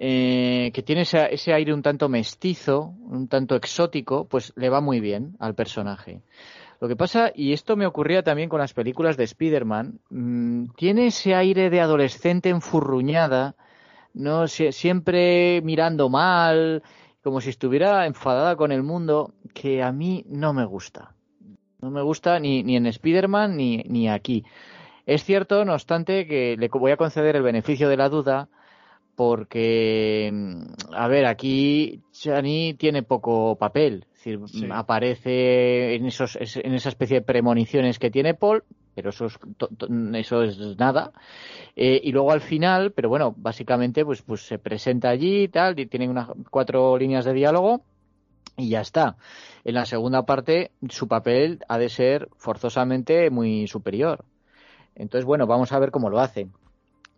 eh, 0.00 0.70
que 0.72 0.82
tiene 0.84 1.02
ese, 1.02 1.34
ese, 1.34 1.52
aire 1.52 1.74
un 1.74 1.82
tanto 1.82 2.08
mestizo, 2.08 2.94
un 3.00 3.26
tanto 3.26 3.56
exótico, 3.56 4.26
pues 4.26 4.52
le 4.54 4.70
va 4.70 4.80
muy 4.80 5.00
bien 5.00 5.36
al 5.40 5.56
personaje. 5.56 6.22
Lo 6.80 6.86
que 6.86 6.94
pasa, 6.94 7.32
y 7.34 7.52
esto 7.52 7.74
me 7.74 7.86
ocurría 7.86 8.22
también 8.22 8.48
con 8.48 8.60
las 8.60 8.72
películas 8.72 9.16
de 9.16 9.24
Spider-Man, 9.24 9.98
mm, 10.10 10.66
tiene 10.76 11.08
ese 11.08 11.34
aire 11.34 11.68
de 11.68 11.80
adolescente 11.80 12.48
enfurruñada, 12.48 13.56
no 14.14 14.46
siempre 14.46 15.60
mirando 15.62 16.08
mal, 16.08 16.84
como 17.24 17.40
si 17.40 17.50
estuviera 17.50 18.06
enfadada 18.06 18.54
con 18.54 18.70
el 18.70 18.84
mundo, 18.84 19.34
que 19.52 19.82
a 19.82 19.90
mí 19.90 20.24
no 20.28 20.52
me 20.52 20.64
gusta. 20.64 21.14
No 21.80 21.90
me 21.90 22.02
gusta 22.02 22.38
ni, 22.38 22.62
ni 22.62 22.76
en 22.76 22.86
Spider-Man 22.86 23.56
ni, 23.56 23.78
ni 23.88 24.08
aquí. 24.08 24.44
Es 25.06 25.24
cierto, 25.24 25.64
no 25.64 25.74
obstante, 25.74 26.26
que 26.28 26.56
le 26.56 26.68
voy 26.68 26.92
a 26.92 26.96
conceder 26.96 27.34
el 27.34 27.42
beneficio 27.42 27.88
de 27.88 27.96
la 27.96 28.08
duda 28.08 28.48
porque, 29.18 30.32
a 30.92 31.08
ver, 31.08 31.26
aquí 31.26 32.02
Chani 32.12 32.74
tiene 32.74 33.02
poco 33.02 33.56
papel. 33.56 34.06
Es 34.14 34.40
decir, 34.40 34.70
aparece 34.70 35.96
en, 35.96 36.06
esos, 36.06 36.38
en 36.40 36.72
esa 36.72 36.90
especie 36.90 37.16
de 37.16 37.26
premoniciones 37.26 37.98
que 37.98 38.12
tiene 38.12 38.34
Paul, 38.34 38.62
pero 38.94 39.10
eso 39.10 39.26
es, 39.26 39.36
eso 40.14 40.42
es 40.44 40.78
nada. 40.78 41.10
Eh, 41.74 42.00
y 42.04 42.12
luego 42.12 42.30
al 42.30 42.42
final, 42.42 42.92
pero 42.92 43.08
bueno, 43.08 43.34
básicamente 43.36 44.04
pues, 44.04 44.22
pues 44.22 44.42
se 44.42 44.60
presenta 44.60 45.08
allí 45.08 45.42
y 45.42 45.48
tal, 45.48 45.80
y 45.80 45.86
tiene 45.86 46.08
unas 46.08 46.28
cuatro 46.48 46.96
líneas 46.96 47.24
de 47.24 47.32
diálogo 47.32 47.82
y 48.56 48.68
ya 48.68 48.82
está. 48.82 49.16
En 49.64 49.74
la 49.74 49.84
segunda 49.84 50.26
parte, 50.26 50.70
su 50.90 51.08
papel 51.08 51.58
ha 51.66 51.76
de 51.76 51.88
ser 51.88 52.28
forzosamente 52.36 53.30
muy 53.30 53.66
superior. 53.66 54.24
Entonces, 54.94 55.24
bueno, 55.24 55.48
vamos 55.48 55.72
a 55.72 55.78
ver 55.80 55.90
cómo 55.90 56.08
lo 56.08 56.20
hace. 56.20 56.46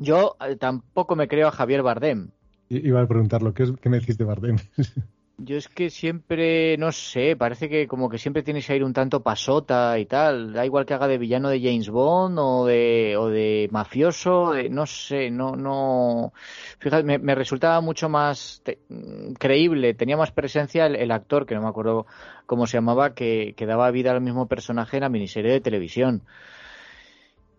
Yo 0.01 0.36
eh, 0.40 0.57
tampoco 0.57 1.14
me 1.14 1.28
creo 1.28 1.48
a 1.48 1.53
Javier 1.53 1.82
Bardem. 1.82 2.30
Iba 2.68 3.03
a 3.03 3.07
preguntarlo, 3.07 3.53
¿qué, 3.53 3.72
qué 3.80 3.88
me 3.88 4.01
decís 4.01 4.16
de 4.18 4.24
Bardem? 4.24 4.57
Yo 5.42 5.57
es 5.57 5.68
que 5.68 5.88
siempre, 5.88 6.76
no 6.76 6.92
sé, 6.92 7.34
parece 7.34 7.70
que 7.70 7.86
como 7.86 8.11
que 8.11 8.18
siempre 8.18 8.42
tienes 8.42 8.66
que 8.66 8.76
ir 8.76 8.84
un 8.84 8.92
tanto 8.92 9.22
pasota 9.22 9.98
y 9.98 10.05
tal. 10.05 10.53
Da 10.53 10.66
igual 10.66 10.84
que 10.84 10.92
haga 10.92 11.09
de 11.09 11.16
villano 11.16 11.48
de 11.48 11.61
James 11.61 11.88
Bond 11.88 12.38
o 12.38 12.66
de, 12.66 13.16
o 13.16 13.28
de 13.28 13.66
mafioso, 13.72 14.53
no 14.70 14.84
sé, 14.84 15.30
no, 15.30 15.57
no. 15.57 16.34
Fíjate, 16.78 17.18
me, 17.18 17.34
resultaba 17.34 17.80
mucho 17.80 18.11
más 18.11 18.62
creíble, 19.38 19.94
tenía 19.94 20.18
más 20.18 20.30
presencia 20.30 20.84
el, 20.84 21.11
actor, 21.11 21.46
que 21.46 21.55
no 21.55 21.62
me 21.62 21.68
acuerdo 21.68 22.05
cómo 22.44 22.66
se 22.66 22.76
llamaba, 22.76 23.14
que, 23.14 23.55
que 23.57 23.64
daba 23.64 23.90
vida 23.90 24.11
al 24.11 24.20
mismo 24.20 24.46
personaje 24.46 24.98
en 24.98 25.05
la 25.05 25.09
miniserie 25.09 25.53
de 25.53 25.61
televisión. 25.62 26.22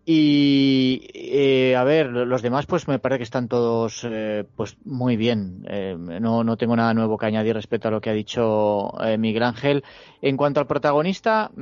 Y 0.04 1.08
eh, 1.14 1.76
a 1.76 1.84
ver, 1.84 2.06
los 2.08 2.42
demás 2.42 2.66
pues 2.66 2.88
me 2.88 2.98
parece 2.98 3.18
que 3.18 3.24
están 3.24 3.46
todos 3.46 4.04
eh, 4.04 4.44
pues 4.56 4.76
muy 4.84 5.16
bien. 5.16 5.64
Eh, 5.68 5.96
no, 5.96 6.42
no 6.42 6.56
tengo 6.56 6.74
nada 6.74 6.92
nuevo 6.92 7.16
que 7.16 7.26
añadir 7.26 7.54
respecto 7.54 7.88
a 7.88 7.90
lo 7.92 8.00
que 8.00 8.10
ha 8.10 8.14
dicho 8.14 8.92
Miguel 9.18 9.44
Ángel. 9.44 9.84
En 10.20 10.36
cuanto 10.36 10.58
al 10.58 10.66
protagonista, 10.66 11.52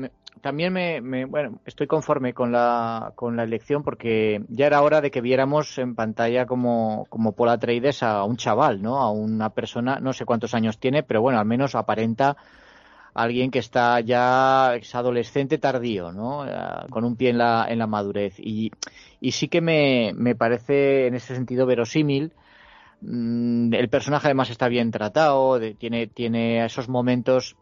también 0.41 0.73
me, 0.73 1.01
me, 1.01 1.27
bueno, 1.27 1.61
estoy 1.67 1.87
conforme 1.87 2.33
con 2.33 2.51
la, 2.51 3.13
con 3.15 3.37
la 3.37 3.43
elección 3.43 3.83
porque 3.83 4.43
ya 4.49 4.67
era 4.67 4.83
hora 4.83 5.01
de 5.01 5.11
que 5.11 5.21
viéramos 5.21 5.77
en 5.79 5.95
pantalla 5.95 6.47
como, 6.47 7.07
como 7.11 7.33
Paul 7.33 7.51
Atreides 7.51 8.03
a 8.03 8.25
un 8.25 8.37
chaval, 8.37 8.81
¿no? 8.81 8.99
A 8.99 9.11
una 9.11 9.51
persona, 9.51 10.01
no 10.01 10.13
sé 10.13 10.25
cuántos 10.25 10.55
años 10.55 10.79
tiene, 10.79 11.03
pero 11.03 11.21
bueno, 11.21 11.39
al 11.39 11.47
menos 11.47 11.75
aparenta 11.75 12.37
alguien 13.15 13.51
que 13.51 13.59
está 13.59 14.01
ya 14.01 14.75
es 14.77 14.95
adolescente 14.95 15.59
tardío, 15.59 16.13
¿no? 16.13 16.47
Eh, 16.47 16.51
con 16.91 17.05
un 17.05 17.17
pie 17.17 17.31
en 17.31 17.39
la, 17.39 17.67
en 17.69 17.79
la 17.79 17.87
madurez. 17.87 18.35
Y, 18.39 18.71
y 19.21 19.33
sí 19.33 19.49
que 19.49 19.61
me, 19.61 20.13
me 20.15 20.35
parece 20.35 21.07
en 21.07 21.15
ese 21.15 21.35
sentido 21.35 21.67
verosímil. 21.67 22.33
Mm, 23.01 23.75
el 23.75 23.89
personaje 23.89 24.29
además 24.29 24.51
está 24.51 24.69
bien 24.69 24.91
tratado, 24.91 25.59
tiene, 25.79 26.07
tiene 26.07 26.65
esos 26.65 26.89
momentos 26.89 27.57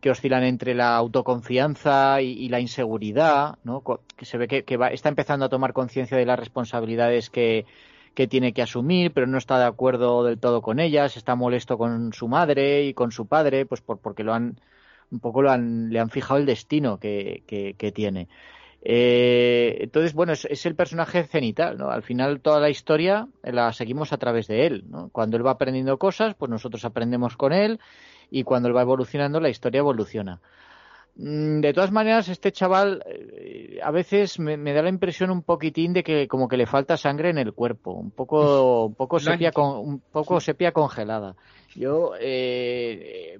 que 0.00 0.10
oscilan 0.10 0.44
entre 0.44 0.74
la 0.74 0.96
autoconfianza 0.96 2.22
y, 2.22 2.48
la 2.48 2.60
inseguridad, 2.60 3.58
¿no? 3.64 3.82
que 4.16 4.24
se 4.24 4.38
ve 4.38 4.48
que, 4.48 4.64
que 4.64 4.78
va, 4.78 4.88
está 4.88 5.10
empezando 5.10 5.44
a 5.44 5.50
tomar 5.50 5.74
conciencia 5.74 6.16
de 6.16 6.24
las 6.24 6.38
responsabilidades 6.38 7.28
que, 7.28 7.66
que 8.14 8.26
tiene 8.26 8.52
que 8.52 8.62
asumir, 8.62 9.12
pero 9.12 9.26
no 9.26 9.38
está 9.38 9.58
de 9.58 9.66
acuerdo 9.66 10.24
del 10.24 10.38
todo 10.38 10.62
con 10.62 10.80
ellas, 10.80 11.16
está 11.16 11.34
molesto 11.34 11.76
con 11.78 12.12
su 12.12 12.28
madre 12.28 12.84
y 12.84 12.94
con 12.94 13.12
su 13.12 13.26
padre, 13.26 13.66
pues 13.66 13.82
por, 13.82 13.98
porque 13.98 14.24
lo 14.24 14.32
han 14.32 14.58
un 15.10 15.20
poco 15.20 15.42
le 15.42 15.50
han 16.00 16.10
fijado 16.10 16.38
el 16.38 16.46
destino 16.46 16.98
que, 16.98 17.42
que, 17.46 17.92
tiene. 17.92 18.28
Eh, 18.82 19.78
entonces, 19.80 20.14
bueno, 20.14 20.32
es, 20.32 20.66
el 20.66 20.74
personaje 20.74 21.24
cenital, 21.24 21.76
¿no? 21.76 21.90
Al 21.90 22.02
final 22.02 22.40
toda 22.40 22.60
la 22.60 22.70
historia 22.70 23.28
la 23.42 23.72
seguimos 23.72 24.12
a 24.12 24.18
través 24.18 24.46
de 24.46 24.66
él, 24.66 24.84
¿no? 24.88 25.10
Cuando 25.10 25.36
él 25.36 25.46
va 25.46 25.52
aprendiendo 25.52 25.98
cosas, 25.98 26.34
pues 26.34 26.50
nosotros 26.50 26.84
aprendemos 26.84 27.36
con 27.36 27.52
él 27.52 27.80
y 28.30 28.44
cuando 28.44 28.68
él 28.68 28.76
va 28.76 28.82
evolucionando, 28.82 29.40
la 29.40 29.50
historia 29.50 29.80
evoluciona. 29.80 30.40
Mm, 31.22 31.60
de 31.60 31.74
todas 31.74 31.92
maneras, 31.92 32.30
este 32.30 32.50
chaval 32.50 33.02
eh, 33.04 33.78
a 33.82 33.90
veces 33.90 34.38
me, 34.38 34.56
da 34.72 34.80
la 34.80 34.88
impresión 34.88 35.30
un 35.30 35.42
poquitín 35.42 35.92
de 35.92 36.02
que 36.02 36.26
como 36.26 36.48
que 36.48 36.56
le 36.56 36.64
falta 36.64 36.96
sangre 36.96 37.28
en 37.28 37.36
el 37.36 37.52
cuerpo, 37.52 37.92
un 37.92 38.10
poco, 38.10 38.86
un 38.86 38.94
poco 38.94 39.20
sepia, 39.20 39.52
con, 39.52 39.86
un 39.86 40.00
poco 40.00 40.40
sepia 40.40 40.72
congelada. 40.72 41.36
Yo, 41.76 42.12
eh, 42.18 43.38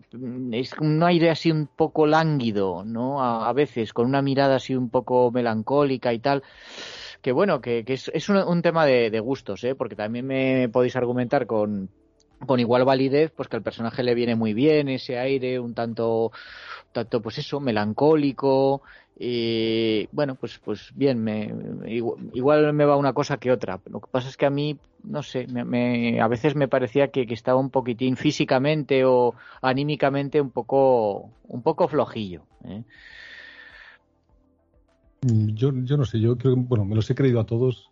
es 0.52 0.72
un 0.74 1.02
aire 1.02 1.30
así 1.30 1.50
un 1.50 1.68
poco 1.68 2.06
lánguido, 2.06 2.84
¿no? 2.84 3.24
A, 3.24 3.50
veces, 3.54 3.94
con 3.94 4.06
una 4.06 4.20
mirada 4.20 4.56
así 4.56 4.76
un 4.76 4.90
poco 4.90 5.30
melancólica 5.30 6.12
y 6.12 6.18
tal. 6.18 6.42
Que 7.22 7.32
bueno, 7.32 7.62
que, 7.62 7.82
es, 7.86 8.10
es 8.12 8.28
un, 8.28 8.60
tema 8.60 8.84
de, 8.84 9.10
de, 9.10 9.20
gustos, 9.20 9.64
¿eh? 9.64 9.74
Porque 9.74 9.96
también 9.96 10.26
me 10.26 10.68
podéis 10.68 10.96
argumentar 10.96 11.46
con, 11.46 11.88
con 12.47 12.61
igual 12.61 12.84
validez, 12.84 13.32
pues 13.36 13.49
que 13.49 13.57
al 13.57 13.62
personaje 13.62 14.03
le 14.03 14.14
viene 14.14 14.34
muy 14.34 14.55
bien 14.55 14.88
ese 14.88 15.18
aire 15.18 15.61
un 15.61 15.74
tanto, 15.74 16.32
tanto 16.93 17.20
pues 17.20 17.38
eso, 17.38 17.61
melancólico, 17.61 18.82
y 19.22 20.09
bueno, 20.12 20.34
pues, 20.34 20.59
pues 20.64 20.93
bien, 20.95 21.22
me, 21.22 21.53
igual, 21.84 22.72
me 22.72 22.86
va 22.86 22.97
una 22.97 23.12
cosa 23.12 23.36
que 23.36 23.53
otra. 23.53 23.78
Lo 23.84 24.01
que 24.01 24.09
pasa 24.11 24.30
es 24.30 24.38
que 24.38 24.47
a 24.47 24.51
mí, 24.51 24.78
no 25.05 25.22
sé, 25.22 25.47
me, 25.47 26.18
a 26.22 26.26
veces 26.26 26.57
me 26.57 26.68
parecía 26.68 27.09
que, 27.09 27.26
estaba 27.28 27.61
un 27.61 27.68
poquitín 27.68 28.16
físicamente 28.16 29.05
o 29.05 29.34
anímicamente 29.61 30.41
un 30.41 30.51
poco, 30.51 31.28
un 31.49 31.61
poco 31.61 31.86
flojillo. 31.86 32.45
¿eh? 32.64 32.82
Mm, 35.20 35.49
yo, 35.49 35.70
yo 35.74 35.99
no 35.99 36.07
sé, 36.07 36.18
yo 36.18 36.38
creo 36.38 36.57
bueno, 36.57 36.86
me 36.86 36.95
los 36.95 37.11
he 37.11 37.14
creído 37.14 37.41
a 37.41 37.45
todos. 37.45 37.91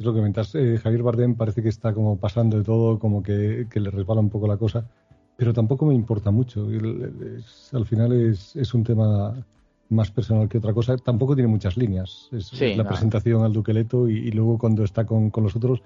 Es 0.00 0.06
lo 0.06 0.14
que 0.14 0.20
comentas. 0.20 0.54
Eh, 0.54 0.78
Javier 0.82 1.02
Bardem 1.02 1.34
parece 1.34 1.62
que 1.62 1.68
está 1.68 1.92
como 1.92 2.16
pasando 2.18 2.56
de 2.56 2.64
todo, 2.64 2.98
como 2.98 3.22
que, 3.22 3.66
le 3.70 3.90
resbala 3.90 4.22
un 4.22 4.30
poco 4.30 4.48
la 4.48 4.56
cosa, 4.56 4.88
pero 5.36 5.52
tampoco 5.52 5.84
me 5.84 5.94
importa 5.94 6.30
mucho. 6.30 6.66
al 7.72 7.84
final 7.84 8.12
es, 8.14 8.56
es 8.56 8.72
un 8.72 8.82
tema 8.82 9.44
más 9.90 10.10
personal 10.10 10.48
que 10.48 10.56
otra 10.56 10.72
cosa. 10.72 10.96
Tampoco 10.96 11.34
tiene 11.34 11.48
muchas 11.48 11.76
líneas. 11.76 12.30
Es, 12.32 12.58
la 12.58 12.88
presentación 12.88 13.42
al 13.42 13.52
Duqueleto 13.52 14.08
y, 14.08 14.16
y, 14.28 14.30
luego 14.30 14.56
cuando 14.56 14.84
está 14.84 15.04
con, 15.04 15.28
con 15.28 15.44
los 15.44 15.54
otros 15.54 15.82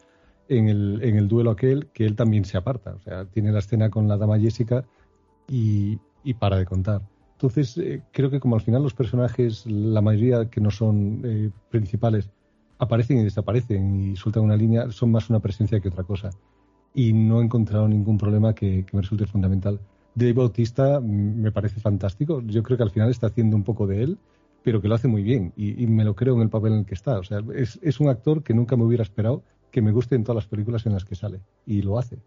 en 0.49 0.69
el, 0.69 1.01
en 1.03 1.17
el, 1.17 1.27
duelo 1.27 1.51
aquel, 1.51 1.89
que 1.89 2.07
él 2.07 2.15
también 2.15 2.45
se 2.45 2.57
aparta. 2.57 2.95
O 2.95 3.01
sea, 3.01 3.25
tiene 3.25 3.51
la 3.51 3.59
escena 3.59 3.91
con 3.91 4.07
la 4.07 4.17
dama 4.17 4.39
Jessica 4.39 4.85
y, 5.49 5.99
y 6.23 6.35
para 6.35 6.57
de 6.57 6.67
contar. 6.67 7.03
Entonces, 7.33 7.77
eh, 7.79 8.03
creo 8.13 8.31
que 8.31 8.39
como 8.39 8.55
al 8.55 8.63
final 8.63 8.81
los 8.81 8.95
personajes, 8.95 9.67
la 9.67 10.01
mayoría 10.01 10.49
que 10.49 10.61
no 10.61 10.71
son 10.71 11.23
eh, 11.25 11.51
principales, 11.69 12.31
aparecen 12.85 13.19
y 13.19 13.25
desaparecen 13.25 14.01
y 14.01 14.17
sueltan 14.17 14.45
una 14.45 14.57
línea, 14.57 14.91
son 14.91 15.11
más 15.11 15.29
una 15.31 15.41
presencia 15.41 15.81
que 15.81 15.89
otra 15.89 16.05
cosa. 16.05 16.31
Y 16.95 17.13
no 17.13 17.41
he 17.41 17.45
encontrado 17.45 17.89
ningún 17.89 18.19
problema 18.19 18.55
que, 18.55 18.85
que 18.85 18.97
me 18.97 19.03
resulte 19.03 19.27
fundamental. 19.27 19.81
Dave 20.15 20.33
Bautista 20.33 21.01
me 21.01 21.51
parece 21.51 21.81
fantástico. 21.81 22.41
Yo 22.47 22.63
creo 22.63 22.77
que 22.77 22.85
al 22.85 22.91
final 22.91 23.11
está 23.11 23.27
haciendo 23.27 23.57
un 23.57 23.65
poco 23.65 23.87
de 23.87 24.03
él, 24.03 24.19
pero 24.65 24.81
que 24.81 24.89
lo 24.89 24.95
hace 24.95 25.09
muy 25.09 25.23
bien 25.23 25.53
y, 25.57 25.87
me 25.87 26.05
lo 26.05 26.15
creo 26.15 26.35
en 26.35 26.41
el 26.41 26.49
papel 26.49 26.73
en 26.73 26.79
el 26.81 26.87
que 26.87 26.95
está. 26.95 27.19
O 27.19 27.23
sea, 27.23 27.41
es, 27.55 28.01
un 28.01 28.09
actor 28.09 28.43
que 28.43 28.55
nunca 28.55 28.77
me 28.77 28.85
hubiera 28.85 29.03
esperado 29.03 29.43
que 29.71 29.83
me 29.83 29.93
guste 29.93 30.15
en 30.15 30.25
todas 30.25 30.37
las 30.37 30.47
películas 30.47 30.87
en 30.87 30.93
las 30.95 31.05
que 31.05 31.15
sale 31.15 31.41
y 31.67 31.83
lo 31.83 31.99
hace. 31.99 32.19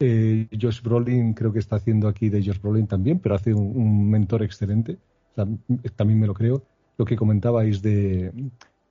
Eh, 0.00 0.48
Josh 0.60 0.82
Brolin 0.82 1.34
creo 1.34 1.52
que 1.52 1.58
está 1.58 1.76
haciendo 1.76 2.08
aquí 2.08 2.30
de 2.30 2.42
Josh 2.42 2.60
Brolin 2.60 2.86
también, 2.86 3.20
pero 3.20 3.34
hace 3.34 3.54
un, 3.54 4.10
mentor 4.10 4.42
excelente. 4.42 4.98
también 5.94 6.18
me 6.18 6.26
lo 6.26 6.34
creo. 6.34 6.64
Lo 6.96 7.04
que 7.04 7.14
comentabais 7.14 7.80
de, 7.80 8.32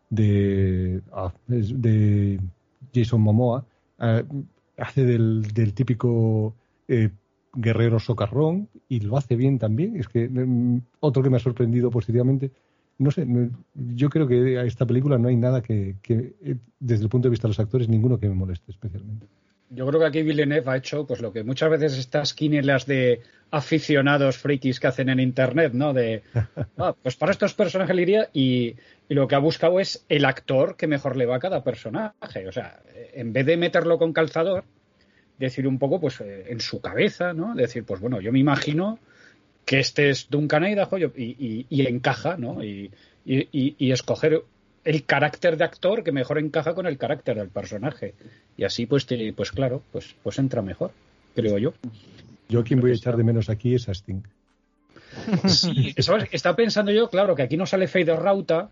de, 0.09 1.01
ah, 1.11 1.33
de 1.47 2.39
Jason 2.93 3.21
Momoa, 3.21 3.65
eh, 3.99 4.23
hace 4.77 5.03
del, 5.03 5.73
típico 5.73 6.55
eh, 6.87 7.09
guerrero 7.53 7.99
socarrón 7.99 8.69
y 8.87 8.99
lo 9.01 9.17
hace 9.17 9.35
bien 9.35 9.59
también. 9.59 9.97
Es 9.97 10.07
que 10.07 10.27
mm, 10.29 10.81
otro 10.99 11.23
que 11.23 11.29
me 11.29 11.37
ha 11.37 11.41
sorprendido 11.41 11.89
positivamente. 11.89 12.51
No 12.99 13.11
sé, 13.11 13.27
yo 13.75 14.09
creo 14.09 14.27
que 14.27 14.57
a 14.57 14.63
esta 14.63 14.85
película 14.85 15.19
no 15.19 15.27
hay 15.27 15.35
nada 15.35 15.61
que, 15.61 15.95
eh, 16.09 16.55
desde 16.79 17.03
el 17.03 17.09
punto 17.09 17.27
de 17.27 17.31
vista 17.31 17.47
de 17.47 17.49
los 17.49 17.59
actores, 17.59 17.87
ninguno 17.87 18.19
que 18.19 18.27
me 18.27 18.33
moleste 18.33 18.71
especialmente. 18.71 19.27
Yo 19.69 19.85
creo 19.85 19.99
que 19.99 20.05
aquí 20.07 20.23
Villeneuve 20.23 20.71
ha 20.71 20.77
hecho 20.77 21.05
pues 21.05 21.21
lo 21.21 21.31
que 21.31 21.43
muchas 21.43 21.69
veces 21.69 21.97
estas 21.97 22.33
quinielas 22.33 22.85
de 22.87 23.21
aficionados 23.51 24.37
frikis 24.37 24.79
que 24.79 24.87
hacen 24.87 25.09
en 25.09 25.19
internet, 25.19 25.73
¿no? 25.73 25.93
De 25.93 26.23
ah, 26.77 26.95
pues 27.01 27.15
para 27.15 27.31
estos 27.31 27.53
personajes 27.53 27.95
le 27.95 28.01
iría 28.01 28.29
y, 28.33 28.75
y, 29.09 29.13
lo 29.13 29.27
que 29.27 29.35
ha 29.35 29.39
buscado 29.39 29.79
es 29.79 30.05
el 30.09 30.25
actor 30.25 30.75
que 30.75 30.87
mejor 30.87 31.15
le 31.15 31.25
va 31.25 31.37
a 31.37 31.39
cada 31.39 31.63
personaje. 31.63 32.47
O 32.47 32.51
sea, 32.51 32.79
en 33.13 33.33
vez 33.33 33.45
de 33.45 33.57
meterlo 33.57 33.97
con 33.97 34.13
calzador, 34.13 34.63
decir 35.37 35.67
un 35.67 35.79
poco 35.79 35.99
pues 35.99 36.19
eh, 36.21 36.45
en 36.49 36.59
su 36.59 36.81
cabeza, 36.81 37.33
¿no? 37.33 37.55
Decir, 37.55 37.83
pues 37.83 38.01
bueno, 38.01 38.21
yo 38.21 38.31
me 38.31 38.39
imagino 38.39 38.99
que 39.65 39.79
este 39.79 40.09
es 40.09 40.29
Duncan 40.29 40.63
Idaho 40.65 40.97
y, 40.97 41.65
y, 41.69 41.87
encaja, 41.87 42.37
¿no? 42.37 42.63
Y, 42.63 42.91
y, 43.25 43.91
escoger 43.91 44.43
el 44.85 45.03
carácter 45.03 45.57
de 45.57 45.65
actor 45.65 46.05
que 46.05 46.13
mejor 46.13 46.39
encaja 46.39 46.73
con 46.73 46.87
el 46.87 46.97
carácter 46.97 47.35
del 47.35 47.49
personaje. 47.49 48.13
Y 48.55 48.63
así, 48.63 48.85
pues, 48.85 49.05
pues 49.35 49.51
claro, 49.51 49.83
pues, 49.91 50.15
pues 50.23 50.39
entra 50.39 50.61
mejor, 50.61 50.91
creo 51.35 51.57
yo. 51.57 51.73
Yo 52.49 52.63
quien 52.63 52.79
voy 52.79 52.91
a 52.91 52.95
echar 52.95 53.17
de 53.17 53.23
menos 53.23 53.49
aquí 53.49 53.75
es 53.75 53.89
a 53.89 53.93
Sting. 53.93 54.21
Sí, 55.47 55.93
Está 56.31 56.55
pensando 56.55 56.91
yo, 56.91 57.09
claro, 57.09 57.35
que 57.35 57.43
aquí 57.43 57.57
no 57.57 57.65
sale 57.65 57.87
Fade 57.87 58.15
Rauta, 58.15 58.69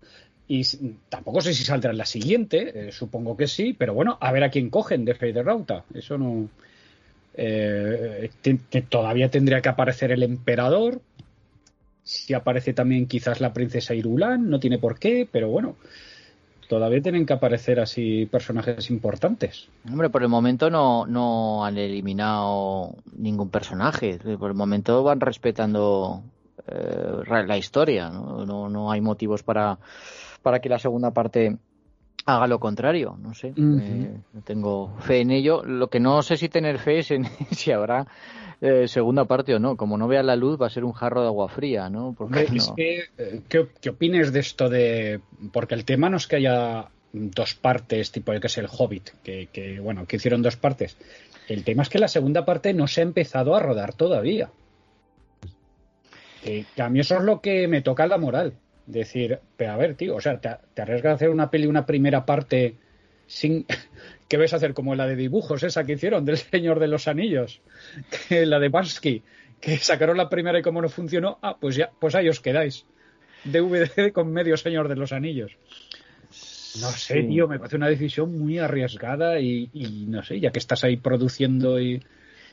y 0.48 0.62
tampoco 1.08 1.40
sé 1.40 1.52
si 1.54 1.64
saldrá 1.64 1.90
en 1.90 1.98
la 1.98 2.06
siguiente, 2.06 2.88
eh, 2.88 2.92
supongo 2.92 3.36
que 3.36 3.48
sí, 3.48 3.74
pero 3.76 3.94
bueno, 3.94 4.16
a 4.20 4.30
ver 4.30 4.44
a 4.44 4.50
quién 4.50 4.70
cogen 4.70 5.04
de 5.04 5.14
Fade 5.14 5.42
Rauta. 5.42 5.84
Eso 5.92 6.16
no. 6.18 6.48
Eh, 7.34 8.30
todavía 8.88 9.28
tendría 9.28 9.60
que 9.60 9.68
aparecer 9.68 10.12
el 10.12 10.22
emperador. 10.22 11.00
Si 12.04 12.32
aparece 12.32 12.72
también 12.72 13.06
quizás 13.06 13.40
la 13.40 13.52
princesa 13.52 13.94
Irulan, 13.94 14.48
no 14.48 14.60
tiene 14.60 14.78
por 14.78 14.98
qué, 14.98 15.28
pero 15.30 15.48
bueno. 15.48 15.76
Todavía 16.68 17.02
tienen 17.02 17.26
que 17.26 17.32
aparecer 17.32 17.80
así 17.80 18.26
personajes 18.26 18.90
importantes. 18.90 19.68
Hombre, 19.90 20.10
por 20.10 20.22
el 20.22 20.28
momento 20.28 20.70
no, 20.70 21.06
no 21.06 21.64
han 21.64 21.78
eliminado 21.78 22.94
ningún 23.16 23.50
personaje. 23.50 24.18
Por 24.38 24.50
el 24.50 24.56
momento 24.56 25.02
van 25.02 25.20
respetando 25.20 26.22
eh, 26.66 27.44
la 27.46 27.56
historia. 27.56 28.10
¿no? 28.10 28.44
¿no? 28.44 28.68
No, 28.68 28.90
hay 28.90 29.00
motivos 29.00 29.42
para, 29.42 29.78
para 30.42 30.60
que 30.60 30.68
la 30.68 30.78
segunda 30.78 31.12
parte 31.12 31.56
haga 32.26 32.46
lo 32.46 32.58
contrario. 32.58 33.16
No 33.20 33.32
sé. 33.32 33.48
Uh 33.56 33.60
-huh. 33.60 33.80
eh, 33.82 34.20
no 34.32 34.42
tengo 34.42 34.94
fe 34.98 35.20
en 35.20 35.30
ello. 35.30 35.62
Lo 35.64 35.88
que 35.88 36.00
no 36.00 36.22
sé 36.22 36.36
si 36.36 36.48
tener 36.48 36.78
fe 36.78 36.98
es 36.98 37.10
en 37.12 37.24
si 37.52 37.70
habrá 37.70 38.06
eh, 38.60 38.88
segunda 38.88 39.24
parte 39.24 39.54
o 39.54 39.58
no. 39.58 39.76
Como 39.76 39.96
no 39.96 40.08
vea 40.08 40.22
la 40.22 40.36
luz, 40.36 40.60
va 40.60 40.66
a 40.66 40.70
ser 40.70 40.84
un 40.84 40.92
jarro 40.92 41.22
de 41.22 41.28
agua 41.28 41.48
fría, 41.48 41.88
¿no? 41.88 42.14
Porque 42.16 42.48
no? 42.50 42.74
Que, 42.74 43.04
eh, 43.16 43.40
¿qué, 43.48 43.68
¿qué, 43.80 43.90
opines 43.90 44.32
de 44.32 44.40
esto 44.40 44.68
de...? 44.68 45.20
Porque 45.52 45.74
el 45.74 45.84
tema 45.84 46.10
no 46.10 46.16
es 46.16 46.26
que 46.26 46.36
haya 46.36 46.88
dos 47.12 47.54
partes, 47.54 48.10
tipo 48.10 48.32
el 48.32 48.40
que 48.40 48.48
es 48.48 48.58
el 48.58 48.68
Hobbit, 48.70 49.10
que, 49.22 49.48
que, 49.52 49.80
bueno, 49.80 50.06
que 50.06 50.16
hicieron 50.16 50.42
dos 50.42 50.56
partes. 50.56 50.96
El 51.48 51.64
tema 51.64 51.82
es 51.82 51.88
que 51.88 51.98
la 51.98 52.08
segunda 52.08 52.44
parte 52.44 52.74
no 52.74 52.88
se 52.88 53.00
ha 53.00 53.04
empezado 53.04 53.54
a 53.54 53.60
rodar 53.60 53.94
todavía. 53.94 54.50
Que, 56.42 56.64
que 56.74 56.82
a 56.82 56.88
mí 56.88 57.00
eso 57.00 57.16
es 57.16 57.22
lo 57.22 57.40
que 57.40 57.68
me 57.68 57.82
toca 57.82 58.06
la 58.06 58.18
moral. 58.18 58.54
Decir, 58.86 59.40
pero 59.56 59.72
a 59.72 59.76
ver, 59.76 59.94
tío, 59.94 60.14
o 60.16 60.20
sea, 60.20 60.40
te, 60.40 60.50
te 60.74 60.82
arriesgas 60.82 61.12
a 61.12 61.14
hacer 61.16 61.30
una 61.30 61.50
peli, 61.50 61.66
una 61.66 61.84
primera 61.86 62.24
parte 62.24 62.76
sin 63.26 63.66
¿qué 64.28 64.36
ves 64.36 64.52
a 64.52 64.56
hacer? 64.56 64.74
Como 64.74 64.94
la 64.94 65.06
de 65.06 65.16
dibujos 65.16 65.62
esa 65.62 65.84
que 65.84 65.92
hicieron 65.92 66.24
del 66.24 66.38
Señor 66.38 66.80
de 66.80 66.88
los 66.88 67.08
Anillos, 67.08 67.60
que 68.28 68.46
la 68.46 68.58
de 68.58 68.68
Bansky, 68.68 69.22
que 69.60 69.76
sacaron 69.78 70.16
la 70.16 70.28
primera 70.28 70.58
y 70.58 70.62
como 70.62 70.82
no 70.82 70.88
funcionó, 70.88 71.38
ah, 71.42 71.56
pues 71.60 71.76
ya, 71.76 71.90
pues 71.98 72.14
ahí 72.14 72.28
os 72.28 72.40
quedáis. 72.40 72.86
DVD 73.44 74.12
con 74.12 74.32
medio 74.32 74.56
Señor 74.56 74.88
de 74.88 74.96
los 74.96 75.12
Anillos. 75.12 75.56
No 76.80 76.90
sé, 76.90 77.22
sí. 77.22 77.28
tío, 77.28 77.48
me 77.48 77.58
parece 77.58 77.76
una 77.76 77.88
decisión 77.88 78.38
muy 78.38 78.58
arriesgada 78.58 79.40
y, 79.40 79.70
y, 79.72 80.06
no 80.06 80.22
sé, 80.22 80.40
ya 80.40 80.50
que 80.50 80.58
estás 80.58 80.84
ahí 80.84 80.96
produciendo 80.96 81.80
y... 81.80 82.02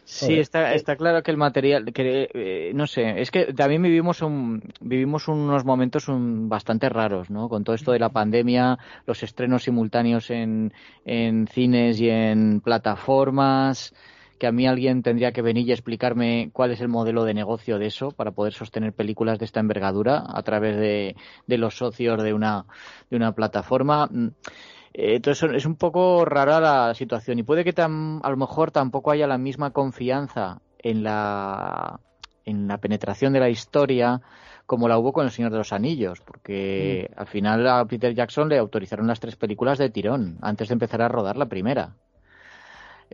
Sí, 0.05 0.37
está, 0.37 0.73
está 0.73 0.97
claro 0.97 1.23
que 1.23 1.31
el 1.31 1.37
material, 1.37 1.93
que 1.93 2.29
eh, 2.33 2.71
no 2.75 2.87
sé, 2.87 3.21
es 3.21 3.31
que 3.31 3.53
también 3.53 3.81
vivimos 3.81 4.21
un, 4.21 4.61
vivimos 4.81 5.27
unos 5.27 5.63
momentos 5.63 6.09
un, 6.09 6.49
bastante 6.49 6.89
raros, 6.89 7.29
¿no? 7.29 7.47
Con 7.47 7.63
todo 7.63 7.75
esto 7.75 7.93
de 7.93 7.99
la 7.99 8.09
pandemia, 8.09 8.77
los 9.05 9.23
estrenos 9.23 9.63
simultáneos 9.63 10.29
en, 10.29 10.73
en 11.05 11.47
cines 11.47 12.01
y 12.01 12.09
en 12.09 12.59
plataformas, 12.59 13.93
que 14.37 14.47
a 14.47 14.51
mí 14.51 14.67
alguien 14.67 15.03
tendría 15.03 15.31
que 15.31 15.41
venir 15.41 15.69
y 15.69 15.71
explicarme 15.71 16.49
cuál 16.51 16.71
es 16.71 16.81
el 16.81 16.89
modelo 16.89 17.23
de 17.23 17.33
negocio 17.33 17.79
de 17.79 17.85
eso 17.85 18.11
para 18.11 18.31
poder 18.31 18.51
sostener 18.51 18.91
películas 18.91 19.39
de 19.39 19.45
esta 19.45 19.61
envergadura 19.61 20.21
a 20.27 20.43
través 20.43 20.75
de, 20.75 21.15
de 21.47 21.57
los 21.57 21.77
socios 21.77 22.21
de 22.21 22.33
una, 22.33 22.65
de 23.09 23.15
una 23.15 23.31
plataforma. 23.31 24.09
Entonces 24.93 25.51
es 25.53 25.65
un 25.65 25.75
poco 25.75 26.23
rara 26.23 26.59
la 26.59 26.93
situación 26.93 27.39
y 27.39 27.43
puede 27.43 27.63
que 27.63 27.73
tam, 27.73 28.21
a 28.23 28.29
lo 28.29 28.37
mejor 28.37 28.71
tampoco 28.71 29.11
haya 29.11 29.25
la 29.25 29.39
misma 29.39 29.71
confianza 29.71 30.61
en 30.77 31.03
la, 31.03 31.99
en 32.45 32.67
la 32.67 32.77
penetración 32.77 33.33
de 33.33 33.39
la 33.39 33.49
historia 33.49 34.21
como 34.65 34.87
la 34.87 34.97
hubo 34.97 35.11
con 35.11 35.25
El 35.25 35.31
Señor 35.31 35.51
de 35.51 35.57
los 35.57 35.73
Anillos, 35.73 36.21
porque 36.21 37.09
mm. 37.09 37.19
al 37.19 37.27
final 37.27 37.67
a 37.67 37.85
Peter 37.85 38.13
Jackson 38.13 38.49
le 38.49 38.57
autorizaron 38.57 39.07
las 39.07 39.19
tres 39.19 39.35
películas 39.35 39.77
de 39.77 39.89
tirón 39.89 40.37
antes 40.41 40.69
de 40.69 40.73
empezar 40.73 41.01
a 41.01 41.09
rodar 41.09 41.37
la 41.37 41.47
primera. 41.47 41.95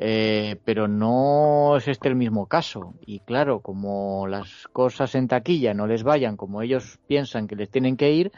Eh, 0.01 0.57
pero 0.63 0.87
no 0.87 1.75
es 1.75 1.87
este 1.87 2.07
el 2.07 2.15
mismo 2.15 2.45
caso. 2.45 2.93
Y 3.05 3.19
claro, 3.19 3.59
como 3.61 4.27
las 4.27 4.67
cosas 4.71 5.15
en 5.15 5.27
taquilla 5.27 5.73
no 5.73 5.87
les 5.87 6.03
vayan 6.03 6.37
como 6.37 6.61
ellos 6.61 6.99
piensan 7.07 7.47
que 7.47 7.55
les 7.55 7.69
tienen 7.69 7.97
que 7.97 8.11
ir, 8.11 8.31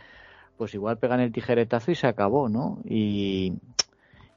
pues 0.62 0.76
igual 0.76 1.00
pegan 1.00 1.20
el 1.22 1.32
tijeretazo 1.32 1.90
y 1.90 1.96
se 1.96 2.06
acabó, 2.06 2.48
¿no? 2.48 2.78
Y, 2.86 3.52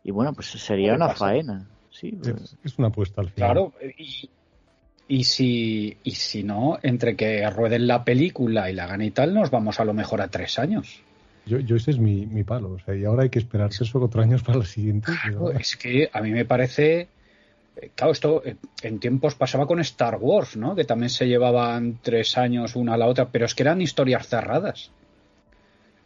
y 0.03 0.11
bueno, 0.11 0.33
pues 0.33 0.47
sería 0.47 0.95
una 0.95 1.11
faena. 1.11 1.69
Sí, 1.91 2.13
pues... 2.13 2.57
es, 2.65 2.79
una 2.79 2.89
apuesta 2.89 3.21
al 3.21 3.29
final. 3.29 3.53
Claro, 3.53 3.73
y, 3.99 4.31
y, 5.07 5.25
si, 5.25 5.99
y 6.03 6.13
si 6.13 6.43
no, 6.43 6.79
entre 6.83 7.15
que 7.15 7.47
rueden 7.51 7.87
la 7.87 8.05
película 8.05 8.71
y 8.71 8.73
la 8.73 8.85
hagan 8.85 9.03
y 9.03 9.11
tal, 9.11 9.35
nos 9.35 9.51
vamos 9.51 9.79
a 9.81 9.85
lo 9.85 9.93
mejor 9.93 10.23
a 10.23 10.29
tres 10.29 10.59
años. 10.59 11.03
Yo, 11.45 11.59
yo 11.59 11.77
ese 11.77 11.91
es 11.91 11.99
mi, 11.99 12.25
mi 12.25 12.43
palo, 12.43 12.71
o 12.71 12.79
sea, 12.79 12.97
y 12.97 13.05
ahora 13.05 13.25
hay 13.25 13.29
que 13.29 13.41
esperarse 13.41 13.85
eso 13.85 13.99
cuatro 13.99 14.23
años 14.23 14.43
para 14.43 14.61
la 14.61 14.65
siguiente. 14.65 15.13
Claro, 15.25 15.51
es 15.51 15.77
que 15.77 16.09
a 16.11 16.23
mí 16.23 16.31
me 16.31 16.47
parece 16.47 17.09
Claro, 17.97 18.13
esto 18.13 18.43
en 18.81 18.99
tiempos 18.99 19.35
pasaba 19.35 19.67
con 19.67 19.79
Star 19.81 20.17
Wars, 20.19 20.57
¿no? 20.57 20.75
Que 20.75 20.85
también 20.85 21.11
se 21.11 21.27
llevaban 21.27 21.99
tres 22.01 22.39
años 22.39 22.77
una 22.77 22.95
a 22.95 22.97
la 22.97 23.09
otra, 23.09 23.29
pero 23.29 23.45
es 23.45 23.55
que 23.55 23.65
eran 23.65 23.83
historias 23.83 24.27
cerradas. 24.27 24.91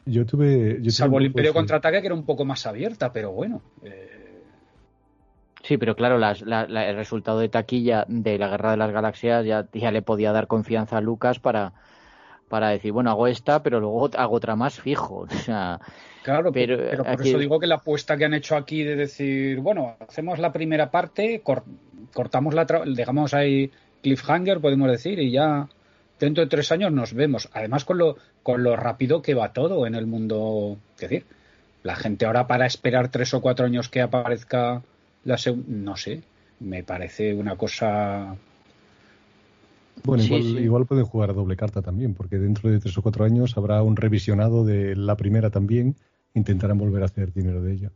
Yo 0.09 0.25
tuve. 0.25 0.79
Yo 0.81 0.91
Salvo 0.91 1.19
el 1.19 1.27
Imperio 1.27 1.53
contraataque, 1.53 2.01
que 2.01 2.07
era 2.07 2.15
un 2.15 2.25
poco 2.25 2.45
más 2.45 2.67
abierta, 2.67 3.13
pero 3.13 3.33
bueno. 3.33 3.63
Eh... 3.83 4.43
Sí, 5.63 5.77
pero 5.77 5.95
claro, 5.97 6.19
las, 6.19 6.41
la, 6.43 6.67
la, 6.67 6.89
el 6.89 6.97
resultado 6.97 7.41
de 7.41 7.49
taquilla 7.49 8.07
de 8.09 8.39
la 8.39 8.49
Guerra 8.49 8.71
de 8.71 8.77
las 8.79 8.91
Galaxias 8.91 9.45
ya, 9.45 9.67
ya 9.73 9.91
le 9.91 10.03
podía 10.03 10.33
dar 10.33 10.47
confianza 10.47 10.97
a 10.97 11.01
Lucas 11.01 11.41
para, 11.41 11.73
para 12.49 12.71
decir, 12.71 12.93
bueno, 12.93 13.11
hago 13.11 13.27
esta, 13.27 13.63
pero 13.63 13.81
luego 13.81 14.09
hago 14.17 14.35
otra 14.35 14.57
más 14.57 14.81
fijo. 14.81 15.27
O 15.31 15.39
sea, 15.39 15.79
claro, 16.23 16.53
pero, 16.53 16.77
pero 16.79 17.05
por 17.05 17.13
aquí... 17.13 17.29
eso 17.29 17.39
digo 17.39 17.59
que 17.59 17.67
la 17.67 17.77
apuesta 17.77 18.17
que 18.17 18.25
han 18.25 18.35
hecho 18.35 18.57
aquí 18.57 18.83
de 18.83 18.97
decir, 18.97 19.61
bueno, 19.61 19.97
hacemos 20.01 20.39
la 20.39 20.53
primera 20.53 20.91
parte, 20.91 21.41
cor 21.41 21.65
cortamos 22.15 22.55
la, 22.55 22.65
dejamos 22.87 23.35
ahí 23.35 23.71
cliffhanger, 24.03 24.61
podemos 24.61 24.91
decir, 24.91 25.19
y 25.19 25.31
ya 25.31 25.69
dentro 26.19 26.45
de 26.45 26.51
tres 26.51 26.73
años 26.73 26.93
nos 26.93 27.15
vemos. 27.15 27.49
Además, 27.53 27.85
con 27.85 27.99
lo, 27.99 28.17
con 28.43 28.63
lo 28.63 28.77
rápido 28.77 29.23
que 29.23 29.35
va 29.35 29.53
todo 29.53 29.87
en 29.87 29.95
el 29.95 30.07
mundo. 30.07 30.77
Es 30.95 31.01
decir, 31.03 31.25
la 31.83 31.97
gente 31.97 32.27
ahora 32.27 32.47
para 32.47 32.67
esperar 32.67 33.09
tres 33.11 33.35
o 33.35 33.41
cuatro 33.41 33.67
años 33.67 33.89
que 33.89 34.01
aparezca 34.01 34.83
la 35.25 35.37
no 35.67 35.97
sé, 35.97 36.23
me 36.61 36.83
parece 36.83 37.35
una 37.35 37.57
cosa. 37.57 38.37
Bueno, 40.05 40.23
igual, 40.23 40.43
sí, 40.43 40.55
sí. 40.57 40.59
igual, 40.59 40.87
pueden 40.87 41.05
jugar 41.05 41.31
a 41.31 41.33
doble 41.33 41.57
carta 41.57 41.83
también, 41.83 42.15
porque 42.15 42.39
dentro 42.39 42.71
de 42.71 42.79
tres 42.79 42.97
o 42.97 43.03
cuatro 43.03 43.25
años 43.25 43.57
habrá 43.57 43.83
un 43.83 43.97
revisionado 43.97 44.65
de 44.65 44.95
la 44.97 45.17
primera 45.17 45.51
también, 45.51 45.97
intentarán 46.35 46.79
volver 46.79 47.03
a 47.03 47.07
hacer 47.07 47.33
dinero 47.33 47.63
de 47.63 47.73
ella. 47.73 47.91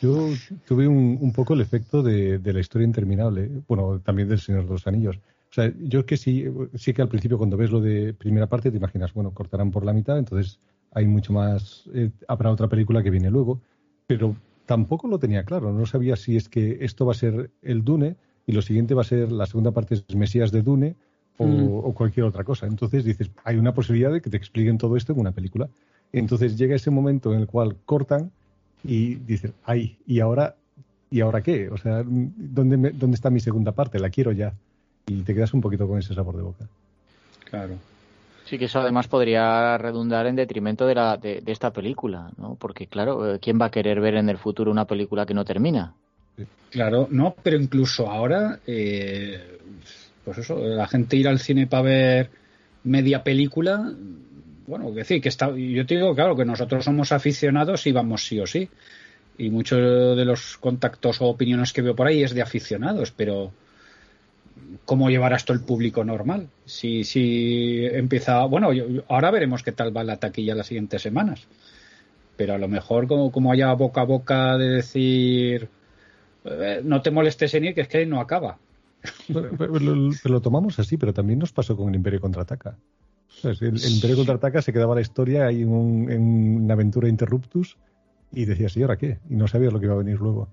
Yo 0.00 0.28
tuve 0.66 0.88
un, 0.88 1.16
un 1.20 1.32
poco 1.32 1.54
el 1.54 1.60
efecto 1.60 2.02
de, 2.02 2.38
de, 2.38 2.52
la 2.52 2.60
historia 2.60 2.86
interminable, 2.86 3.48
bueno, 3.68 4.00
también 4.00 4.28
del 4.28 4.40
Señor 4.40 4.64
de 4.64 4.70
los 4.70 4.86
Anillos. 4.86 5.18
O 5.52 5.54
sea, 5.54 5.70
yo 5.82 6.06
que 6.06 6.16
sí, 6.16 6.46
sí 6.74 6.94
que 6.94 7.02
al 7.02 7.08
principio 7.08 7.36
cuando 7.36 7.58
ves 7.58 7.70
lo 7.70 7.82
de 7.82 8.14
primera 8.14 8.46
parte 8.46 8.70
te 8.70 8.78
imaginas, 8.78 9.12
bueno, 9.12 9.32
cortarán 9.34 9.70
por 9.70 9.84
la 9.84 9.92
mitad, 9.92 10.18
entonces 10.18 10.58
hay 10.92 11.06
mucho 11.06 11.34
más, 11.34 11.90
eh, 11.92 12.10
habrá 12.26 12.50
otra 12.50 12.68
película 12.68 13.02
que 13.02 13.10
viene 13.10 13.30
luego, 13.30 13.60
pero 14.06 14.34
tampoco 14.64 15.08
lo 15.08 15.18
tenía 15.18 15.44
claro, 15.44 15.70
no 15.70 15.84
sabía 15.84 16.16
si 16.16 16.38
es 16.38 16.48
que 16.48 16.78
esto 16.80 17.04
va 17.04 17.12
a 17.12 17.16
ser 17.16 17.50
el 17.60 17.84
Dune 17.84 18.16
y 18.46 18.52
lo 18.52 18.62
siguiente 18.62 18.94
va 18.94 19.02
a 19.02 19.04
ser 19.04 19.30
la 19.30 19.44
segunda 19.44 19.72
parte 19.72 19.96
es 19.96 20.16
Mesías 20.16 20.52
de 20.52 20.62
Dune 20.62 20.96
o, 21.36 21.46
mm. 21.46 21.68
o 21.84 21.92
cualquier 21.92 22.24
otra 22.24 22.44
cosa. 22.44 22.66
Entonces 22.66 23.04
dices, 23.04 23.30
hay 23.44 23.56
una 23.58 23.74
posibilidad 23.74 24.10
de 24.10 24.22
que 24.22 24.30
te 24.30 24.38
expliquen 24.38 24.78
todo 24.78 24.96
esto 24.96 25.12
en 25.12 25.20
una 25.20 25.32
película. 25.32 25.68
Entonces 26.14 26.56
llega 26.56 26.76
ese 26.76 26.90
momento 26.90 27.34
en 27.34 27.40
el 27.40 27.46
cual 27.46 27.76
cortan 27.84 28.30
y 28.84 29.16
dices, 29.16 29.52
ay, 29.64 29.98
¿y 30.06 30.20
ahora, 30.20 30.56
¿y 31.10 31.20
ahora 31.20 31.42
qué? 31.42 31.68
O 31.68 31.76
sea, 31.76 32.02
¿dónde, 32.06 32.78
me, 32.78 32.90
¿dónde 32.90 33.16
está 33.16 33.28
mi 33.28 33.40
segunda 33.40 33.72
parte? 33.72 33.98
La 33.98 34.08
quiero 34.08 34.32
ya 34.32 34.54
y 35.18 35.22
te 35.22 35.34
quedas 35.34 35.54
un 35.54 35.60
poquito 35.60 35.86
con 35.86 35.98
ese 35.98 36.14
sabor 36.14 36.36
de 36.36 36.42
boca. 36.42 36.66
Claro. 37.50 37.74
Sí, 38.44 38.58
que 38.58 38.64
eso 38.66 38.80
además 38.80 39.08
podría 39.08 39.78
redundar 39.78 40.26
en 40.26 40.36
detrimento 40.36 40.86
de, 40.86 40.94
la, 40.94 41.16
de, 41.16 41.40
de, 41.40 41.52
esta 41.52 41.70
película, 41.70 42.30
¿no? 42.36 42.56
Porque, 42.56 42.86
claro, 42.86 43.38
¿quién 43.40 43.60
va 43.60 43.66
a 43.66 43.70
querer 43.70 44.00
ver 44.00 44.16
en 44.16 44.28
el 44.28 44.38
futuro 44.38 44.70
una 44.70 44.84
película 44.84 45.24
que 45.24 45.34
no 45.34 45.44
termina? 45.44 45.94
Claro, 46.70 47.06
no, 47.10 47.34
pero 47.42 47.60
incluso 47.60 48.10
ahora, 48.10 48.58
eh, 48.66 49.58
pues 50.24 50.38
eso, 50.38 50.58
la 50.58 50.88
gente 50.88 51.16
ir 51.16 51.28
al 51.28 51.38
cine 51.38 51.66
para 51.66 51.82
ver 51.82 52.30
media 52.84 53.22
película, 53.22 53.92
bueno, 54.66 54.88
es 54.88 54.94
decir, 54.94 55.20
que 55.20 55.28
está, 55.28 55.50
yo 55.50 55.84
te 55.84 55.96
digo, 55.96 56.14
claro, 56.14 56.34
que 56.34 56.44
nosotros 56.44 56.84
somos 56.84 57.12
aficionados 57.12 57.86
y 57.86 57.92
vamos 57.92 58.26
sí 58.26 58.40
o 58.40 58.46
sí. 58.46 58.68
Y 59.38 59.50
muchos 59.50 60.16
de 60.16 60.24
los 60.24 60.56
contactos 60.58 61.20
o 61.20 61.26
opiniones 61.26 61.72
que 61.72 61.82
veo 61.82 61.94
por 61.94 62.06
ahí 62.06 62.22
es 62.22 62.34
de 62.34 62.42
aficionados, 62.42 63.12
pero 63.12 63.52
cómo 64.84 65.10
llevará 65.10 65.36
esto 65.36 65.52
el 65.52 65.60
público 65.60 66.04
normal. 66.04 66.48
Si, 66.64 67.04
si 67.04 67.84
empieza, 67.84 68.44
bueno, 68.44 68.72
yo, 68.72 68.84
ahora 69.08 69.30
veremos 69.30 69.62
qué 69.62 69.72
tal 69.72 69.96
va 69.96 70.04
la 70.04 70.18
taquilla 70.18 70.54
las 70.54 70.66
siguientes 70.66 71.02
semanas. 71.02 71.46
Pero 72.36 72.54
a 72.54 72.58
lo 72.58 72.68
mejor 72.68 73.06
como, 73.06 73.30
como 73.30 73.52
haya 73.52 73.72
boca 73.74 74.00
a 74.00 74.04
boca 74.04 74.58
de 74.58 74.68
decir, 74.68 75.68
eh, 76.44 76.80
no 76.84 77.02
te 77.02 77.10
molestes 77.10 77.54
en 77.54 77.66
ir, 77.66 77.74
que 77.74 77.82
es 77.82 77.88
que 77.88 78.06
no 78.06 78.20
acaba. 78.20 78.58
Pero, 79.28 79.50
pero, 79.56 79.78
lo, 79.78 80.10
lo, 80.24 80.40
tomamos 80.40 80.78
así, 80.78 80.96
pero 80.96 81.12
también 81.12 81.38
nos 81.38 81.52
pasó 81.52 81.76
con 81.76 81.88
el 81.88 81.96
Imperio 81.96 82.20
Contraataca. 82.20 82.76
El, 83.42 83.56
el, 83.60 83.92
Imperio 83.94 84.16
Contraataca 84.16 84.62
se 84.62 84.72
quedaba 84.72 84.94
la 84.94 85.00
historia 85.00 85.46
ahí 85.46 85.62
en, 85.62 85.70
un, 85.70 86.10
en 86.10 86.64
una 86.64 86.74
aventura 86.74 87.08
interruptus 87.08 87.76
y 88.32 88.44
decías, 88.44 88.76
¿y 88.76 88.82
ahora 88.82 88.96
qué? 88.96 89.18
Y 89.28 89.36
no 89.36 89.48
sabías 89.48 89.72
lo 89.72 89.80
que 89.80 89.86
iba 89.86 89.94
a 89.94 89.98
venir 89.98 90.18
luego. 90.18 90.48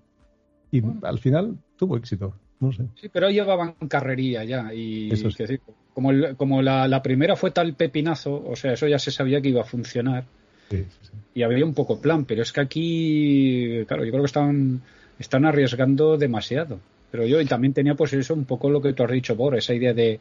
Y 0.71 0.81
al 1.03 1.19
final 1.19 1.57
tuvo 1.77 1.97
éxito. 1.97 2.35
No 2.59 2.71
sé. 2.73 2.83
Sí, 2.99 3.09
pero 3.09 3.29
llevaban 3.29 3.73
carrería 3.87 4.43
ya. 4.43 4.73
Y 4.73 5.11
eso 5.11 5.31
sí. 5.31 5.37
que, 5.37 5.59
como, 5.93 6.11
el, 6.11 6.35
como 6.35 6.61
la, 6.61 6.87
la, 6.87 7.01
primera 7.01 7.35
fue 7.35 7.51
tal 7.51 7.73
pepinazo, 7.73 8.43
o 8.45 8.55
sea, 8.55 8.73
eso 8.73 8.87
ya 8.87 8.99
se 8.99 9.11
sabía 9.11 9.41
que 9.41 9.49
iba 9.49 9.61
a 9.61 9.65
funcionar. 9.65 10.25
Sí, 10.69 10.85
y 11.33 11.43
había 11.43 11.65
un 11.65 11.73
poco 11.73 11.99
plan, 11.99 12.25
pero 12.25 12.41
es 12.41 12.51
que 12.51 12.61
aquí, 12.61 13.85
claro, 13.87 14.03
yo 14.03 14.11
creo 14.11 14.23
que 14.23 14.27
están, 14.27 14.81
están 15.17 15.45
arriesgando 15.45 16.17
demasiado. 16.17 16.79
Pero 17.11 17.25
yo 17.25 17.43
también 17.47 17.73
tenía 17.73 17.95
pues 17.95 18.13
eso 18.13 18.33
un 18.33 18.45
poco 18.45 18.69
lo 18.69 18.81
que 18.81 18.93
tú 18.93 19.03
has 19.03 19.11
dicho, 19.11 19.35
Bor, 19.35 19.55
esa 19.55 19.73
idea 19.73 19.93
de 19.93 20.19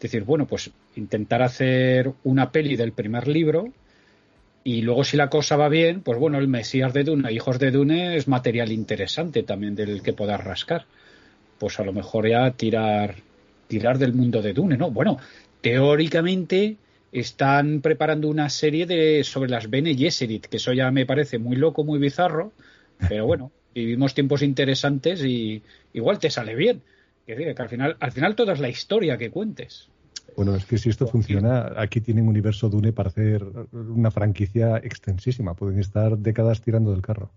decir, 0.00 0.24
bueno, 0.24 0.46
pues 0.46 0.70
intentar 0.96 1.42
hacer 1.42 2.12
una 2.24 2.50
peli 2.50 2.76
del 2.76 2.92
primer 2.92 3.26
libro 3.26 3.72
y 4.62 4.82
luego 4.82 5.04
si 5.04 5.16
la 5.16 5.28
cosa 5.28 5.56
va 5.56 5.68
bien, 5.68 6.02
pues 6.02 6.18
bueno, 6.18 6.38
el 6.38 6.48
Mesías 6.48 6.92
de 6.92 7.04
Dune, 7.04 7.32
Hijos 7.32 7.58
de 7.58 7.70
Dune 7.70 8.16
es 8.16 8.28
material 8.28 8.72
interesante 8.72 9.42
también 9.42 9.74
del 9.74 10.02
que 10.02 10.12
puedas 10.12 10.42
rascar. 10.42 10.86
Pues 11.60 11.78
a 11.78 11.84
lo 11.84 11.92
mejor 11.92 12.26
ya 12.26 12.50
tirar 12.50 13.16
tirar 13.68 13.98
del 13.98 14.14
mundo 14.14 14.42
de 14.42 14.54
Dune, 14.54 14.76
¿no? 14.76 14.90
Bueno, 14.90 15.18
teóricamente 15.60 16.76
están 17.12 17.82
preparando 17.82 18.28
una 18.28 18.48
serie 18.48 18.86
de 18.86 19.22
sobre 19.22 19.50
las 19.50 19.68
Bene 19.68 19.94
Gesserit, 19.94 20.46
que 20.46 20.56
eso 20.56 20.72
ya 20.72 20.90
me 20.90 21.06
parece 21.06 21.38
muy 21.38 21.56
loco, 21.56 21.84
muy 21.84 21.98
bizarro, 21.98 22.52
pero 23.08 23.26
bueno, 23.26 23.52
vivimos 23.74 24.14
tiempos 24.14 24.42
interesantes 24.42 25.22
y 25.22 25.62
igual 25.92 26.18
te 26.18 26.30
sale 26.30 26.54
bien. 26.54 26.82
Que, 27.26 27.36
que 27.36 27.62
al 27.62 27.68
final, 27.68 27.96
al 28.00 28.10
final 28.10 28.34
toda 28.34 28.54
es 28.54 28.60
la 28.60 28.70
historia 28.70 29.18
que 29.18 29.30
cuentes. 29.30 29.88
Bueno, 30.34 30.56
es 30.56 30.64
que 30.64 30.78
si 30.78 30.88
esto 30.88 31.06
funciona, 31.06 31.72
aquí 31.76 32.00
tienen 32.00 32.26
universo 32.26 32.68
Dune 32.70 32.92
para 32.92 33.10
hacer 33.10 33.44
una 33.72 34.10
franquicia 34.10 34.78
extensísima. 34.78 35.54
Pueden 35.54 35.78
estar 35.78 36.16
décadas 36.16 36.60
tirando 36.62 36.92
del 36.92 37.02
carro. 37.02 37.30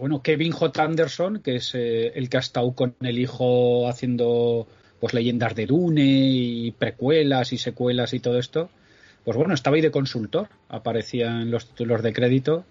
Bueno, 0.00 0.22
Kevin 0.22 0.52
J. 0.52 0.82
Anderson, 0.82 1.40
que 1.40 1.56
es 1.56 1.74
eh, 1.74 2.12
el 2.14 2.30
que 2.30 2.38
ha 2.38 2.40
estado 2.40 2.72
con 2.72 2.96
el 3.02 3.18
hijo 3.18 3.86
haciendo 3.86 4.66
pues 4.98 5.12
leyendas 5.12 5.54
de 5.54 5.66
Dune 5.66 6.02
y 6.04 6.70
precuelas 6.72 7.52
y 7.52 7.58
secuelas 7.58 8.14
y 8.14 8.20
todo 8.20 8.38
esto, 8.38 8.70
pues 9.24 9.36
bueno, 9.36 9.52
estaba 9.52 9.76
ahí 9.76 9.82
de 9.82 9.90
consultor, 9.90 10.48
aparecía 10.70 11.42
en 11.42 11.50
los 11.50 11.68
títulos 11.68 12.02
de 12.02 12.14
crédito. 12.14 12.64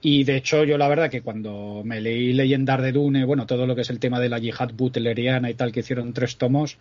Y 0.00 0.24
de 0.24 0.36
hecho, 0.36 0.64
yo 0.64 0.78
la 0.78 0.88
verdad 0.88 1.10
que 1.10 1.20
cuando 1.20 1.82
me 1.84 2.00
leí 2.00 2.32
Leyendas 2.32 2.80
de 2.80 2.92
Dune, 2.92 3.26
bueno, 3.26 3.46
todo 3.46 3.66
lo 3.66 3.74
que 3.74 3.82
es 3.82 3.90
el 3.90 3.98
tema 3.98 4.18
de 4.18 4.30
la 4.30 4.38
yihad 4.38 4.72
butleriana 4.72 5.50
y 5.50 5.54
tal, 5.54 5.72
que 5.72 5.80
hicieron 5.80 6.14
tres 6.14 6.38
tomos, 6.38 6.78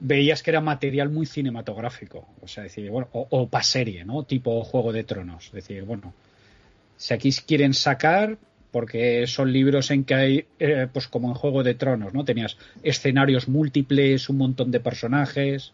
veías 0.00 0.42
que 0.42 0.50
era 0.50 0.60
material 0.60 1.10
muy 1.10 1.26
cinematográfico. 1.26 2.26
O 2.42 2.48
sea, 2.48 2.64
decir, 2.64 2.90
bueno, 2.90 3.08
o, 3.12 3.48
para 3.48 3.62
serie, 3.62 4.04
¿no? 4.04 4.24
Tipo 4.24 4.64
Juego 4.64 4.92
de 4.92 5.04
Tronos. 5.04 5.52
Decir, 5.52 5.84
bueno, 5.84 6.12
si 6.96 7.14
aquí 7.14 7.30
quieren 7.46 7.72
sacar, 7.72 8.36
porque 8.70 9.26
son 9.26 9.52
libros 9.52 9.90
en 9.90 10.04
que 10.04 10.14
hay, 10.14 10.46
eh, 10.58 10.86
pues 10.92 11.08
como 11.08 11.28
en 11.28 11.34
Juego 11.34 11.62
de 11.62 11.74
Tronos, 11.74 12.14
¿no? 12.14 12.24
Tenías 12.24 12.56
escenarios 12.82 13.48
múltiples, 13.48 14.28
un 14.28 14.38
montón 14.38 14.70
de 14.70 14.80
personajes 14.80 15.72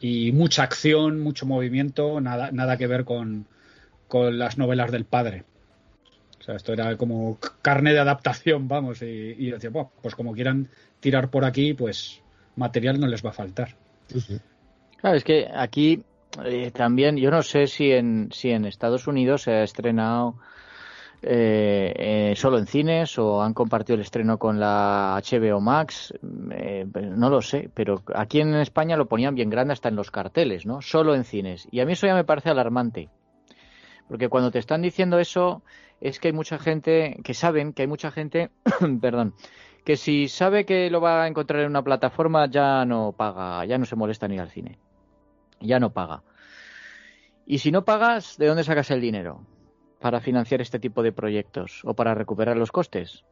y 0.00 0.32
mucha 0.32 0.64
acción, 0.64 1.20
mucho 1.20 1.46
movimiento, 1.46 2.20
nada, 2.20 2.50
nada 2.52 2.76
que 2.76 2.86
ver 2.86 3.04
con, 3.04 3.46
con 4.08 4.38
las 4.38 4.58
novelas 4.58 4.90
del 4.90 5.04
padre. 5.04 5.44
O 6.40 6.44
sea, 6.44 6.56
esto 6.56 6.72
era 6.72 6.96
como 6.96 7.38
carne 7.62 7.92
de 7.92 8.00
adaptación, 8.00 8.66
vamos, 8.66 9.00
y, 9.02 9.06
y 9.38 9.50
decía, 9.50 9.70
pues 9.70 10.14
como 10.14 10.34
quieran 10.34 10.68
tirar 11.00 11.30
por 11.30 11.44
aquí, 11.44 11.72
pues 11.72 12.20
material 12.56 13.00
no 13.00 13.06
les 13.06 13.24
va 13.24 13.30
a 13.30 13.34
faltar. 13.34 13.76
Claro, 15.00 15.16
es 15.16 15.24
que 15.24 15.48
aquí 15.54 16.02
eh, 16.44 16.70
también, 16.72 17.16
yo 17.16 17.30
no 17.30 17.42
sé 17.42 17.66
si 17.66 17.92
en, 17.92 18.30
si 18.32 18.50
en 18.50 18.64
Estados 18.64 19.06
Unidos 19.06 19.42
se 19.42 19.52
ha 19.52 19.62
estrenado 19.62 20.34
eh, 21.24 21.92
eh, 21.96 22.34
solo 22.36 22.58
en 22.58 22.66
cines 22.66 23.16
o 23.16 23.42
han 23.42 23.54
compartido 23.54 23.94
el 23.94 24.00
estreno 24.00 24.38
con 24.38 24.58
la 24.58 25.20
HBO 25.22 25.60
Max, 25.60 26.12
eh, 26.50 26.84
no 26.84 27.30
lo 27.30 27.40
sé, 27.40 27.70
pero 27.72 28.02
aquí 28.14 28.40
en 28.40 28.54
España 28.56 28.96
lo 28.96 29.06
ponían 29.06 29.36
bien 29.36 29.48
grande 29.48 29.72
hasta 29.72 29.88
en 29.88 29.94
los 29.94 30.10
carteles, 30.10 30.66
¿no? 30.66 30.82
Solo 30.82 31.14
en 31.14 31.24
cines. 31.24 31.68
Y 31.70 31.78
a 31.78 31.86
mí 31.86 31.92
eso 31.92 32.08
ya 32.08 32.14
me 32.14 32.24
parece 32.24 32.50
alarmante. 32.50 33.08
Porque 34.08 34.28
cuando 34.28 34.50
te 34.50 34.58
están 34.58 34.82
diciendo 34.82 35.20
eso, 35.20 35.62
es 36.00 36.18
que 36.18 36.28
hay 36.28 36.34
mucha 36.34 36.58
gente, 36.58 37.20
que 37.22 37.34
saben 37.34 37.72
que 37.72 37.82
hay 37.82 37.88
mucha 37.88 38.10
gente, 38.10 38.50
perdón, 39.00 39.34
que 39.84 39.96
si 39.96 40.28
sabe 40.28 40.64
que 40.64 40.90
lo 40.90 41.00
va 41.00 41.22
a 41.22 41.28
encontrar 41.28 41.62
en 41.62 41.70
una 41.70 41.82
plataforma 41.82 42.46
ya 42.50 42.84
no 42.84 43.12
paga, 43.12 43.64
ya 43.64 43.78
no 43.78 43.84
se 43.84 43.94
molesta 43.96 44.26
ni 44.26 44.38
al 44.38 44.50
cine. 44.50 44.78
Ya 45.60 45.78
no 45.78 45.92
paga. 45.92 46.22
Y 47.46 47.58
si 47.58 47.70
no 47.70 47.84
pagas, 47.84 48.36
¿de 48.38 48.46
dónde 48.46 48.64
sacas 48.64 48.90
el 48.90 49.00
dinero? 49.00 49.46
Para 50.02 50.20
financiar 50.20 50.60
este 50.60 50.80
tipo 50.80 51.02
de 51.02 51.12
proyectos 51.12 51.80
o 51.84 51.94
para 51.94 52.14
recuperar 52.14 52.56
los 52.56 52.72
costes? 52.72 53.24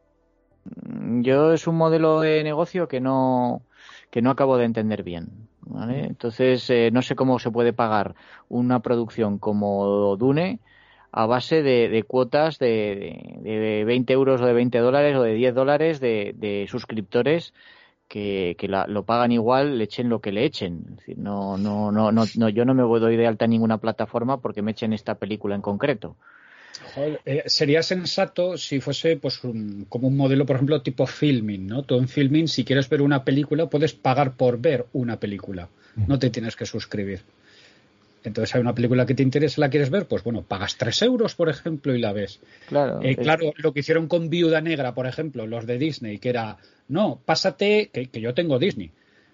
Mm, 0.63 1.21
yo 1.21 1.51
es 1.53 1.67
un 1.67 1.75
modelo 1.75 2.21
de 2.21 2.43
negocio 2.43 2.87
que 2.87 3.01
no 3.01 3.61
que 4.09 4.21
no 4.21 4.31
acabo 4.31 4.57
de 4.57 4.65
entender 4.65 5.03
bien. 5.03 5.47
Entonces 5.89 6.69
eh, 6.69 6.89
no 6.91 7.01
sé 7.01 7.15
cómo 7.15 7.39
se 7.39 7.51
puede 7.51 7.71
pagar 7.71 8.15
una 8.49 8.79
producción 8.79 9.37
como 9.37 10.17
Dune 10.17 10.59
a 11.13 11.25
base 11.25 11.61
de, 11.61 12.03
cuotas 12.03 12.57
de, 12.57 13.39
de, 13.41 13.83
20 13.85 14.13
euros 14.13 14.41
o 14.41 14.45
de 14.45 14.53
20 14.53 14.77
dólares 14.79 15.15
o 15.15 15.23
de 15.23 15.33
10 15.33 15.53
dólares 15.53 15.99
de, 15.99 16.65
suscriptores 16.69 17.53
que, 18.07 18.55
lo 18.87 19.03
pagan 19.05 19.31
igual, 19.31 19.77
le 19.77 19.85
echen 19.85 20.09
lo 20.09 20.19
que 20.19 20.31
le 20.31 20.45
echen. 20.45 20.97
no, 21.15 21.57
no, 21.57 21.91
no, 21.91 22.11
no, 22.11 22.49
yo 22.49 22.65
no 22.65 22.73
me 22.73 22.83
doy 22.83 23.15
de 23.15 23.27
alta 23.27 23.45
en 23.45 23.51
ninguna 23.51 23.77
plataforma 23.77 24.41
porque 24.41 24.61
me 24.61 24.71
echen 24.71 24.93
esta 24.93 25.15
película 25.15 25.55
en 25.55 25.61
concreto. 25.61 26.17
Eh, 27.25 27.43
sería 27.45 27.83
sensato 27.83 28.57
si 28.57 28.79
fuese 28.79 29.17
pues 29.17 29.37
como 29.37 30.07
un 30.07 30.17
modelo, 30.17 30.45
por 30.45 30.55
ejemplo, 30.55 30.81
tipo 30.81 31.05
filming, 31.05 31.67
¿no? 31.67 31.83
Tú 31.83 31.97
en 31.97 32.07
filming, 32.07 32.47
si 32.47 32.63
quieres 32.63 32.89
ver 32.89 33.01
una 33.01 33.23
película, 33.23 33.67
puedes 33.67 33.93
pagar 33.93 34.33
por 34.33 34.59
ver 34.59 34.85
una 34.93 35.19
película. 35.19 35.69
No 35.95 36.19
te 36.19 36.29
tienes 36.29 36.55
que 36.55 36.65
suscribir. 36.65 37.21
Entonces 38.23 38.53
hay 38.55 38.61
una 38.61 38.75
película 38.75 39.05
que 39.05 39.15
te 39.15 39.23
interesa, 39.23 39.61
la 39.61 39.69
quieres 39.69 39.89
ver, 39.89 40.07
pues 40.07 40.23
bueno, 40.23 40.43
pagas 40.43 40.77
tres 40.77 41.01
euros, 41.01 41.35
por 41.35 41.49
ejemplo, 41.49 41.95
y 41.95 41.99
la 41.99 42.13
ves. 42.13 42.39
Claro. 42.67 42.99
Eh, 43.01 43.15
claro, 43.15 43.51
lo 43.57 43.73
que 43.73 43.79
hicieron 43.79 44.07
con 44.07 44.29
Viuda 44.29 44.61
Negra, 44.61 44.93
por 44.93 45.07
ejemplo, 45.07 45.47
los 45.47 45.65
de 45.65 45.77
Disney, 45.77 46.19
que 46.19 46.29
era, 46.29 46.57
no, 46.87 47.19
pásate, 47.25 47.89
que, 47.91 48.21
yo 48.21 48.33
tengo 48.33 48.59
Disney, 48.59 48.91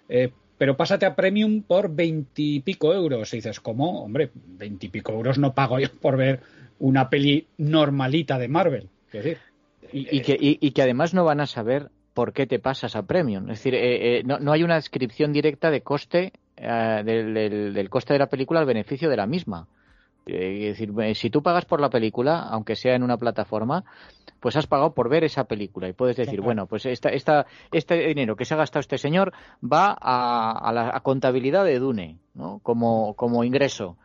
eh, 0.08 0.30
pero 0.58 0.76
pásate 0.76 1.06
a 1.06 1.14
Premium 1.14 1.62
por 1.62 1.94
veintipico 1.94 2.92
euros. 2.92 3.32
Y 3.32 3.36
dices, 3.36 3.60
¿cómo? 3.60 4.02
Hombre, 4.02 4.30
veintipico 4.34 5.12
euros 5.12 5.38
no 5.38 5.54
pago 5.54 5.78
yo 5.78 5.88
por 6.00 6.16
ver 6.16 6.40
una 6.80 7.08
peli 7.08 7.46
normalita 7.56 8.38
de 8.38 8.48
Marvel. 8.48 8.88
y, 9.92 10.20
que, 10.20 10.36
y, 10.38 10.70
que 10.72 10.82
además 10.82 11.14
no 11.14 11.24
van 11.24 11.40
a 11.40 11.46
saber 11.46 11.90
por 12.12 12.32
qué 12.32 12.46
te 12.46 12.58
pasas 12.58 12.96
a 12.96 13.06
Premium. 13.06 13.44
Es 13.44 13.58
decir, 13.58 13.74
eh, 13.74 14.18
eh, 14.18 14.22
no, 14.24 14.38
no, 14.40 14.52
hay 14.52 14.64
una 14.64 14.74
descripción 14.74 15.32
directa 15.32 15.70
de 15.70 15.82
coste 15.82 16.32
eh, 16.56 17.02
del, 17.04 17.72
del, 17.72 17.90
coste 17.90 18.12
de 18.12 18.18
la 18.18 18.28
película 18.28 18.60
al 18.60 18.66
beneficio 18.66 19.08
de 19.08 19.16
la 19.16 19.26
misma. 19.26 19.68
Es 20.28 20.78
decir, 20.78 20.92
si 21.16 21.30
tú 21.30 21.42
pagas 21.42 21.64
por 21.64 21.80
la 21.80 21.90
película, 21.90 22.40
aunque 22.40 22.76
sea 22.76 22.94
en 22.94 23.02
una 23.02 23.16
plataforma, 23.16 23.84
pues 24.40 24.56
has 24.56 24.66
pagado 24.66 24.94
por 24.94 25.08
ver 25.08 25.24
esa 25.24 25.44
película 25.44 25.88
y 25.88 25.92
puedes 25.92 26.16
decir, 26.16 26.40
bueno, 26.40 26.66
pues 26.66 26.86
esta, 26.86 27.08
esta, 27.08 27.46
este 27.72 28.06
dinero 28.06 28.36
que 28.36 28.44
se 28.44 28.54
ha 28.54 28.56
gastado 28.56 28.80
este 28.80 28.98
señor 28.98 29.32
va 29.62 29.96
a, 30.00 30.52
a 30.52 30.72
la 30.72 31.00
contabilidad 31.00 31.64
de 31.64 31.78
Dune, 31.78 32.18
¿no? 32.34 32.60
Como, 32.62 33.14
como 33.14 33.42
ingreso. 33.44 33.96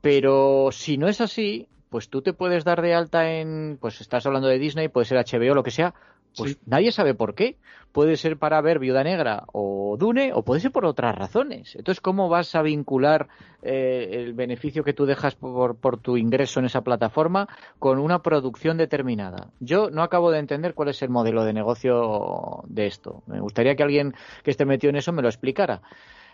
Pero 0.00 0.68
si 0.70 0.96
no 0.96 1.08
es 1.08 1.20
así, 1.20 1.68
pues 1.90 2.08
tú 2.08 2.22
te 2.22 2.32
puedes 2.32 2.64
dar 2.64 2.82
de 2.82 2.94
alta 2.94 3.30
en, 3.30 3.78
pues 3.80 4.00
estás 4.00 4.26
hablando 4.26 4.48
de 4.48 4.58
Disney, 4.58 4.88
puede 4.88 5.06
ser 5.06 5.18
HBO, 5.18 5.54
lo 5.54 5.62
que 5.62 5.70
sea, 5.70 5.94
pues 6.38 6.58
nadie 6.66 6.92
sabe 6.92 7.14
por 7.14 7.34
qué. 7.34 7.56
Puede 7.92 8.16
ser 8.16 8.36
para 8.36 8.60
ver 8.60 8.78
Viuda 8.78 9.02
Negra 9.02 9.44
o 9.52 9.96
Dune, 9.98 10.32
o 10.32 10.42
puede 10.42 10.60
ser 10.60 10.70
por 10.70 10.84
otras 10.84 11.16
razones. 11.16 11.74
Entonces, 11.74 12.00
¿cómo 12.00 12.28
vas 12.28 12.54
a 12.54 12.62
vincular 12.62 13.28
eh, 13.62 14.08
el 14.12 14.34
beneficio 14.34 14.84
que 14.84 14.92
tú 14.92 15.06
dejas 15.06 15.34
por, 15.34 15.76
por, 15.76 15.98
tu 15.98 16.16
ingreso 16.16 16.60
en 16.60 16.66
esa 16.66 16.82
plataforma 16.82 17.48
con 17.78 17.98
una 17.98 18.20
producción 18.22 18.76
determinada? 18.76 19.48
Yo 19.58 19.90
no 19.90 20.02
acabo 20.02 20.30
de 20.30 20.38
entender 20.38 20.74
cuál 20.74 20.90
es 20.90 21.02
el 21.02 21.08
modelo 21.08 21.44
de 21.44 21.54
negocio 21.54 22.62
de 22.66 22.86
esto. 22.86 23.22
Me 23.26 23.40
gustaría 23.40 23.74
que 23.74 23.82
alguien 23.82 24.14
que 24.44 24.50
esté 24.50 24.64
metido 24.64 24.90
en 24.90 24.96
eso 24.96 25.12
me 25.12 25.22
lo 25.22 25.28
explicara. 25.28 25.80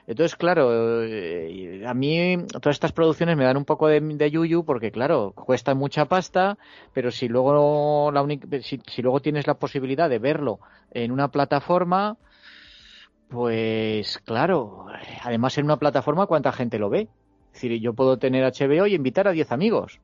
Entonces, 0.06 0.36
claro, 0.36 1.02
eh, 1.02 1.82
a 1.86 1.94
mí 1.94 2.36
todas 2.60 2.76
estas 2.76 2.92
producciones 2.92 3.36
me 3.38 3.44
dan 3.44 3.56
un 3.56 3.64
poco 3.64 3.88
de, 3.88 4.30
yuyu 4.30 4.64
porque, 4.64 4.90
claro, 4.90 5.32
cuesta 5.32 5.74
mucha 5.74 6.04
pasta, 6.04 6.58
pero 6.92 7.10
si 7.10 7.26
luego, 7.26 8.12
la 8.12 8.26
si, 8.60 9.02
luego 9.02 9.20
tienes 9.20 9.46
la 9.46 9.54
posibilidad 9.54 10.10
de 10.10 10.18
verlo 10.18 10.60
en 10.90 11.10
una 11.10 11.28
plataforma, 11.28 12.18
pues 13.28 14.18
claro, 14.18 14.86
además 15.22 15.56
en 15.56 15.64
una 15.64 15.78
plataforma, 15.78 16.26
¿cuánta 16.26 16.52
gente 16.52 16.78
lo 16.78 16.90
ve? 16.90 17.08
Es 17.54 17.62
decir, 17.62 17.80
yo 17.80 17.94
puedo 17.94 18.18
tener 18.18 18.44
HBO 18.44 18.86
y 18.86 18.94
invitar 18.94 19.26
a 19.26 19.32
10 19.32 19.52
amigos. 19.52 20.00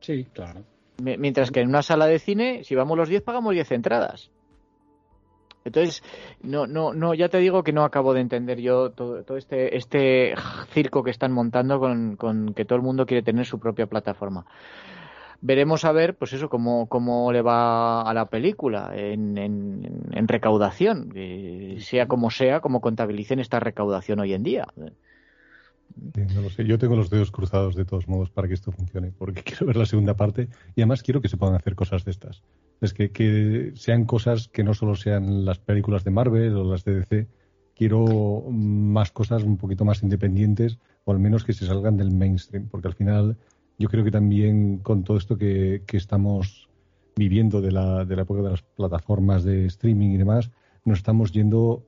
Sí, 0.00 0.26
claro. 0.32 0.62
Mientras 1.02 1.50
que 1.50 1.60
en 1.60 1.68
una 1.68 1.82
sala 1.82 2.06
de 2.06 2.18
cine, 2.18 2.64
si 2.64 2.74
vamos 2.74 2.96
los 2.96 3.08
10, 3.08 3.22
pagamos 3.22 3.52
10 3.52 3.72
entradas. 3.72 4.30
Entonces, 5.68 6.02
no, 6.42 6.66
no, 6.66 6.92
no, 6.92 7.14
ya 7.14 7.28
te 7.28 7.38
digo 7.38 7.62
que 7.62 7.72
no 7.72 7.84
acabo 7.84 8.14
de 8.14 8.20
entender 8.20 8.60
yo 8.60 8.90
todo, 8.90 9.36
este, 9.36 9.76
este 9.76 10.34
circo 10.72 11.02
que 11.02 11.10
están 11.10 11.32
montando 11.32 11.78
con, 11.78 12.16
con, 12.16 12.54
que 12.54 12.64
todo 12.64 12.76
el 12.76 12.82
mundo 12.82 13.06
quiere 13.06 13.22
tener 13.22 13.46
su 13.46 13.58
propia 13.58 13.86
plataforma. 13.86 14.46
Veremos 15.40 15.84
a 15.84 15.92
ver, 15.92 16.16
pues 16.16 16.32
eso, 16.32 16.48
cómo, 16.48 16.88
cómo 16.88 17.30
le 17.32 17.42
va 17.42 18.02
a 18.02 18.12
la 18.12 18.26
película 18.26 18.90
en, 18.94 19.38
en, 19.38 20.28
recaudación, 20.28 21.12
sea 21.78 22.08
como 22.08 22.30
sea, 22.30 22.60
cómo 22.60 22.80
contabilicen 22.80 23.38
esta 23.38 23.60
recaudación 23.60 24.18
hoy 24.18 24.34
en 24.34 24.42
día. 24.42 24.66
no 24.76 26.42
lo 26.42 26.50
sé. 26.50 26.64
Yo 26.64 26.76
tengo 26.78 26.96
los 26.96 27.08
dedos 27.08 27.30
cruzados 27.30 27.76
de 27.76 27.84
todos 27.84 28.08
modos 28.08 28.30
para 28.30 28.48
que 28.48 28.54
esto 28.54 28.72
funcione, 28.72 29.12
porque 29.16 29.42
quiero 29.44 29.66
ver 29.66 29.76
la 29.76 29.86
segunda 29.86 30.14
parte 30.14 30.48
y 30.74 30.80
además 30.80 31.04
quiero 31.04 31.20
que 31.20 31.28
se 31.28 31.36
puedan 31.36 31.54
hacer 31.54 31.76
cosas 31.76 32.04
de 32.04 32.10
estas. 32.10 32.42
Es 32.80 32.94
que, 32.94 33.10
que 33.10 33.72
sean 33.74 34.04
cosas 34.04 34.48
que 34.48 34.62
no 34.62 34.74
solo 34.74 34.94
sean 34.94 35.44
las 35.44 35.58
películas 35.58 36.04
de 36.04 36.10
Marvel 36.10 36.54
o 36.56 36.70
las 36.70 36.84
de 36.84 36.94
DC. 37.00 37.26
Quiero 37.74 38.44
más 38.50 39.10
cosas 39.12 39.42
un 39.42 39.56
poquito 39.56 39.84
más 39.84 40.02
independientes 40.02 40.78
o 41.04 41.12
al 41.12 41.18
menos 41.18 41.44
que 41.44 41.52
se 41.52 41.66
salgan 41.66 41.96
del 41.96 42.10
mainstream, 42.10 42.68
porque 42.68 42.88
al 42.88 42.94
final 42.94 43.36
yo 43.78 43.88
creo 43.88 44.04
que 44.04 44.10
también 44.10 44.78
con 44.78 45.04
todo 45.04 45.16
esto 45.16 45.36
que, 45.36 45.82
que 45.86 45.96
estamos 45.96 46.68
viviendo 47.16 47.60
de 47.60 47.72
la, 47.72 48.04
de 48.04 48.16
la 48.16 48.22
época 48.22 48.42
de 48.42 48.50
las 48.50 48.62
plataformas 48.62 49.44
de 49.44 49.66
streaming 49.66 50.10
y 50.10 50.16
demás, 50.16 50.50
nos 50.84 50.98
estamos 50.98 51.32
yendo 51.32 51.84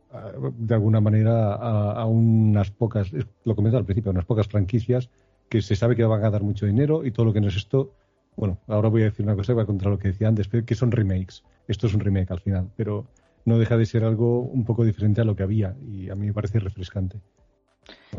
de 0.59 0.75
alguna 0.75 1.01
manera 1.01 1.55
a, 1.55 2.05
unas 2.07 2.71
pocas, 2.71 3.11
lo 3.45 3.57
comenté 3.57 3.79
al 3.79 3.85
principio, 3.85 4.11
unas 4.11 4.25
pocas 4.25 4.47
franquicias 4.47 5.09
que 5.49 5.63
se 5.63 5.75
sabe 5.75 5.97
que 5.97 6.05
van 6.05 6.25
a 6.25 6.31
dar 6.31 6.43
mucho 6.43 6.67
dinero 6.67 7.05
y 7.05 7.11
todo 7.11 7.27
lo 7.27 7.33
que 7.33 7.41
no 7.41 7.49
es 7.49 7.57
esto, 7.57 7.93
bueno, 8.41 8.57
ahora 8.69 8.89
voy 8.89 9.03
a 9.03 9.05
decir 9.05 9.27
una 9.27 9.37
cosa 9.37 9.53
que 9.53 9.59
va 9.59 9.67
contra 9.67 9.91
lo 9.91 9.99
que 9.99 10.09
decía 10.09 10.27
antes, 10.27 10.49
que 10.49 10.75
son 10.75 10.91
remakes. 10.91 11.45
Esto 11.69 11.87
es 11.87 11.93
un 11.93 12.01
remake 12.01 12.31
al 12.31 12.41
final, 12.41 12.71
pero 12.75 13.07
no 13.45 13.59
deja 13.59 13.77
de 13.77 13.85
ser 13.85 14.03
algo 14.03 14.41
un 14.41 14.65
poco 14.65 14.83
diferente 14.83 15.21
a 15.21 15.25
lo 15.25 15.37
que 15.37 15.43
había 15.43 15.77
y 15.87 16.09
a 16.09 16.15
mí 16.15 16.27
me 16.27 16.33
parece 16.33 16.59
refrescante. 16.59 17.21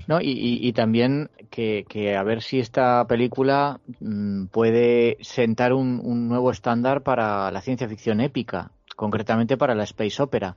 No, 0.06 0.20
y, 0.22 0.72
también 0.74 1.32
que, 1.50 2.16
a 2.16 2.22
ver 2.22 2.44
si 2.44 2.60
esta 2.60 3.08
película 3.08 3.80
mm, 4.00 4.46
puede 4.46 5.18
sentar 5.22 5.74
un, 5.74 6.28
nuevo 6.28 6.52
estándar 6.52 7.02
para 7.02 7.50
la 7.50 7.62
ciencia 7.62 7.90
ficción 7.90 8.22
épica 8.22 8.72
concretamente 8.96 9.58
para 9.58 9.74
la 9.74 9.86
Space 9.86 10.22
Opera. 10.22 10.56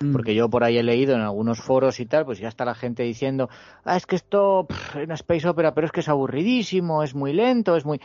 Mm. 0.00 0.10
Porque 0.10 0.34
yo 0.34 0.50
por 0.50 0.64
ahí 0.64 0.76
he 0.76 0.82
leído 0.82 1.14
en 1.14 1.20
algunos 1.20 1.60
foros 1.60 2.00
y 2.00 2.06
tal, 2.06 2.24
pues 2.24 2.40
ya 2.40 2.48
está 2.48 2.64
la 2.64 2.74
gente 2.74 3.04
diciendo, 3.04 3.48
ah, 3.84 3.96
es 3.96 4.06
que 4.06 4.16
esto 4.16 4.66
es 4.96 5.04
una 5.04 5.14
Space 5.14 5.46
Opera, 5.46 5.72
pero 5.72 5.86
es 5.86 5.92
que 5.92 6.00
es 6.00 6.08
aburridísimo, 6.08 7.04
es 7.04 7.14
muy 7.14 7.32
lento, 7.32 7.76
es 7.76 7.84
muy... 7.84 8.00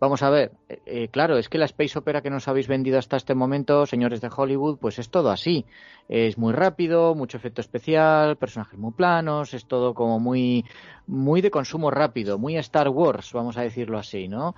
Vamos 0.00 0.22
a 0.22 0.30
ver, 0.30 0.52
eh, 0.68 0.80
eh, 0.86 1.08
claro, 1.08 1.38
es 1.38 1.48
que 1.48 1.58
la 1.58 1.64
Space 1.64 1.98
Opera 1.98 2.22
que 2.22 2.30
nos 2.30 2.46
habéis 2.48 2.68
vendido 2.68 2.98
hasta 2.98 3.16
este 3.16 3.34
momento, 3.34 3.84
señores 3.86 4.20
de 4.20 4.30
Hollywood, 4.34 4.78
pues 4.78 4.98
es 4.98 5.10
todo 5.10 5.30
así. 5.30 5.66
Es 6.08 6.38
muy 6.38 6.52
rápido, 6.52 7.14
mucho 7.14 7.36
efecto 7.36 7.60
especial, 7.60 8.36
personajes 8.36 8.78
muy 8.78 8.92
planos, 8.92 9.54
es 9.54 9.66
todo 9.66 9.94
como 9.94 10.20
muy, 10.20 10.64
muy 11.06 11.40
de 11.40 11.50
consumo 11.50 11.90
rápido, 11.90 12.38
muy 12.38 12.56
Star 12.56 12.88
Wars, 12.88 13.32
vamos 13.32 13.56
a 13.56 13.62
decirlo 13.62 13.98
así, 13.98 14.28
¿no? 14.28 14.54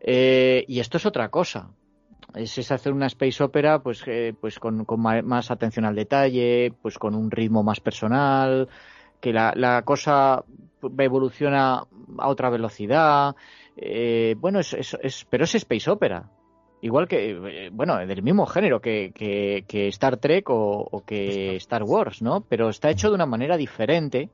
Eh, 0.00 0.64
y 0.68 0.80
esto 0.80 0.96
es 0.96 1.06
otra 1.06 1.28
cosa 1.28 1.70
es, 2.34 2.70
hacer 2.70 2.92
una 2.92 3.06
space 3.06 3.42
opera 3.42 3.80
pues, 3.80 4.02
eh, 4.06 4.34
pues 4.38 4.58
con, 4.58 4.86
más 5.24 5.50
atención 5.50 5.84
al 5.84 5.94
detalle, 5.94 6.72
pues 6.82 6.98
con 6.98 7.14
un 7.14 7.30
ritmo 7.30 7.62
más 7.62 7.80
personal, 7.80 8.68
que 9.20 9.32
la, 9.32 9.52
la 9.54 9.82
cosa 9.82 10.44
evoluciona 10.98 11.84
a 12.18 12.28
otra 12.28 12.50
velocidad. 12.50 13.34
Eh, 13.76 14.34
bueno, 14.38 14.60
es, 14.60 14.74
es, 14.74 15.26
pero 15.28 15.44
es 15.44 15.54
space 15.54 15.90
opera. 15.90 16.30
Igual 16.80 17.06
que, 17.06 17.30
eh, 17.30 17.70
bueno, 17.72 17.96
del 17.98 18.22
mismo 18.22 18.44
género 18.46 18.80
que, 18.80 19.12
que, 19.14 19.88
Star 19.88 20.16
Trek 20.16 20.46
o, 20.50 21.04
que 21.06 21.56
Star 21.56 21.84
Wars, 21.84 22.22
¿no? 22.22 22.40
Pero 22.48 22.68
está 22.68 22.90
hecho 22.90 23.08
de 23.08 23.14
una 23.14 23.26
manera 23.26 23.56
diferente. 23.56 24.30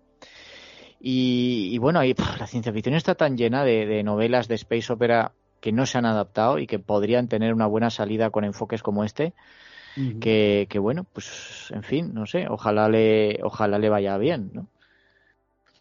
Y, 1.00 1.76
bueno, 1.78 2.00
ahí, 2.00 2.14
la 2.38 2.46
ciencia 2.46 2.72
ficción 2.72 2.94
está 2.94 3.14
tan 3.14 3.36
llena 3.36 3.64
de, 3.64 3.86
de 3.86 4.02
novelas 4.02 4.48
de 4.48 4.56
space 4.56 4.92
opera 4.92 5.32
que 5.60 5.72
no 5.72 5.86
se 5.86 5.98
han 5.98 6.06
adaptado 6.06 6.58
y 6.58 6.66
que 6.66 6.78
podrían 6.78 7.28
tener 7.28 7.52
una 7.52 7.66
buena 7.66 7.90
salida 7.90 8.30
con 8.30 8.44
enfoques 8.44 8.82
como 8.82 9.04
este. 9.04 9.34
que, 10.20 10.78
bueno, 10.80 11.04
pues 11.12 11.70
en 11.74 11.82
fin, 11.82 12.14
no 12.14 12.26
sé, 12.26 12.46
ojalá 12.48 12.88
le, 12.88 13.40
ojalá 13.42 13.78
le 13.78 13.88
vaya 13.88 14.16
bien, 14.16 14.50
¿no? 14.52 14.68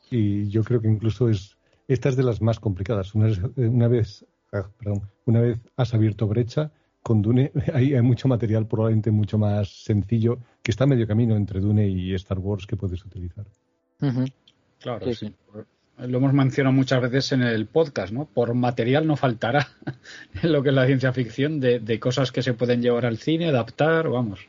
Y 0.09 0.49
yo 0.49 0.63
creo 0.63 0.81
que 0.81 0.87
incluso 0.87 1.29
es 1.29 1.56
esta 1.87 2.09
es 2.09 2.15
de 2.15 2.23
las 2.23 2.41
más 2.41 2.59
complicadas. 2.59 3.15
Una, 3.15 3.31
una 3.55 3.87
vez, 3.87 4.25
ah, 4.53 4.67
perdón, 4.77 5.03
una 5.25 5.41
vez 5.41 5.59
has 5.75 5.93
abierto 5.93 6.27
brecha 6.27 6.71
con 7.03 7.21
Dune, 7.21 7.51
hay, 7.73 7.93
hay, 7.93 8.01
mucho 8.01 8.27
material 8.27 8.67
probablemente 8.67 9.11
mucho 9.11 9.37
más 9.37 9.83
sencillo 9.83 10.39
que 10.61 10.71
está 10.71 10.83
a 10.83 10.87
medio 10.87 11.07
camino 11.07 11.35
entre 11.35 11.59
Dune 11.59 11.87
y 11.87 12.13
Star 12.13 12.39
Wars 12.39 12.67
que 12.67 12.75
puedes 12.75 13.03
utilizar. 13.05 13.45
Claro, 14.79 15.13
sí 15.13 15.33
lo 15.97 16.19
hemos 16.19 16.33
mencionado 16.33 16.75
muchas 16.75 17.01
veces 17.01 17.31
en 17.31 17.41
el 17.41 17.65
podcast, 17.65 18.13
¿no? 18.13 18.25
Por 18.25 18.53
material 18.53 19.07
no 19.07 19.15
faltará 19.15 19.67
en 20.41 20.51
lo 20.51 20.61
que 20.61 20.69
es 20.69 20.75
la 20.75 20.85
ciencia 20.85 21.11
ficción 21.11 21.59
de, 21.59 21.99
cosas 21.99 22.31
que 22.31 22.43
se 22.43 22.53
pueden 22.53 22.81
llevar 22.81 23.05
al 23.05 23.17
cine, 23.17 23.47
adaptar, 23.47 24.07
vamos. 24.09 24.47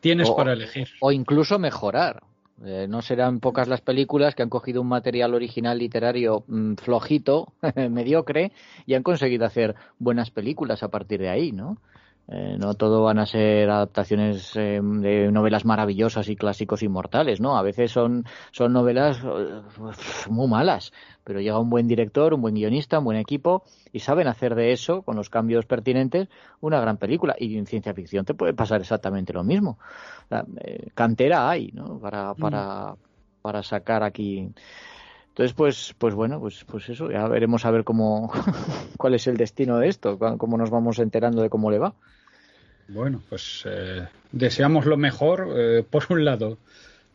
Tienes 0.00 0.30
para 0.30 0.52
elegir. 0.52 0.88
O 1.00 1.10
incluso 1.10 1.58
mejorar. 1.58 2.22
Eh, 2.62 2.86
no 2.88 3.02
serán 3.02 3.40
pocas 3.40 3.66
las 3.66 3.80
películas 3.80 4.34
que 4.34 4.42
han 4.42 4.48
cogido 4.48 4.80
un 4.80 4.88
material 4.88 5.34
original 5.34 5.78
literario 5.78 6.44
mm, 6.46 6.74
flojito, 6.74 7.52
mediocre, 7.90 8.52
y 8.86 8.94
han 8.94 9.02
conseguido 9.02 9.44
hacer 9.44 9.74
buenas 9.98 10.30
películas 10.30 10.82
a 10.82 10.88
partir 10.88 11.20
de 11.20 11.30
ahí, 11.30 11.52
¿no? 11.52 11.78
Eh, 12.26 12.56
no 12.58 12.72
todo 12.72 13.02
van 13.02 13.18
a 13.18 13.26
ser 13.26 13.68
adaptaciones 13.68 14.56
eh, 14.56 14.80
de 14.82 15.30
novelas 15.30 15.66
maravillosas 15.66 16.26
y 16.30 16.36
clásicos 16.36 16.82
inmortales, 16.82 17.38
¿no? 17.38 17.58
A 17.58 17.62
veces 17.62 17.90
son, 17.90 18.24
son 18.50 18.72
novelas 18.72 19.18
eh, 19.22 19.60
muy 20.30 20.48
malas, 20.48 20.92
pero 21.22 21.40
llega 21.40 21.58
un 21.58 21.68
buen 21.68 21.86
director, 21.86 22.32
un 22.32 22.40
buen 22.40 22.54
guionista, 22.54 22.98
un 22.98 23.04
buen 23.04 23.18
equipo 23.18 23.64
y 23.92 24.00
saben 24.00 24.26
hacer 24.26 24.54
de 24.54 24.72
eso, 24.72 25.02
con 25.02 25.16
los 25.16 25.28
cambios 25.28 25.66
pertinentes, 25.66 26.28
una 26.60 26.80
gran 26.80 26.96
película. 26.96 27.36
Y 27.38 27.58
en 27.58 27.66
ciencia 27.66 27.92
ficción 27.92 28.24
te 28.24 28.32
puede 28.32 28.54
pasar 28.54 28.80
exactamente 28.80 29.34
lo 29.34 29.44
mismo. 29.44 29.78
cantera 30.94 31.50
hay, 31.50 31.72
¿no? 31.72 31.98
Para, 31.98 32.32
mm. 32.32 32.36
para, 32.36 32.94
para 33.42 33.62
sacar 33.62 34.02
aquí. 34.02 34.50
Entonces, 35.34 35.52
pues, 35.52 35.96
pues 35.98 36.14
bueno, 36.14 36.38
pues, 36.38 36.62
pues 36.64 36.88
eso, 36.88 37.10
ya 37.10 37.26
veremos 37.26 37.64
a 37.64 37.72
ver 37.72 37.82
cómo, 37.82 38.32
cuál 38.96 39.14
es 39.14 39.26
el 39.26 39.36
destino 39.36 39.78
de 39.78 39.88
esto, 39.88 40.16
cómo 40.38 40.56
nos 40.56 40.70
vamos 40.70 41.00
enterando 41.00 41.42
de 41.42 41.50
cómo 41.50 41.72
le 41.72 41.80
va. 41.80 41.92
Bueno, 42.86 43.20
pues 43.28 43.64
eh, 43.66 44.06
deseamos 44.30 44.86
lo 44.86 44.96
mejor, 44.96 45.52
eh, 45.56 45.84
por 45.90 46.04
un 46.10 46.24
lado, 46.24 46.56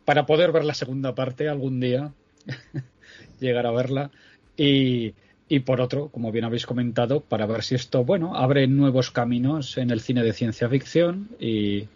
para 0.04 0.26
poder 0.26 0.52
ver 0.52 0.66
la 0.66 0.74
segunda 0.74 1.14
parte 1.14 1.48
algún 1.48 1.80
día, 1.80 2.12
llegar 3.40 3.66
a 3.66 3.70
verla, 3.70 4.10
y, 4.54 5.14
y 5.48 5.60
por 5.60 5.80
otro, 5.80 6.08
como 6.08 6.30
bien 6.30 6.44
habéis 6.44 6.66
comentado, 6.66 7.20
para 7.20 7.46
ver 7.46 7.62
si 7.62 7.74
esto, 7.74 8.04
bueno, 8.04 8.36
abre 8.36 8.66
nuevos 8.66 9.10
caminos 9.10 9.78
en 9.78 9.90
el 9.90 10.02
cine 10.02 10.22
de 10.22 10.34
ciencia 10.34 10.68
ficción 10.68 11.30
y, 11.40 11.88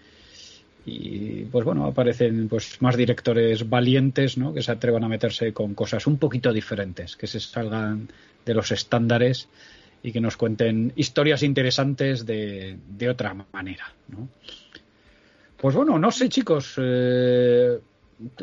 y 0.87 1.45
pues 1.45 1.65
bueno 1.65 1.87
aparecen 1.87 2.49
pues 2.49 2.81
más 2.83 2.97
directores 2.97 3.69
valientes 3.69 4.37
¿no? 4.37 4.53
que 4.53 4.63
se 4.63 4.73
atrevan 4.73 5.05
a 5.05 5.09
meterse 5.09 5.53
con 5.53 5.75
cosas 5.75 6.07
un 6.07 6.19
poquito 6.19 6.53
diferentes 6.53 7.17
que 7.17 7.27
se 7.27 7.41
salgan 7.41 8.09
de 8.45 8.55
los 8.55 8.71
estándares 8.71 9.49
y 10.03 10.13
que 10.13 10.21
nos 10.21 10.37
cuenten 10.37 10.93
historias 10.97 11.43
interesantes 11.43 12.27
de, 12.27 12.79
de 12.87 13.09
otra 13.09 13.35
manera. 13.53 13.87
¿no? 14.09 14.29
Pues 15.57 15.75
bueno, 15.75 15.99
no 15.99 16.11
sé, 16.11 16.29
chicos, 16.29 16.75
eh, 16.77 17.81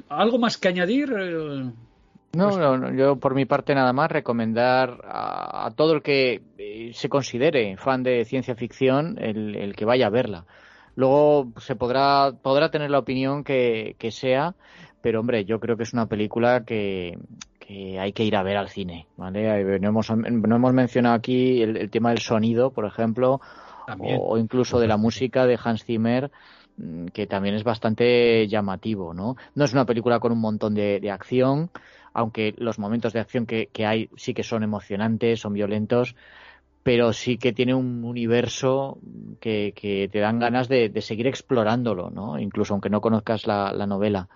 ¿algo 0.09 0.39
más 0.39 0.57
que 0.57 0.69
añadir? 0.69 1.13
Eh, 1.15 1.71
no, 2.33 2.49
pues 2.49 2.57
no, 2.57 2.91
yo 2.95 3.17
por 3.17 3.35
mi 3.35 3.45
parte 3.45 3.75
nada 3.75 3.93
más 3.93 4.11
recomendar 4.11 5.01
a, 5.03 5.71
todo 5.75 5.93
el 5.93 6.01
que 6.01 6.41
eh, 6.57 6.91
se 6.95 7.09
considere 7.09 7.77
fan 7.77 8.01
de 8.01 8.25
ciencia 8.25 8.55
ficción 8.55 9.19
el, 9.19 9.55
el, 9.55 9.75
que 9.75 9.85
vaya 9.85 10.07
a 10.07 10.09
verla. 10.09 10.45
Luego 10.95 11.51
se 11.57 11.75
podrá, 11.75 12.33
podrá 12.41 12.69
tener 12.69 12.91
la 12.91 12.99
opinión 12.99 13.43
que, 13.43 13.95
que 13.97 14.11
sea, 14.11 14.55
pero 15.01 15.19
hombre, 15.19 15.45
yo 15.45 15.59
creo 15.59 15.77
que 15.77 15.83
es 15.83 15.93
una 15.93 16.05
película 16.05 16.63
que, 16.63 17.17
hay 17.99 18.11
que 18.11 18.25
ir 18.25 18.35
a 18.35 18.43
ver 18.43 18.57
al 18.57 18.67
cine, 18.67 19.07
¿vale? 19.15 19.79
No 19.79 19.87
hemos, 19.87 20.09
no 20.09 20.55
hemos 20.55 20.73
mencionado 20.73 21.15
aquí 21.15 21.61
el, 21.61 21.89
tema 21.89 22.09
del 22.09 22.19
sonido, 22.19 22.71
por 22.71 22.85
ejemplo, 22.85 23.39
o, 23.97 24.37
incluso 24.37 24.77
de 24.77 24.87
la 24.87 24.97
música 24.97 25.45
de 25.45 25.57
Hans 25.63 25.85
Zimmer, 25.85 26.31
mm, 26.75 27.07
que 27.07 27.27
también 27.27 27.55
es 27.55 27.63
bastante 27.63 28.45
llamativo, 28.49 29.13
¿no? 29.13 29.37
No 29.55 29.63
es 29.63 29.71
una 29.71 29.85
película 29.85 30.19
con 30.19 30.33
un 30.33 30.39
montón 30.39 30.75
de, 30.75 31.09
acción, 31.09 31.69
aunque 32.13 32.53
los 32.57 32.77
momentos 32.77 33.13
de 33.13 33.21
acción 33.21 33.45
que, 33.45 33.69
hay 33.85 34.09
sí 34.17 34.33
que 34.33 34.43
son 34.43 34.63
emocionantes, 34.63 35.39
son 35.39 35.53
violentos, 35.53 36.17
pero 36.83 37.13
sí 37.13 37.37
que 37.37 37.53
tiene 37.53 37.75
un 37.75 38.03
universo 38.03 38.97
que, 39.39 39.73
que 39.75 40.09
te 40.11 40.19
dan 40.19 40.39
ganas 40.39 40.67
de, 40.67 40.91
seguir 41.01 41.27
explorándolo, 41.27 42.09
¿no? 42.09 42.39
Incluso 42.39 42.73
aunque 42.73 42.89
no 42.89 43.01
conozcas 43.01 43.45
la, 43.45 43.71
la 43.71 43.85
novela. 43.85 44.27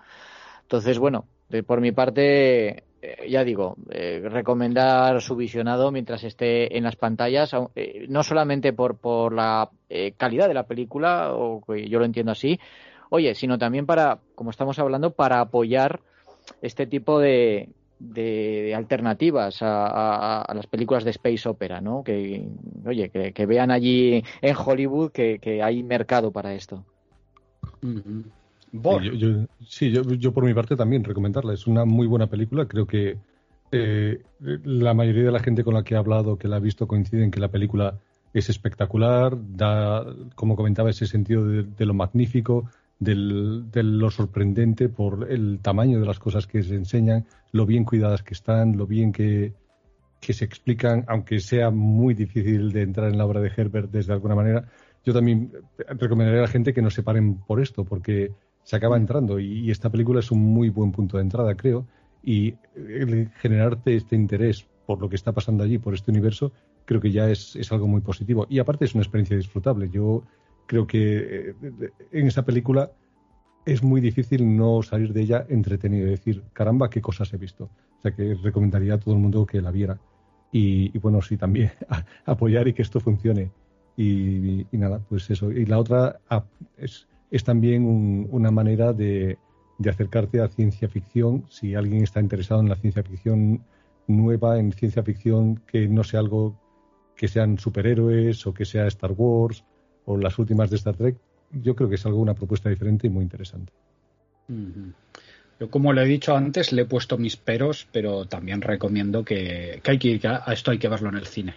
Entonces, 0.62 0.98
bueno, 0.98 1.26
por 1.66 1.80
mi 1.80 1.92
parte, 1.92 2.84
eh, 3.02 3.28
ya 3.28 3.44
digo, 3.44 3.76
eh, 3.90 4.20
recomendar 4.24 5.20
su 5.22 5.36
visionado 5.36 5.90
mientras 5.90 6.24
esté 6.24 6.76
en 6.76 6.84
las 6.84 6.96
pantallas, 6.96 7.52
eh, 7.74 8.06
no 8.08 8.22
solamente 8.22 8.72
por, 8.72 8.98
por 8.98 9.32
la 9.32 9.70
calidad 10.16 10.48
de 10.48 10.54
la 10.54 10.66
película, 10.66 11.32
o 11.32 11.62
yo 11.74 11.98
lo 11.98 12.04
entiendo 12.04 12.32
así, 12.32 12.58
oye, 13.10 13.34
sino 13.34 13.58
también 13.58 13.86
para, 13.86 14.18
como 14.34 14.50
estamos 14.50 14.78
hablando, 14.78 15.12
para 15.12 15.40
apoyar 15.40 16.00
este 16.60 16.86
tipo 16.86 17.20
de, 17.20 17.68
de 17.98 18.74
alternativas 18.74 19.58
a, 19.60 20.44
las 20.54 20.66
películas 20.66 21.04
de 21.04 21.10
space 21.10 21.48
opera, 21.48 21.80
¿no? 21.80 22.04
Que, 22.04 22.46
oye, 22.84 23.10
que, 23.10 23.46
vean 23.46 23.70
allí 23.70 24.22
en 24.42 24.56
Hollywood 24.56 25.10
que, 25.12 25.60
hay 25.62 25.82
mercado 25.82 26.30
para 26.30 26.54
esto. 26.54 26.84
sí, 29.66 29.90
yo, 29.90 30.32
por 30.32 30.44
mi 30.44 30.54
parte 30.54 30.76
también 30.76 31.04
recomendarla. 31.04 31.54
Es 31.54 31.66
una 31.66 31.84
muy 31.84 32.06
buena 32.06 32.26
película. 32.26 32.66
Creo 32.66 32.86
que 32.86 33.16
eh, 33.72 34.22
la 34.40 34.94
mayoría 34.94 35.24
de 35.24 35.32
la 35.32 35.40
gente 35.40 35.64
con 35.64 35.74
la 35.74 35.82
que 35.82 35.94
he 35.94 35.98
hablado, 35.98 36.36
que 36.36 36.48
la 36.48 36.56
ha 36.56 36.60
visto, 36.60 36.86
coinciden 36.86 37.30
que 37.30 37.40
la 37.40 37.48
película 37.48 37.98
es 38.34 38.50
espectacular. 38.50 39.36
Da, 39.56 40.04
como 40.34 40.56
comentaba, 40.56 40.90
ese 40.90 41.06
sentido 41.06 41.46
de, 41.46 41.86
lo 41.86 41.94
magnífico, 41.94 42.68
de 42.98 43.82
lo 43.82 44.10
sorprendente 44.10 44.88
por 44.88 45.30
el 45.30 45.60
tamaño 45.60 46.00
de 46.00 46.06
las 46.06 46.18
cosas 46.18 46.46
que 46.46 46.62
se 46.62 46.74
enseñan, 46.74 47.26
lo 47.52 47.66
bien 47.66 47.84
cuidadas 47.84 48.22
que 48.22 48.34
están, 48.34 48.76
lo 48.76 48.86
bien 48.86 49.12
que, 49.12 49.52
que 50.20 50.32
se 50.32 50.44
explican, 50.44 51.04
aunque 51.08 51.40
sea 51.40 51.70
muy 51.70 52.14
difícil 52.14 52.72
de 52.72 52.82
entrar 52.82 53.10
en 53.10 53.18
la 53.18 53.26
obra 53.26 53.40
de 53.40 53.52
Herbert 53.54 53.90
desde 53.90 54.12
alguna 54.12 54.34
manera. 54.34 54.66
Yo 55.04 55.12
también 55.12 55.52
recomendaría 55.76 56.40
a 56.40 56.42
la 56.42 56.48
gente 56.48 56.72
que 56.72 56.82
no 56.82 56.90
se 56.90 57.02
paren 57.02 57.36
por 57.38 57.60
esto, 57.60 57.84
porque 57.84 58.32
se 58.62 58.74
acaba 58.74 58.96
entrando 58.96 59.38
y, 59.38 59.70
esta 59.70 59.90
película 59.90 60.20
es 60.20 60.32
un 60.32 60.40
muy 60.40 60.70
buen 60.70 60.90
punto 60.90 61.18
de 61.18 61.22
entrada, 61.22 61.54
creo, 61.54 61.86
y 62.24 62.54
generarte 63.40 63.94
este 63.94 64.16
interés 64.16 64.66
por 64.86 65.00
lo 65.00 65.08
que 65.08 65.14
está 65.16 65.32
pasando 65.32 65.62
allí, 65.62 65.78
por 65.78 65.94
este 65.94 66.10
universo, 66.10 66.52
creo 66.84 67.00
que 67.00 67.12
ya 67.12 67.30
es, 67.30 67.56
algo 67.70 67.86
muy 67.86 68.00
positivo. 68.00 68.46
Y 68.48 68.58
aparte 68.58 68.84
es 68.84 68.94
una 68.94 69.02
experiencia 69.02 69.36
disfrutable. 69.36 69.88
Yo 69.88 70.22
creo 70.66 70.86
que 70.86 71.50
eh, 71.50 71.54
en 72.12 72.26
esa 72.26 72.44
película 72.44 72.90
es 73.64 73.82
muy 73.82 74.00
difícil 74.00 74.56
no 74.56 74.82
salir 74.82 75.12
de 75.12 75.22
ella 75.22 75.46
entretenido 75.48 76.06
y 76.06 76.10
decir, 76.10 76.42
caramba, 76.52 76.90
qué 76.90 77.00
cosas 77.00 77.32
he 77.32 77.36
visto. 77.36 77.64
O 77.98 78.02
sea 78.02 78.12
que 78.12 78.34
recomendaría 78.34 78.94
a 78.94 78.98
todo 78.98 79.14
el 79.14 79.20
mundo 79.20 79.46
que 79.46 79.60
la 79.60 79.70
viera. 79.70 79.98
Y, 80.52 80.96
bueno, 80.98 81.20
sí, 81.20 81.36
también 81.36 81.72
apoyar 82.24 82.68
y 82.68 82.72
que 82.72 82.82
esto 82.82 83.00
funcione. 83.00 83.50
Y, 83.96 84.60
y, 84.70 84.78
nada, 84.78 85.00
pues 85.08 85.28
eso. 85.30 85.50
Y 85.50 85.66
la 85.66 85.78
otra 85.78 86.20
es 86.76 87.08
es 87.30 87.44
también 87.44 88.28
una 88.30 88.50
manera 88.50 88.92
de, 88.92 89.38
acercarte 89.86 90.40
a 90.40 90.48
ciencia 90.48 90.88
ficción. 90.88 91.44
Si 91.48 91.74
alguien 91.74 92.02
está 92.02 92.20
interesado 92.20 92.60
en 92.60 92.68
la 92.68 92.76
ciencia 92.76 93.02
ficción 93.02 93.62
nueva, 94.06 94.58
en 94.58 94.72
ciencia 94.72 95.02
ficción 95.02 95.56
que 95.66 95.88
no 95.88 96.04
sea 96.04 96.20
algo 96.20 96.56
que 97.16 97.28
sean 97.28 97.58
superhéroes 97.58 98.46
o 98.46 98.54
que 98.54 98.64
sea 98.64 98.86
Star 98.86 99.12
Wars 99.12 99.64
o 100.06 100.16
las 100.16 100.38
últimas 100.38 100.70
de 100.70 100.76
Star 100.76 100.96
Trek, 100.96 101.16
yo 101.52 101.76
creo 101.76 101.88
que 101.88 101.96
es 101.96 102.06
algo 102.06 102.20
una 102.20 102.34
propuesta 102.34 102.68
diferente 102.68 103.06
y 103.06 103.10
muy 103.10 103.22
interesante. 103.22 103.72
Yo, 105.58 105.70
como 105.70 105.92
le 105.92 106.02
he 106.02 106.06
dicho 106.06 106.36
antes, 106.36 106.72
le 106.72 106.82
he 106.82 106.86
puesto 106.86 107.18
mis 107.18 107.36
peros, 107.36 107.86
pero 107.92 108.26
también 108.26 108.62
recomiendo 108.62 109.24
que, 109.24 109.80
hay 109.84 109.98
que 109.98 110.20
a 110.26 110.52
esto 110.52 110.70
hay 110.70 110.78
que 110.78 110.88
verlo 110.88 111.08
en 111.08 111.16
el 111.16 111.26
cine. 111.26 111.54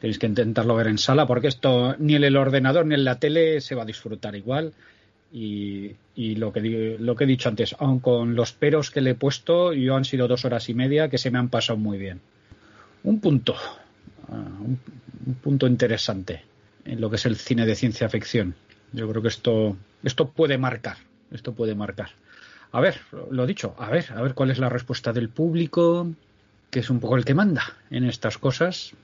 Tenéis 0.00 0.18
que 0.18 0.26
intentarlo 0.26 0.74
ver 0.74 0.88
en 0.88 0.98
sala 0.98 1.26
porque 1.26 1.48
esto 1.48 1.94
ni 1.98 2.14
en 2.14 2.24
el 2.24 2.36
ordenador 2.36 2.86
ni 2.86 2.94
en 2.94 3.04
la 3.04 3.18
tele 3.18 3.60
se 3.60 3.74
va 3.74 3.82
a 3.82 3.86
disfrutar 3.86 4.34
igual. 4.34 4.72
Y, 5.32 5.94
lo, 6.16 6.52
que, 6.52 6.96
lo 6.98 7.14
que 7.14 7.24
he 7.24 7.26
dicho 7.26 7.48
antes, 7.48 7.76
aun 7.78 8.00
con 8.00 8.34
los 8.34 8.52
peros 8.52 8.90
que 8.90 9.00
le 9.00 9.10
he 9.10 9.14
puesto, 9.14 9.72
yo 9.72 9.94
han 9.94 10.04
sido 10.04 10.26
dos 10.26 10.44
horas 10.44 10.68
y 10.68 10.74
media 10.74 11.08
que 11.08 11.18
se 11.18 11.30
me 11.30 11.38
han 11.38 11.48
pasado 11.48 11.78
muy 11.78 11.98
bien. 11.98 12.20
Un 13.04 13.20
punto, 13.20 13.54
ah, 14.28 14.58
un, 14.60 15.34
punto 15.40 15.68
interesante 15.68 16.49
en 16.84 17.00
lo 17.00 17.10
que 17.10 17.16
es 17.16 17.26
el 17.26 17.36
cine 17.36 17.66
de 17.66 17.74
ciencia 17.74 18.08
ficción. 18.08 18.54
Yo 18.92 19.08
creo 19.08 19.22
que 19.22 19.28
esto, 19.28 19.76
esto 20.02 20.30
puede 20.30 20.58
marcar, 20.58 20.96
esto 21.30 21.52
puede 21.52 21.74
marcar. 21.74 22.10
A 22.72 22.80
ver, 22.80 23.00
lo 23.30 23.46
dicho, 23.46 23.74
a 23.78 23.90
ver, 23.90 24.06
a 24.14 24.22
ver 24.22 24.34
cuál 24.34 24.50
es 24.50 24.58
la 24.58 24.68
respuesta 24.68 25.12
del 25.12 25.28
público, 25.28 26.08
que 26.70 26.80
es 26.80 26.90
un 26.90 27.00
poco 27.00 27.16
el 27.16 27.24
que 27.24 27.34
manda 27.34 27.76
en 27.90 28.04
estas 28.04 28.38
cosas 28.38 28.94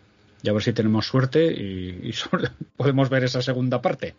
y 0.43 0.49
a 0.49 0.53
ver 0.53 0.63
si 0.63 0.73
tenemos 0.73 1.07
suerte 1.07 1.53
y, 1.53 2.13
podemos 2.77 3.11
ver 3.11 3.25
esa 3.25 3.43
segunda 3.43 3.83
parte. 3.83 4.15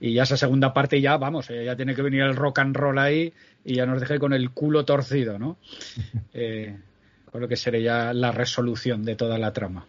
Y 0.00 0.14
ya 0.14 0.24
esa 0.24 0.36
segunda 0.36 0.72
parte 0.74 1.00
ya, 1.00 1.16
vamos, 1.16 1.50
eh, 1.50 1.64
ya 1.64 1.76
tiene 1.76 1.94
que 1.94 2.02
venir 2.02 2.22
el 2.22 2.36
rock 2.36 2.60
and 2.60 2.76
roll 2.76 2.98
ahí 2.98 3.32
y 3.64 3.74
ya 3.76 3.86
nos 3.86 4.00
deje 4.00 4.18
con 4.18 4.32
el 4.32 4.50
culo 4.50 4.84
torcido, 4.84 5.38
¿no? 5.38 5.56
Eh, 6.34 6.76
con 7.30 7.40
lo 7.40 7.48
que 7.48 7.56
sería 7.56 7.80
ya 7.80 8.12
la 8.12 8.30
resolución 8.30 9.04
de 9.04 9.16
toda 9.16 9.38
la 9.38 9.52
trama. 9.52 9.86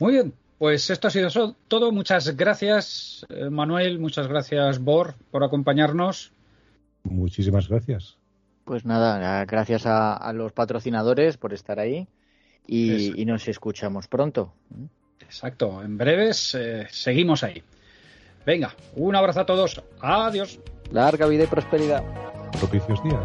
Muy 0.00 0.14
bien, 0.14 0.34
pues 0.62 0.88
esto 0.90 1.08
ha 1.08 1.10
sido 1.10 1.56
todo. 1.66 1.90
Muchas 1.90 2.36
gracias, 2.36 3.26
eh, 3.30 3.50
Manuel, 3.50 3.98
muchas 3.98 4.28
gracias, 4.28 4.78
Bor, 4.78 5.16
por 5.32 5.42
acompañarnos. 5.42 6.30
Muchísimas 7.02 7.68
gracias. 7.68 8.16
Pues 8.64 8.84
nada, 8.84 9.44
gracias 9.44 9.86
a, 9.86 10.32
los 10.32 10.52
patrocinadores 10.52 11.36
por 11.36 11.52
estar 11.52 11.80
ahí 11.80 12.06
y, 12.64 13.20
y 13.20 13.24
nos 13.24 13.48
escuchamos 13.48 14.06
pronto. 14.06 14.52
Exacto, 15.18 15.82
en 15.82 15.98
breves 15.98 16.54
eh, 16.54 16.86
seguimos 16.90 17.42
ahí. 17.42 17.60
Venga, 18.46 18.72
un 18.94 19.16
abrazo 19.16 19.40
a 19.40 19.46
todos. 19.46 19.82
Adiós. 20.00 20.60
Larga 20.92 21.26
vida 21.26 21.42
y 21.42 21.48
prosperidad. 21.48 22.04
Propicios 22.52 23.02
días. 23.02 23.24